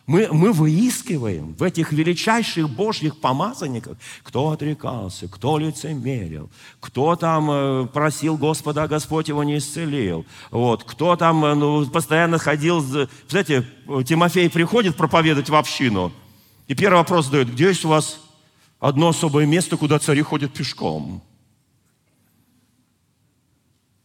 Мы, 0.10 0.28
мы 0.32 0.53
выискиваем 0.53 1.53
в 1.53 1.62
этих 1.62 1.91
величайших 1.91 2.68
Божьих 2.68 3.22
помазанниках, 3.22 3.95
кто 4.24 4.49
отрекался, 4.49 5.28
кто 5.28 5.60
лицемерил, 5.60 6.49
кто 6.80 7.16
там 7.16 7.51
э, 7.51 7.86
просил 7.93 8.36
Господа, 8.36 8.82
а 8.82 8.88
Господь 8.88 9.28
его 9.28 9.43
не 9.43 9.60
исцелил, 9.60 10.26
вот, 10.49 10.84
кто 10.84 11.16
там 11.16 11.45
э, 11.45 11.53
ну, 11.53 11.86
постоянно 11.86 12.39
ходил, 12.39 12.82
знаете, 13.28 13.68
Тимофей 14.03 14.49
приходит 14.49 14.95
проповедовать 14.95 15.51
в 15.51 15.55
общину, 15.55 16.12
и 16.68 16.74
первый 16.74 16.97
вопрос 16.97 17.26
задает, 17.26 17.53
где 17.53 17.66
есть 17.66 17.86
у 17.86 17.89
вас 17.89 18.20
одно 18.80 19.10
особое 19.10 19.45
место, 19.45 19.78
куда 19.78 19.99
цари 19.99 20.24
ходят 20.24 20.51
пешком? 20.51 21.22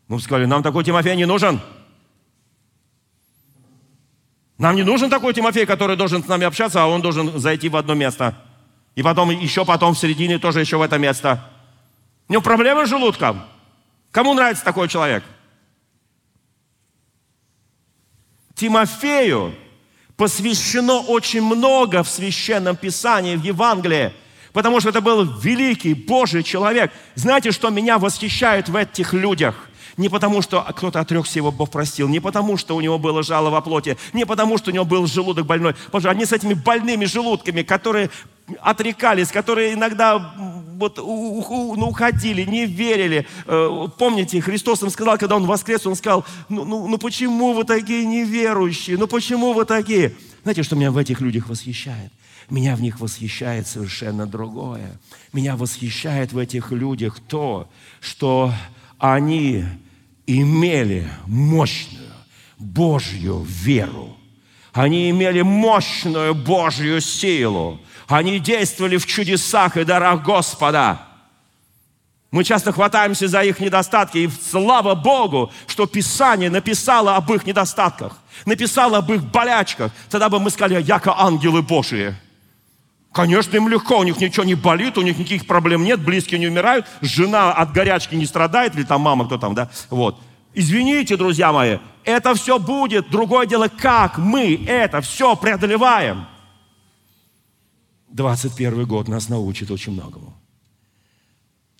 Мы 0.08 0.20
сказали, 0.20 0.44
нам 0.44 0.62
такой 0.62 0.84
Тимофей 0.84 1.16
не 1.16 1.24
нужен. 1.24 1.62
Нам 4.58 4.76
не 4.76 4.82
нужен 4.82 5.10
такой 5.10 5.34
Тимофей, 5.34 5.66
который 5.66 5.96
должен 5.96 6.22
с 6.22 6.28
нами 6.28 6.46
общаться, 6.46 6.82
а 6.82 6.86
он 6.86 7.02
должен 7.02 7.38
зайти 7.38 7.68
в 7.68 7.76
одно 7.76 7.94
место. 7.94 8.36
И 8.94 9.02
потом, 9.02 9.30
еще 9.30 9.64
потом 9.64 9.94
в 9.94 9.98
середине 9.98 10.38
тоже 10.38 10.60
еще 10.60 10.76
в 10.76 10.82
это 10.82 10.98
место. 10.98 11.50
У 12.28 12.32
него 12.32 12.42
проблемы 12.42 12.86
с 12.86 12.88
желудком. 12.88 13.42
Кому 14.12 14.34
нравится 14.34 14.64
такой 14.64 14.88
человек? 14.88 15.24
Тимофею 18.54 19.52
посвящено 20.16 21.00
очень 21.00 21.42
много 21.42 22.04
в 22.04 22.08
Священном 22.08 22.76
Писании, 22.76 23.34
в 23.34 23.42
Евангелии, 23.42 24.12
потому 24.52 24.78
что 24.78 24.90
это 24.90 25.00
был 25.00 25.24
великий 25.24 25.94
Божий 25.94 26.44
человек. 26.44 26.92
Знаете, 27.16 27.50
что 27.50 27.70
меня 27.70 27.98
восхищает 27.98 28.68
в 28.68 28.76
этих 28.76 29.12
людях? 29.12 29.68
Не 29.96 30.08
потому, 30.08 30.42
что 30.42 30.62
кто-то 30.76 31.00
отрекся, 31.00 31.38
его 31.38 31.52
Бог 31.52 31.70
простил. 31.70 32.08
Не 32.08 32.20
потому, 32.20 32.56
что 32.56 32.76
у 32.76 32.80
него 32.80 32.98
было 32.98 33.22
жало 33.22 33.50
во 33.50 33.60
плоти. 33.60 33.96
Не 34.12 34.26
потому, 34.26 34.58
что 34.58 34.70
у 34.70 34.74
него 34.74 34.84
был 34.84 35.06
желудок 35.06 35.46
больной. 35.46 35.74
Боже, 35.92 36.08
они 36.08 36.24
с 36.24 36.32
этими 36.32 36.54
больными 36.54 37.04
желудками, 37.04 37.62
которые 37.62 38.10
отрекались, 38.60 39.28
которые 39.28 39.74
иногда 39.74 40.34
вот, 40.76 40.98
ну, 40.98 41.88
уходили, 41.88 42.42
не 42.42 42.66
верили. 42.66 43.26
Э, 43.46 43.88
помните, 43.98 44.40
Христос 44.40 44.82
им 44.82 44.90
сказал, 44.90 45.16
когда 45.18 45.36
Он 45.36 45.46
воскрес, 45.46 45.86
Он 45.86 45.94
сказал, 45.94 46.24
ну, 46.48 46.64
ну, 46.64 46.86
ну 46.86 46.98
почему 46.98 47.52
вы 47.54 47.64
такие 47.64 48.04
неверующие? 48.04 48.98
Ну 48.98 49.06
почему 49.06 49.52
вы 49.52 49.64
такие? 49.64 50.14
Знаете, 50.42 50.62
что 50.62 50.76
меня 50.76 50.90
в 50.90 50.98
этих 50.98 51.20
людях 51.20 51.48
восхищает? 51.48 52.12
Меня 52.50 52.76
в 52.76 52.82
них 52.82 53.00
восхищает 53.00 53.66
совершенно 53.66 54.26
другое. 54.26 54.98
Меня 55.32 55.56
восхищает 55.56 56.32
в 56.32 56.38
этих 56.38 56.72
людях 56.72 57.18
то, 57.20 57.68
что 58.00 58.52
они 59.12 59.66
имели 60.26 61.06
мощную 61.26 62.10
Божью 62.58 63.42
веру. 63.46 64.16
Они 64.72 65.10
имели 65.10 65.42
мощную 65.42 66.34
Божью 66.34 67.02
силу. 67.02 67.78
Они 68.08 68.38
действовали 68.38 68.96
в 68.96 69.04
чудесах 69.04 69.76
и 69.76 69.84
дарах 69.84 70.22
Господа. 70.22 71.02
Мы 72.30 72.44
часто 72.44 72.72
хватаемся 72.72 73.28
за 73.28 73.42
их 73.42 73.60
недостатки, 73.60 74.18
и 74.18 74.30
слава 74.50 74.94
Богу, 74.94 75.52
что 75.66 75.86
Писание 75.86 76.48
написало 76.48 77.14
об 77.14 77.30
их 77.30 77.44
недостатках, 77.44 78.18
написало 78.46 78.98
об 78.98 79.12
их 79.12 79.22
болячках. 79.22 79.92
Тогда 80.08 80.30
бы 80.30 80.40
мы 80.40 80.48
сказали, 80.48 80.82
яко 80.82 81.14
ангелы 81.14 81.60
Божии. 81.60 82.14
Конечно, 83.14 83.56
им 83.56 83.68
легко, 83.68 84.00
у 84.00 84.02
них 84.02 84.18
ничего 84.18 84.44
не 84.44 84.56
болит, 84.56 84.98
у 84.98 85.02
них 85.02 85.16
никаких 85.16 85.46
проблем 85.46 85.84
нет, 85.84 86.04
близкие 86.04 86.40
не 86.40 86.48
умирают, 86.48 86.84
жена 87.00 87.52
от 87.52 87.72
горячки 87.72 88.16
не 88.16 88.26
страдает, 88.26 88.74
или 88.74 88.82
там 88.82 89.02
мама, 89.02 89.24
кто 89.24 89.38
там, 89.38 89.54
да, 89.54 89.70
вот. 89.88 90.20
Извините, 90.52 91.16
друзья 91.16 91.52
мои, 91.52 91.78
это 92.04 92.34
все 92.34 92.58
будет. 92.58 93.10
Другое 93.10 93.46
дело, 93.46 93.68
как 93.68 94.18
мы 94.18 94.64
это 94.66 95.00
все 95.00 95.36
преодолеваем. 95.36 96.26
21 98.08 98.84
год 98.84 99.06
нас 99.06 99.28
научит 99.28 99.70
очень 99.70 99.92
многому. 99.92 100.34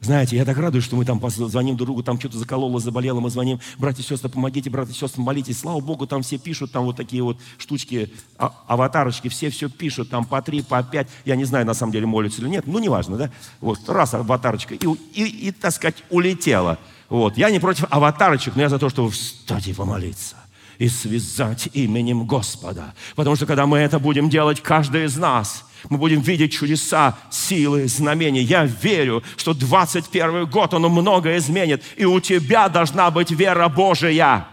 Знаете, 0.05 0.37
я 0.37 0.45
так 0.45 0.59
радуюсь, 0.59 0.85
что 0.85 0.97
мы 0.97 1.07
там 1.07 1.19
звоним 1.31 1.77
друг 1.77 1.87
другу, 1.87 2.03
там 2.03 2.21
что-то 2.21 2.37
закололо, 2.37 2.79
заболело, 2.79 3.21
мы 3.21 3.31
звоним, 3.31 3.59
братья 3.79 4.03
и 4.03 4.05
сестры, 4.05 4.29
помогите, 4.29 4.69
братья 4.69 4.93
и 4.93 4.95
сестры, 4.95 5.23
молитесь. 5.23 5.59
Слава 5.59 5.81
Богу, 5.81 6.07
там 6.07 6.21
все 6.21 6.37
пишут, 6.37 6.73
там 6.73 6.85
вот 6.85 6.97
такие 6.97 7.23
вот 7.23 7.39
штучки, 7.57 8.13
а, 8.37 8.53
аватарочки, 8.67 9.29
все 9.29 9.49
все 9.49 9.71
пишут, 9.71 10.11
там 10.11 10.27
по 10.27 10.43
три, 10.43 10.61
по 10.61 10.83
пять. 10.83 11.09
Я 11.25 11.37
не 11.37 11.45
знаю, 11.45 11.65
на 11.65 11.73
самом 11.73 11.93
деле, 11.93 12.05
молятся 12.05 12.43
или 12.43 12.51
нет, 12.51 12.67
ну, 12.67 12.79
неважно, 12.81 13.17
да? 13.17 13.31
Вот, 13.63 13.79
раз 13.89 14.13
аватарочка, 14.13 14.75
и, 14.75 14.87
и, 15.15 15.49
и 15.49 15.51
так 15.53 15.73
сказать, 15.73 16.05
улетела. 16.11 16.79
Вот, 17.09 17.39
я 17.39 17.49
не 17.49 17.59
против 17.59 17.87
аватарочек, 17.89 18.57
но 18.57 18.63
я 18.63 18.69
за 18.69 18.79
то, 18.79 18.91
чтобы 18.91 19.11
встать 19.11 19.69
и 19.69 19.73
помолиться 19.73 20.37
и 20.77 20.89
связать 20.89 21.69
именем 21.73 22.27
Господа. 22.27 22.93
Потому 23.15 23.37
что 23.37 23.47
когда 23.47 23.65
мы 23.65 23.79
это 23.79 23.99
будем 23.99 24.29
делать, 24.29 24.61
каждый 24.61 25.07
из 25.07 25.17
нас– 25.17 25.65
мы 25.91 25.99
будем 25.99 26.21
видеть 26.21 26.53
чудеса, 26.53 27.17
силы, 27.31 27.87
знамения. 27.87 28.43
Я 28.43 28.65
верю, 28.65 29.23
что 29.37 29.55
21 29.55 30.47
год, 30.47 30.75
он 30.75 30.83
многое 30.83 31.39
изменит. 31.39 31.83
И 31.97 32.05
у 32.05 32.21
тебя 32.21 32.69
должна 32.69 33.11
быть 33.11 33.31
вера 33.31 33.69
Божия. 33.69 34.47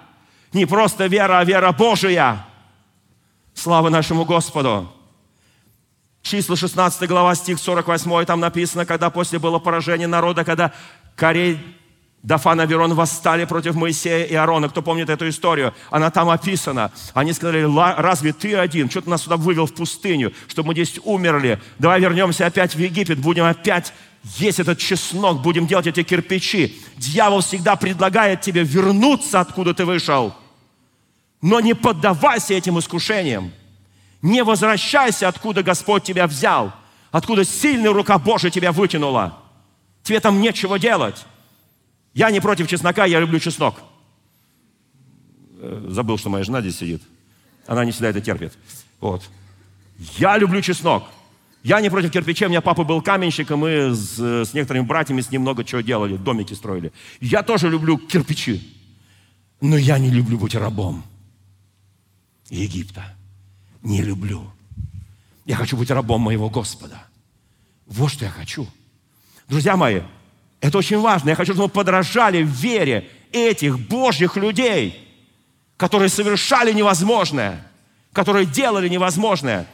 Не 0.53 0.65
просто 0.65 1.07
вера, 1.07 1.39
а 1.39 1.43
вера 1.43 1.71
Божия. 1.71 2.45
Слава 3.53 3.89
нашему 3.89 4.25
Господу. 4.25 4.91
Числа 6.21 6.55
16 6.55 7.07
глава, 7.09 7.33
стих 7.35 7.59
48, 7.59 8.25
там 8.25 8.39
написано, 8.39 8.85
когда 8.85 9.09
после 9.09 9.39
было 9.39 9.59
поражение 9.59 10.07
народа, 10.07 10.43
когда 10.43 10.71
Корей 11.15 11.59
Дафан 12.23 12.59
и 12.61 12.63
Аверон 12.63 12.93
восстали 12.93 13.45
против 13.45 13.73
Моисея 13.75 14.25
и 14.25 14.35
Аарона. 14.35 14.69
Кто 14.69 14.83
помнит 14.83 15.09
эту 15.09 15.27
историю? 15.27 15.73
Она 15.89 16.11
там 16.11 16.29
описана. 16.29 16.91
Они 17.15 17.33
сказали, 17.33 17.67
разве 17.97 18.31
ты 18.31 18.55
один? 18.55 18.89
Что 18.89 19.01
ты 19.01 19.09
нас 19.09 19.23
сюда 19.23 19.37
вывел 19.37 19.65
в 19.65 19.73
пустыню, 19.73 20.31
чтобы 20.47 20.67
мы 20.67 20.73
здесь 20.73 20.99
умерли? 21.03 21.59
Давай 21.79 21.99
вернемся 21.99 22.45
опять 22.45 22.75
в 22.75 22.79
Египет, 22.79 23.19
будем 23.19 23.45
опять 23.45 23.91
есть 24.23 24.59
этот 24.59 24.77
чеснок, 24.77 25.41
будем 25.41 25.65
делать 25.65 25.87
эти 25.87 26.03
кирпичи. 26.03 26.79
Дьявол 26.97 27.41
всегда 27.41 27.75
предлагает 27.75 28.41
тебе 28.41 28.63
вернуться, 28.63 29.39
откуда 29.39 29.73
ты 29.73 29.83
вышел. 29.83 30.35
Но 31.41 31.59
не 31.59 31.73
поддавайся 31.73 32.53
этим 32.53 32.77
искушениям. 32.77 33.51
Не 34.21 34.43
возвращайся, 34.43 35.27
откуда 35.27 35.63
Господь 35.63 36.03
тебя 36.03 36.27
взял, 36.27 36.71
откуда 37.11 37.43
сильная 37.43 37.91
рука 37.91 38.19
Божия 38.19 38.51
тебя 38.51 38.71
вытянула. 38.71 39.39
Тебе 40.03 40.19
там 40.19 40.39
нечего 40.39 40.77
делать. 40.77 41.25
Я 42.13 42.31
не 42.31 42.39
против 42.41 42.67
чеснока, 42.67 43.05
я 43.05 43.19
люблю 43.19 43.39
чеснок. 43.39 43.75
Э, 45.59 45.87
забыл, 45.89 46.17
что 46.17 46.29
моя 46.29 46.43
жена 46.43 46.61
здесь 46.61 46.77
сидит. 46.77 47.01
Она 47.67 47.85
не 47.85 47.91
всегда 47.91 48.09
это 48.09 48.21
терпит. 48.21 48.53
Вот. 48.99 49.23
Я 50.17 50.37
люблю 50.37 50.61
чеснок. 50.61 51.03
Я 51.63 51.79
не 51.79 51.89
против 51.89 52.11
кирпичей. 52.11 52.47
У 52.47 52.49
меня 52.49 52.61
папа 52.61 52.83
был 52.83 53.01
каменщиком, 53.01 53.59
мы 53.59 53.93
с, 53.93 54.19
с 54.19 54.53
некоторыми 54.53 54.83
братьями 54.83 55.21
с 55.21 55.29
ним 55.29 55.41
много 55.41 55.63
чего 55.63 55.81
делали, 55.81 56.17
домики 56.17 56.53
строили. 56.53 56.91
Я 57.19 57.43
тоже 57.43 57.69
люблю 57.69 57.97
кирпичи. 57.97 58.77
Но 59.61 59.77
я 59.77 59.99
не 59.99 60.09
люблю 60.09 60.39
быть 60.39 60.55
рабом 60.55 61.03
Египта. 62.49 63.15
Не 63.83 64.01
люблю. 64.01 64.51
Я 65.45 65.55
хочу 65.55 65.77
быть 65.77 65.91
рабом 65.91 66.21
моего 66.21 66.49
Господа. 66.49 67.03
Вот 67.85 68.11
что 68.11 68.25
я 68.25 68.31
хочу. 68.31 68.67
Друзья 69.47 69.77
мои, 69.77 70.01
это 70.61 70.77
очень 70.77 70.99
важно. 70.99 71.29
Я 71.29 71.35
хочу, 71.35 71.53
чтобы 71.53 71.67
мы 71.67 71.73
подражали 71.73 72.43
в 72.43 72.49
вере 72.49 73.09
этих 73.31 73.79
Божьих 73.79 74.37
людей, 74.37 75.07
которые 75.75 76.09
совершали 76.09 76.71
невозможное, 76.71 77.67
которые 78.13 78.45
делали 78.45 78.87
невозможное. 78.87 79.67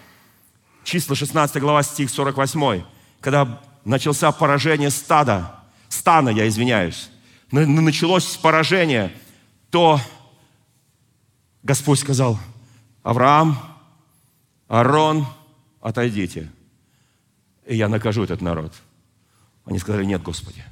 Числа 0.86 1.16
16 1.16 1.62
глава, 1.62 1.84
стих 1.84 2.10
48. 2.10 2.84
Когда 3.20 3.62
начался 3.84 4.32
поражение 4.32 4.90
стада, 4.90 5.60
стана, 5.90 6.30
я 6.30 6.48
извиняюсь, 6.48 7.10
началось 7.52 8.38
поражение, 8.38 9.14
то 9.70 10.00
Господь 11.64 12.00
сказал, 12.00 12.40
Авраам, 13.04 13.58
Аарон, 14.70 15.28
отойдите, 15.82 16.50
и 17.66 17.76
я 17.76 17.90
накажу 17.90 18.24
этот 18.24 18.42
народ. 18.42 18.74
Они 19.66 19.80
сказали, 19.80 20.06
нет, 20.06 20.22
Господи, 20.24 20.64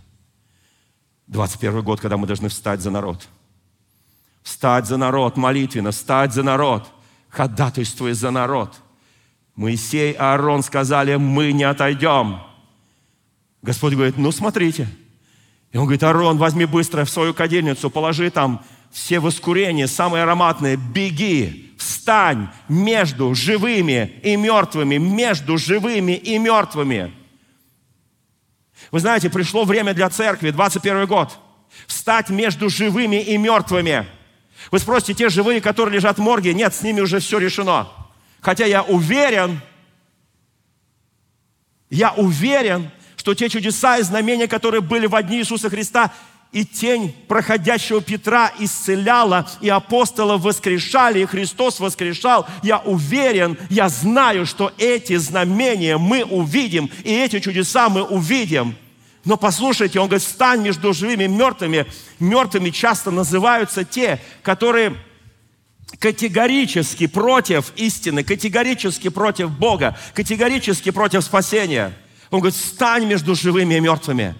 21 1.27 1.81
год, 1.81 1.99
когда 1.99 2.17
мы 2.17 2.27
должны 2.27 2.49
встать 2.49 2.81
за 2.81 2.91
народ. 2.91 3.27
Встать 4.43 4.85
за 4.85 4.97
народ 4.97 5.37
молитвенно, 5.37 5.91
встать 5.91 6.33
за 6.33 6.43
народ, 6.43 6.87
ходатайствуя 7.29 8.13
за 8.13 8.31
народ. 8.31 8.79
Моисей 9.55 10.11
и 10.11 10.15
Аарон 10.15 10.61
сказали, 10.61 11.15
мы 11.15 11.51
не 11.51 11.63
отойдем. 11.63 12.39
Господь 13.61 13.93
говорит, 13.93 14.17
ну 14.17 14.31
смотрите. 14.31 14.87
И 15.71 15.77
он 15.77 15.85
говорит, 15.85 16.03
Аарон, 16.03 16.37
возьми 16.37 16.65
быстро 16.65 17.05
в 17.05 17.09
свою 17.09 17.33
кадильницу, 17.33 17.89
положи 17.89 18.29
там 18.29 18.63
все 18.91 19.19
воскурения, 19.19 19.87
самые 19.87 20.23
ароматные, 20.23 20.77
беги, 20.77 21.73
встань 21.77 22.49
между 22.69 23.33
живыми 23.33 24.19
и 24.23 24.35
мертвыми, 24.35 24.97
между 24.97 25.57
живыми 25.57 26.13
и 26.13 26.37
мертвыми. 26.37 27.11
Вы 28.91 28.99
знаете, 28.99 29.29
пришло 29.29 29.63
время 29.63 29.93
для 29.93 30.09
церкви, 30.09 30.51
21 30.51 31.05
год, 31.05 31.37
встать 31.87 32.29
между 32.29 32.69
живыми 32.69 33.21
и 33.21 33.37
мертвыми. 33.37 34.05
Вы 34.71 34.79
спросите, 34.79 35.13
те 35.13 35.29
живые, 35.29 35.61
которые 35.61 35.95
лежат 35.95 36.17
в 36.17 36.21
морге, 36.21 36.53
нет, 36.53 36.73
с 36.73 36.81
ними 36.81 37.01
уже 37.01 37.19
все 37.19 37.37
решено. 37.37 37.87
Хотя 38.41 38.65
я 38.65 38.83
уверен, 38.83 39.61
я 41.89 42.11
уверен, 42.13 42.91
что 43.15 43.33
те 43.33 43.49
чудеса 43.49 43.97
и 43.97 44.03
знамения, 44.03 44.47
которые 44.47 44.81
были 44.81 45.07
в 45.07 45.15
одни 45.15 45.39
Иисуса 45.39 45.69
Христа, 45.69 46.13
и 46.51 46.63
тень 46.63 47.13
проходящего 47.27 48.01
Петра 48.01 48.51
исцеляла, 48.59 49.49
и 49.59 49.67
апостолов 49.67 50.41
воскрешали, 50.41 51.19
и 51.19 51.25
Христос 51.25 51.79
воскрешал. 51.79 52.47
Я 52.63 52.79
уверен, 52.79 53.57
я 53.69 53.89
знаю, 53.89 54.45
что 54.45 54.71
эти 54.77 55.17
знамения 55.17 55.97
мы 55.97 56.23
увидим, 56.23 56.89
и 57.03 57.13
эти 57.13 57.39
чудеса 57.39 57.89
мы 57.89 58.03
увидим. 58.03 58.75
Но 59.25 59.37
послушайте, 59.37 59.99
он 59.99 60.07
говорит, 60.07 60.25
стань 60.25 60.61
между 60.61 60.93
живыми 60.93 61.23
и 61.23 61.27
мертвыми. 61.27 61.87
Мертвыми 62.19 62.69
часто 62.69 63.11
называются 63.11 63.83
те, 63.83 64.21
которые 64.43 64.95
категорически 65.99 67.07
против 67.07 67.73
истины, 67.75 68.23
категорически 68.23 69.09
против 69.09 69.51
Бога, 69.51 69.97
категорически 70.13 70.91
против 70.91 71.23
спасения. 71.23 71.93
Он 72.29 72.39
говорит, 72.39 72.57
стань 72.57 73.05
между 73.05 73.35
живыми 73.35 73.75
и 73.75 73.79
мертвыми. 73.79 74.35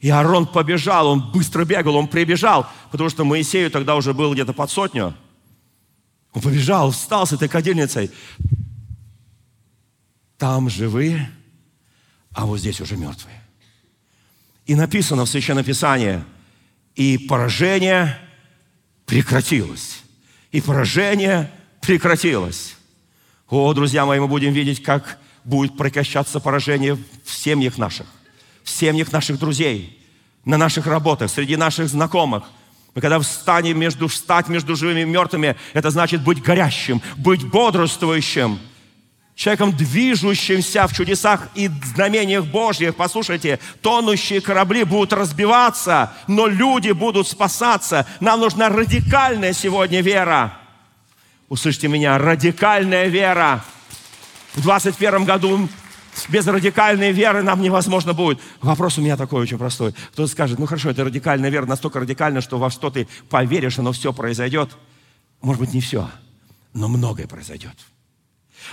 И 0.00 0.08
Аарон 0.08 0.46
побежал, 0.46 1.08
он 1.08 1.30
быстро 1.30 1.64
бегал, 1.66 1.94
он 1.96 2.08
прибежал, 2.08 2.66
потому 2.90 3.10
что 3.10 3.24
Моисею 3.24 3.70
тогда 3.70 3.96
уже 3.96 4.14
было 4.14 4.32
где-то 4.32 4.54
под 4.54 4.70
сотню. 4.70 5.14
Он 6.32 6.40
побежал, 6.40 6.90
встал 6.90 7.26
с 7.26 7.32
этой 7.32 7.48
кадильницей. 7.48 8.10
Там 10.38 10.70
живые, 10.70 11.30
а 12.32 12.46
вот 12.46 12.60
здесь 12.60 12.80
уже 12.80 12.96
мертвые. 12.96 13.42
И 14.64 14.74
написано 14.74 15.26
в 15.26 15.28
Священном 15.28 15.64
Писании, 15.64 16.24
и 16.94 17.18
поражение 17.18 18.18
прекратилось. 19.04 20.02
И 20.50 20.62
поражение 20.62 21.50
прекратилось. 21.82 22.76
О, 23.50 23.74
друзья 23.74 24.06
мои, 24.06 24.18
мы 24.18 24.28
будем 24.28 24.54
видеть, 24.54 24.82
как 24.82 25.18
будет 25.44 25.76
прекращаться 25.76 26.40
поражение 26.40 26.94
в 26.94 27.30
семьях 27.30 27.76
наших 27.76 28.06
в 28.64 28.70
семьях 28.70 29.12
наших 29.12 29.38
друзей, 29.38 29.98
на 30.44 30.56
наших 30.56 30.86
работах, 30.86 31.30
среди 31.30 31.56
наших 31.56 31.88
знакомых. 31.88 32.44
Мы 32.94 33.00
когда 33.00 33.20
встанем 33.20 33.78
между, 33.78 34.08
встать 34.08 34.48
между 34.48 34.74
живыми 34.74 35.00
и 35.00 35.04
мертвыми, 35.04 35.56
это 35.74 35.90
значит 35.90 36.22
быть 36.22 36.42
горящим, 36.42 37.00
быть 37.16 37.44
бодрствующим, 37.44 38.58
человеком, 39.40 39.74
движущимся 39.74 40.86
в 40.86 40.92
чудесах 40.92 41.48
и 41.54 41.70
знамениях 41.94 42.44
Божьих. 42.44 42.94
Послушайте, 42.94 43.58
тонущие 43.80 44.42
корабли 44.42 44.84
будут 44.84 45.14
разбиваться, 45.14 46.12
но 46.26 46.46
люди 46.46 46.90
будут 46.90 47.26
спасаться. 47.26 48.06
Нам 48.20 48.40
нужна 48.40 48.68
радикальная 48.68 49.54
сегодня 49.54 50.02
вера. 50.02 50.58
Услышьте 51.48 51.88
меня, 51.88 52.18
радикальная 52.18 53.06
вера. 53.06 53.64
В 54.54 54.62
21 54.62 55.24
году 55.24 55.68
без 56.28 56.46
радикальной 56.46 57.12
веры 57.12 57.42
нам 57.42 57.60
невозможно 57.62 58.12
будет. 58.12 58.40
Вопрос 58.60 58.98
у 58.98 59.00
меня 59.00 59.16
такой 59.16 59.42
очень 59.42 59.58
простой. 59.58 59.92
Кто-то 60.12 60.26
скажет, 60.28 60.58
ну 60.58 60.66
хорошо, 60.66 60.90
это 60.90 61.04
радикальная 61.04 61.50
вера 61.50 61.66
настолько 61.66 62.00
радикальна, 62.00 62.40
что 62.40 62.58
во 62.58 62.70
что 62.70 62.90
ты 62.90 63.08
поверишь, 63.28 63.78
оно 63.78 63.92
все 63.92 64.12
произойдет. 64.12 64.76
Может 65.40 65.60
быть, 65.60 65.74
не 65.74 65.80
все, 65.80 66.10
но 66.74 66.88
многое 66.88 67.26
произойдет. 67.26 67.74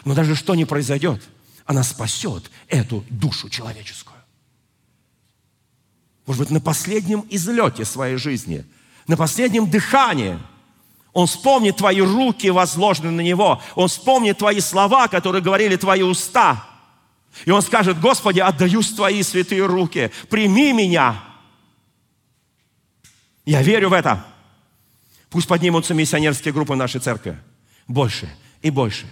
Но 0.06 0.14
даже 0.14 0.36
что 0.36 0.56
не 0.56 0.66
произойдет, 0.66 1.22
она 1.66 1.84
спасет 1.84 2.52
эту 2.68 3.04
душу 3.10 3.50
человеческую. 3.50 4.18
Может 6.26 6.42
быть, 6.42 6.52
на 6.52 6.60
последнем 6.60 7.26
излете 7.30 7.86
своей 7.86 8.18
жизни, 8.18 8.66
на 9.08 9.16
последнем 9.18 9.70
дыхании– 9.70 10.38
он 11.18 11.26
вспомнит 11.26 11.78
твои 11.78 12.00
руки, 12.00 12.48
возложенные 12.52 13.12
на 13.12 13.22
него. 13.22 13.60
Он 13.74 13.88
вспомнит 13.88 14.38
твои 14.38 14.60
слова, 14.60 15.08
которые 15.08 15.42
говорили 15.42 15.76
твои 15.76 16.04
уста. 16.04 16.64
И 17.46 17.52
он 17.52 17.62
скажет, 17.62 18.00
Господи, 18.00 18.40
отдаюсь 18.40 18.92
в 18.92 18.96
Твои 18.96 19.22
святые 19.24 19.66
руки, 19.66 20.12
прими 20.30 20.74
меня. 20.74 21.24
Я 23.46 23.62
верю 23.62 23.90
в 23.90 23.94
это. 23.94 24.26
Пусть 25.30 25.48
поднимутся 25.48 25.94
миссионерские 25.94 26.54
группы 26.54 26.76
нашей 26.76 27.00
церкви. 27.02 27.40
Больше 27.88 28.30
и 28.62 28.70
больше. 28.70 29.08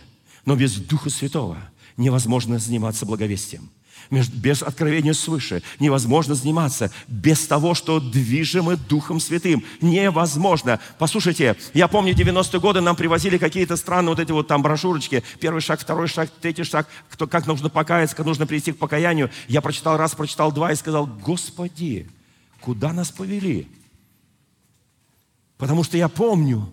Но 0.45 0.55
без 0.55 0.76
Духа 0.76 1.09
Святого 1.09 1.57
невозможно 1.97 2.59
заниматься 2.59 3.05
благовестием 3.05 3.70
без 4.09 4.61
откровения 4.61 5.13
свыше 5.13 5.63
невозможно 5.79 6.35
заниматься. 6.35 6.91
Без 7.07 7.47
того, 7.47 7.73
что 7.73 7.99
движимы 7.99 8.77
Духом 8.77 9.19
Святым. 9.19 9.63
Невозможно. 9.81 10.79
Послушайте, 10.97 11.55
я 11.73 11.87
помню, 11.87 12.13
90-е 12.13 12.59
годы 12.59 12.81
нам 12.81 12.95
привозили 12.95 13.37
какие-то 13.37 13.75
странные 13.75 14.09
вот 14.09 14.19
эти 14.19 14.31
вот 14.31 14.47
там 14.47 14.61
брошюрочки. 14.61 15.23
Первый 15.39 15.61
шаг, 15.61 15.79
второй 15.79 16.07
шаг, 16.07 16.29
третий 16.41 16.63
шаг. 16.63 16.87
Кто, 17.09 17.27
как 17.27 17.47
нужно 17.47 17.69
покаяться, 17.69 18.15
как 18.15 18.25
нужно 18.25 18.45
прийти 18.47 18.71
к 18.71 18.77
покаянию. 18.77 19.29
Я 19.47 19.61
прочитал 19.61 19.97
раз, 19.97 20.15
прочитал 20.15 20.51
два 20.51 20.71
и 20.71 20.75
сказал, 20.75 21.07
Господи, 21.07 22.09
куда 22.61 22.93
нас 22.93 23.11
повели? 23.11 23.67
Потому 25.57 25.83
что 25.83 25.97
я 25.97 26.09
помню 26.09 26.69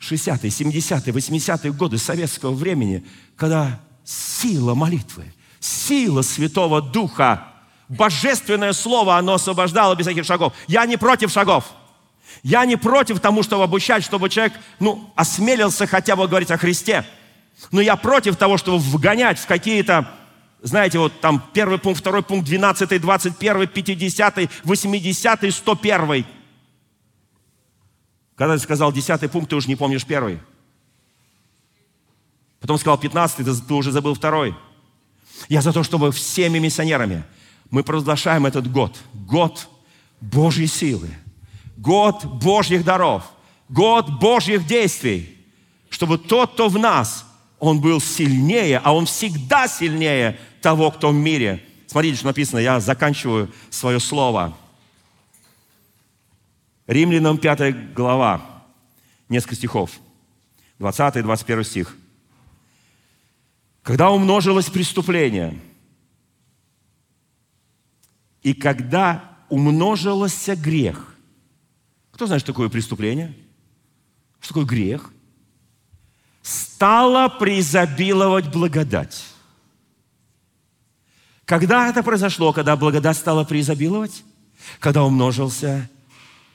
60-е, 0.00 0.50
70-е, 0.50 1.12
80-е 1.12 1.72
годы 1.72 1.98
советского 1.98 2.52
времени, 2.52 3.04
когда 3.36 3.80
сила 4.04 4.74
молитвы, 4.74 5.32
сила 5.60 6.22
Святого 6.22 6.82
Духа, 6.82 7.48
божественное 7.88 8.72
слово, 8.72 9.16
оно 9.16 9.34
освобождало 9.34 9.94
без 9.94 10.06
всяких 10.06 10.24
шагов. 10.24 10.52
Я 10.66 10.86
не 10.86 10.96
против 10.96 11.30
шагов. 11.30 11.64
Я 12.42 12.64
не 12.64 12.76
против 12.76 13.20
тому, 13.20 13.42
чтобы 13.42 13.64
обучать, 13.64 14.04
чтобы 14.04 14.28
человек, 14.28 14.54
ну, 14.80 15.10
осмелился 15.14 15.86
хотя 15.86 16.16
бы 16.16 16.26
говорить 16.26 16.50
о 16.50 16.58
Христе. 16.58 17.04
Но 17.70 17.80
я 17.80 17.96
против 17.96 18.36
того, 18.36 18.58
чтобы 18.58 18.78
вгонять 18.78 19.38
в 19.38 19.46
какие-то, 19.46 20.10
знаете, 20.62 20.98
вот 20.98 21.20
там 21.20 21.42
первый 21.52 21.78
пункт, 21.78 22.00
второй 22.00 22.22
пункт, 22.22 22.46
12, 22.46 23.00
21, 23.00 23.68
50, 23.68 24.50
80, 24.64 25.54
101. 25.54 26.26
Когда 28.34 28.54
ты 28.54 28.62
сказал 28.62 28.92
10 28.92 29.30
пункт, 29.30 29.50
ты 29.50 29.56
уже 29.56 29.68
не 29.68 29.76
помнишь 29.76 30.04
первый. 30.04 30.40
Потом 32.60 32.78
сказал 32.78 32.98
15, 32.98 33.36
ты, 33.36 33.44
ты 33.44 33.74
уже 33.74 33.92
забыл 33.92 34.14
второй. 34.14 34.54
Я 35.48 35.62
за 35.62 35.72
то, 35.72 35.82
чтобы 35.82 36.12
всеми 36.12 36.58
миссионерами 36.58 37.24
мы 37.70 37.82
провозглашаем 37.82 38.46
этот 38.46 38.70
год. 38.70 38.96
Год 39.12 39.68
Божьей 40.20 40.66
силы. 40.66 41.10
Год 41.76 42.24
Божьих 42.24 42.84
даров. 42.84 43.24
Год 43.68 44.08
Божьих 44.20 44.66
действий. 44.66 45.36
Чтобы 45.90 46.18
тот, 46.18 46.52
кто 46.52 46.68
в 46.68 46.78
нас, 46.78 47.26
он 47.58 47.80
был 47.80 48.00
сильнее, 48.00 48.80
а 48.82 48.94
он 48.94 49.06
всегда 49.06 49.68
сильнее 49.68 50.38
того, 50.60 50.90
кто 50.90 51.10
в 51.10 51.14
мире. 51.14 51.62
Смотрите, 51.86 52.16
что 52.16 52.26
написано. 52.26 52.58
Я 52.58 52.80
заканчиваю 52.80 53.52
свое 53.70 54.00
слово. 54.00 54.56
Римлянам 56.86 57.38
5 57.38 57.94
глава. 57.94 58.42
Несколько 59.28 59.56
стихов. 59.56 59.90
20 60.78 61.16
и 61.16 61.22
21 61.22 61.64
стих. 61.64 61.96
Когда 63.86 64.10
умножилось 64.10 64.68
преступление, 64.68 65.56
и 68.42 68.52
когда 68.52 69.36
умножился 69.48 70.56
грех. 70.56 71.14
Кто 72.10 72.26
знает, 72.26 72.42
что 72.42 72.52
такое 72.52 72.68
преступление? 72.68 73.32
Что 74.40 74.54
такое 74.54 74.64
грех? 74.64 75.12
Стала 76.42 77.28
преизобиловать 77.28 78.50
благодать. 78.50 79.24
Когда 81.44 81.88
это 81.88 82.02
произошло, 82.02 82.52
когда 82.52 82.74
благодать 82.76 83.16
стала 83.16 83.44
преизобиловать? 83.44 84.24
Когда 84.80 85.04
умножился 85.04 85.88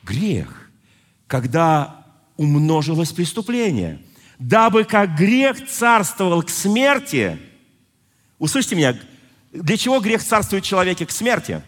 грех. 0.04 0.70
Когда 1.28 2.06
умножилось 2.36 3.14
преступление– 3.14 4.02
дабы 4.42 4.86
как 4.86 5.16
грех 5.16 5.68
царствовал 5.68 6.42
к 6.42 6.50
смерти. 6.50 7.38
Услышьте 8.40 8.76
меня, 8.76 8.98
для 9.52 9.78
чего 9.78 10.00
грех 10.00 10.24
царствует 10.24 10.66
в 10.66 10.68
человеке 10.68 11.06
к 11.06 11.12
смерти? 11.12 11.62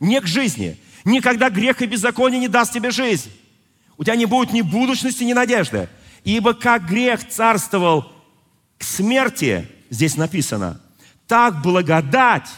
Не 0.00 0.22
к 0.22 0.26
жизни. 0.26 0.80
Никогда 1.04 1.50
грех 1.50 1.82
и 1.82 1.86
беззаконие 1.86 2.40
не 2.40 2.48
даст 2.48 2.72
тебе 2.72 2.90
жизнь. 2.92 3.30
У 3.98 4.04
тебя 4.04 4.16
не 4.16 4.24
будет 4.24 4.54
ни 4.54 4.62
будущности, 4.62 5.22
ни 5.22 5.34
надежды. 5.34 5.90
Ибо 6.24 6.54
как 6.54 6.88
грех 6.88 7.28
царствовал 7.28 8.10
к 8.78 8.84
смерти, 8.84 9.68
здесь 9.90 10.16
написано, 10.16 10.80
так 11.26 11.60
благодать 11.60 12.48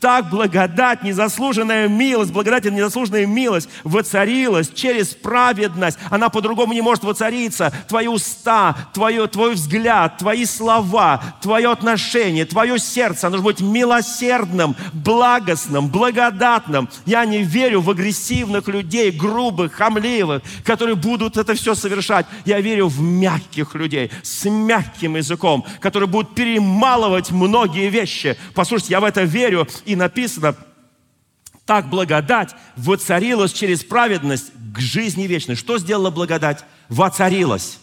Так 0.00 0.30
благодать, 0.30 1.02
незаслуженная 1.02 1.88
милость, 1.88 2.32
благодать 2.32 2.66
и 2.66 2.70
незаслуженная 2.70 3.26
милость 3.26 3.68
воцарилась 3.84 4.70
через 4.70 5.08
праведность. 5.08 5.98
Она 6.10 6.28
по-другому 6.28 6.72
не 6.72 6.82
может 6.82 7.04
воцариться. 7.04 7.72
Твои 7.88 8.06
уста, 8.06 8.76
твое, 8.92 9.26
твой 9.26 9.54
взгляд, 9.54 10.18
твои 10.18 10.44
слова, 10.44 11.22
твое 11.40 11.70
отношение, 11.70 12.44
твое 12.44 12.78
сердце, 12.78 13.26
оно 13.26 13.36
должно 13.36 13.50
быть 13.50 13.60
милосердным, 13.60 14.76
благостным, 14.92 15.88
благодатным. 15.88 16.88
Я 17.04 17.24
не 17.24 17.42
верю 17.42 17.80
в 17.80 17.90
агрессивных 17.90 18.68
людей, 18.68 19.10
грубых, 19.10 19.72
хамливых, 19.72 20.42
которые 20.64 20.96
будут 20.96 21.36
это 21.36 21.54
все 21.54 21.74
совершать. 21.74 22.26
Я 22.44 22.60
верю 22.60 22.88
в 22.88 23.00
мягких 23.00 23.74
людей, 23.74 24.10
с 24.22 24.48
мягким 24.48 25.16
языком, 25.16 25.64
которые 25.80 26.08
будут 26.08 26.34
перемалывать 26.34 27.30
многие 27.30 27.88
вещи. 27.88 28.36
Послушайте, 28.54 28.92
я 28.92 29.00
в 29.00 29.04
это 29.04 29.22
верю, 29.22 29.66
и 29.84 29.96
написано, 29.96 30.56
так 31.64 31.90
благодать 31.90 32.54
воцарилась 32.76 33.52
через 33.52 33.84
праведность 33.84 34.52
к 34.72 34.78
жизни 34.78 35.24
вечной. 35.24 35.56
Что 35.56 35.78
сделала 35.78 36.10
благодать? 36.10 36.64
Воцарилась. 36.88 37.78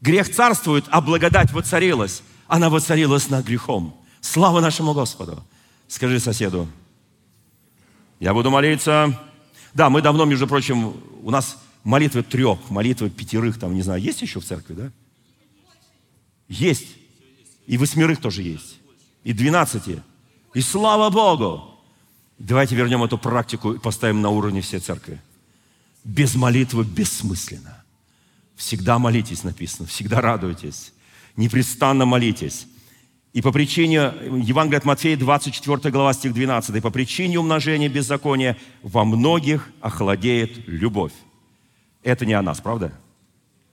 Грех 0.00 0.32
царствует, 0.32 0.84
а 0.90 1.00
благодать 1.00 1.52
воцарилась. 1.52 2.22
Она 2.46 2.70
воцарилась 2.70 3.28
над 3.30 3.44
грехом. 3.44 4.00
Слава 4.20 4.60
нашему 4.60 4.94
Господу. 4.94 5.44
Скажи 5.88 6.20
соседу, 6.20 6.68
я 8.20 8.32
буду 8.32 8.50
молиться. 8.50 9.20
Да, 9.74 9.90
мы 9.90 10.00
давно, 10.00 10.24
между 10.24 10.46
прочим, 10.46 10.94
у 11.22 11.30
нас 11.30 11.58
молитвы 11.82 12.22
трех, 12.22 12.70
молитвы 12.70 13.10
пятерых, 13.10 13.58
там, 13.58 13.74
не 13.74 13.82
знаю, 13.82 14.00
есть 14.00 14.22
еще 14.22 14.40
в 14.40 14.44
церкви, 14.44 14.74
да? 14.74 14.92
Есть. 16.48 16.86
И 17.66 17.76
восьмерых 17.76 18.20
тоже 18.20 18.42
есть. 18.42 18.78
И 19.24 19.32
двенадцати. 19.32 20.02
И 20.54 20.60
слава 20.60 21.10
Богу! 21.10 21.74
Давайте 22.38 22.74
вернем 22.74 23.02
эту 23.02 23.18
практику 23.18 23.74
и 23.74 23.78
поставим 23.78 24.22
на 24.22 24.30
уровне 24.30 24.60
всей 24.60 24.80
церкви. 24.80 25.20
Без 26.04 26.34
молитвы 26.34 26.84
бессмысленно. 26.84 27.84
Всегда 28.56 28.98
молитесь, 28.98 29.42
написано, 29.42 29.88
всегда 29.88 30.20
радуйтесь, 30.20 30.92
непрестанно 31.36 32.04
молитесь. 32.06 32.66
И 33.32 33.42
по 33.42 33.50
причине, 33.50 34.12
Евангелие 34.42 34.78
от 34.78 34.84
Матфея, 34.84 35.16
24 35.16 35.90
глава, 35.90 36.12
стих 36.12 36.32
12, 36.32 36.76
и 36.76 36.80
по 36.80 36.90
причине 36.90 37.40
умножения 37.40 37.88
беззакония 37.88 38.56
во 38.82 39.04
многих 39.04 39.70
охладеет 39.80 40.68
любовь. 40.68 41.12
Это 42.04 42.26
не 42.26 42.34
о 42.34 42.42
нас, 42.42 42.60
правда? 42.60 42.92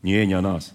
Не, 0.01 0.25
не 0.25 0.34
о 0.34 0.41
нас. 0.41 0.73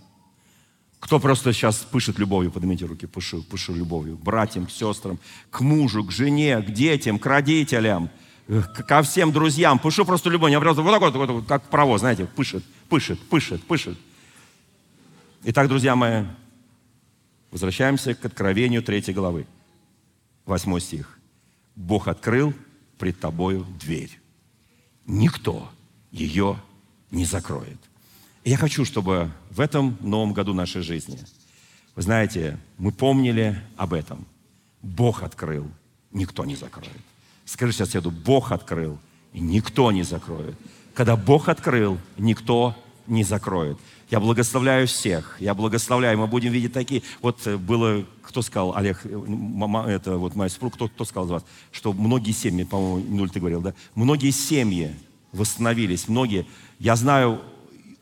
Кто 1.00 1.20
просто 1.20 1.52
сейчас 1.52 1.76
пышет 1.76 2.18
любовью, 2.18 2.50
поднимите 2.50 2.86
руки, 2.86 3.06
пышу, 3.06 3.42
пышу 3.42 3.74
любовью. 3.74 4.16
Братьям, 4.16 4.68
сестрам, 4.68 5.18
к 5.50 5.60
мужу, 5.60 6.04
к 6.04 6.10
жене, 6.10 6.60
к 6.60 6.70
детям, 6.70 7.18
к 7.18 7.26
родителям, 7.26 8.10
ко 8.88 9.02
всем 9.02 9.32
друзьям. 9.32 9.78
Пышу 9.78 10.04
просто 10.04 10.30
любовью. 10.30 10.54
Я 10.54 10.60
просто 10.60 10.82
вот 10.82 10.90
так 10.92 11.14
вот, 11.14 11.30
вот, 11.30 11.46
как 11.46 11.68
провоз, 11.68 12.00
знаете, 12.00 12.26
пышет, 12.26 12.64
пышет, 12.88 13.20
пышет, 13.28 13.62
пышет. 13.64 13.98
Итак, 15.44 15.68
друзья 15.68 15.94
мои, 15.94 16.24
возвращаемся 17.50 18.14
к 18.14 18.24
откровению 18.24 18.82
третьей 18.82 19.14
главы. 19.14 19.46
Восьмой 20.44 20.80
стих. 20.80 21.18
Бог 21.74 22.08
открыл 22.08 22.54
пред 22.98 23.20
тобою 23.20 23.66
дверь. 23.78 24.18
Никто 25.06 25.70
ее 26.10 26.58
не 27.10 27.24
закроет. 27.24 27.78
Я 28.46 28.56
хочу, 28.56 28.84
чтобы 28.84 29.32
в 29.50 29.58
этом 29.58 29.98
новом 30.00 30.32
году 30.32 30.54
нашей 30.54 30.80
жизни, 30.80 31.18
вы 31.96 32.02
знаете, 32.02 32.60
мы 32.78 32.92
помнили 32.92 33.60
об 33.76 33.92
этом. 33.92 34.24
Бог 34.82 35.24
открыл, 35.24 35.68
никто 36.12 36.44
не 36.44 36.54
закроет. 36.54 37.00
Скажи 37.44 37.72
соседу, 37.72 38.12
Бог 38.12 38.52
открыл, 38.52 39.00
и 39.32 39.40
никто 39.40 39.90
не 39.90 40.04
закроет. 40.04 40.54
Когда 40.94 41.16
Бог 41.16 41.48
открыл, 41.48 41.98
никто 42.18 42.76
не 43.08 43.24
закроет. 43.24 43.78
Я 44.10 44.20
благословляю 44.20 44.86
всех. 44.86 45.36
Я 45.40 45.52
благословляю. 45.52 46.16
Мы 46.16 46.28
будем 46.28 46.52
видеть 46.52 46.72
такие. 46.72 47.02
Вот 47.22 47.44
э, 47.48 47.56
было, 47.56 48.06
кто 48.22 48.42
сказал, 48.42 48.76
Олег, 48.76 49.00
э, 49.02 49.24
мама, 49.26 49.86
это 49.88 50.18
вот 50.18 50.36
моя 50.36 50.50
супруга, 50.50 50.76
кто, 50.76 50.88
кто 50.88 51.04
сказал 51.04 51.26
из 51.26 51.30
вас, 51.30 51.44
что 51.72 51.92
многие 51.92 52.30
семьи, 52.30 52.62
по-моему, 52.62 53.16
Нуль 53.16 53.28
ты 53.30 53.40
говорил, 53.40 53.60
да? 53.60 53.74
Многие 53.96 54.30
семьи 54.30 54.94
восстановились, 55.32 56.06
многие. 56.06 56.46
Я 56.78 56.94
знаю 56.94 57.42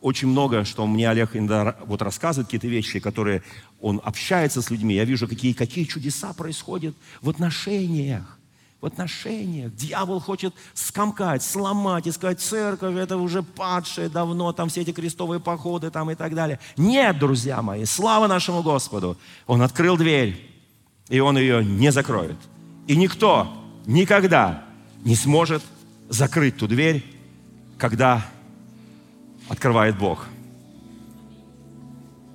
очень 0.04 0.28
много, 0.28 0.66
что 0.66 0.86
мне 0.86 1.08
Олег 1.08 1.30
иногда 1.34 1.76
вот 1.86 2.02
рассказывает 2.02 2.48
какие-то 2.48 2.68
вещи, 2.68 3.00
которые 3.00 3.42
он 3.80 4.02
общается 4.04 4.60
с 4.60 4.70
людьми. 4.70 4.94
Я 4.94 5.06
вижу, 5.06 5.26
какие, 5.26 5.54
какие 5.54 5.84
чудеса 5.84 6.34
происходят 6.34 6.94
в 7.22 7.30
отношениях. 7.30 8.38
В 8.82 8.86
отношениях. 8.86 9.74
Дьявол 9.74 10.20
хочет 10.20 10.54
скомкать, 10.74 11.42
сломать 11.42 12.06
и 12.06 12.12
сказать, 12.12 12.38
церковь 12.38 12.96
это 12.96 13.16
уже 13.16 13.42
падшая 13.42 14.10
давно, 14.10 14.52
там 14.52 14.68
все 14.68 14.82
эти 14.82 14.92
крестовые 14.92 15.40
походы 15.40 15.90
там 15.90 16.10
и 16.10 16.14
так 16.14 16.34
далее. 16.34 16.60
Нет, 16.76 17.18
друзья 17.18 17.62
мои, 17.62 17.86
слава 17.86 18.26
нашему 18.26 18.62
Господу. 18.62 19.16
Он 19.46 19.62
открыл 19.62 19.96
дверь, 19.96 20.38
и 21.08 21.18
он 21.18 21.38
ее 21.38 21.64
не 21.64 21.90
закроет. 21.90 22.36
И 22.86 22.94
никто 22.94 23.50
никогда 23.86 24.64
не 25.02 25.16
сможет 25.16 25.62
закрыть 26.10 26.58
ту 26.58 26.66
дверь, 26.66 27.02
когда 27.78 28.22
открывает 29.48 29.98
Бог. 29.98 30.26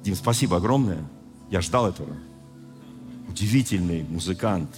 Дим, 0.04 0.16
спасибо 0.16 0.58
огромное. 0.58 1.04
Я 1.50 1.62
ждал 1.62 1.88
этого. 1.88 2.14
Удивительный 3.28 4.04
музыкант. 4.04 4.70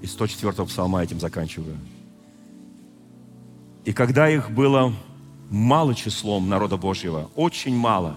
И 0.00 0.06
104 0.06 0.66
псалма 0.66 1.02
этим 1.02 1.20
заканчиваю. 1.20 1.76
И 3.84 3.92
когда 3.92 4.28
их 4.28 4.50
было 4.50 4.92
мало 5.50 5.94
числом 5.94 6.48
народа 6.48 6.76
Божьего, 6.76 7.30
очень 7.36 7.76
мало, 7.76 8.16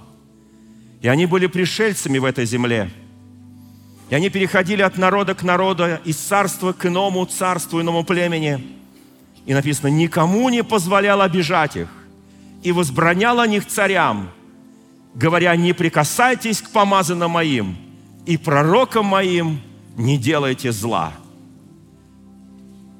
и 1.02 1.08
они 1.08 1.26
были 1.26 1.48
пришельцами 1.48 2.18
в 2.18 2.26
этой 2.26 2.46
земле– 2.46 2.92
и 4.10 4.16
они 4.16 4.30
переходили 4.30 4.82
от 4.82 4.98
народа 4.98 5.34
к 5.34 5.44
народу, 5.44 5.98
из 6.04 6.18
царства 6.18 6.74
к 6.74 6.86
иному 6.86 7.26
царству, 7.26 7.82
иному 7.82 8.04
племени. 8.04 8.64
И 9.46 9.54
написано, 9.54 9.88
никому 9.88 10.50
не 10.50 10.64
позволял 10.64 11.22
обижать 11.22 11.76
их 11.76 11.88
и 12.64 12.72
возбранял 12.72 13.40
о 13.40 13.48
них 13.48 13.68
царям, 13.68 14.30
говоря, 15.14 15.56
не 15.56 15.74
прикасайтесь 15.74 16.62
к 16.62 16.70
помазанным 16.72 17.32
моим 17.32 17.78
и 18.26 18.38
пророкам 18.38 19.06
моим 19.06 19.62
не 19.98 20.18
делайте 20.18 20.72
зла. 20.72 21.14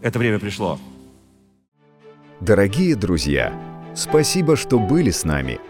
Это 0.02 0.20
время 0.20 0.40
пришло. 0.40 0.80
Дорогие 2.40 2.96
друзья, 2.96 3.54
спасибо, 3.96 4.56
что 4.56 4.78
были 4.78 5.10
с 5.12 5.24
нами– 5.24 5.60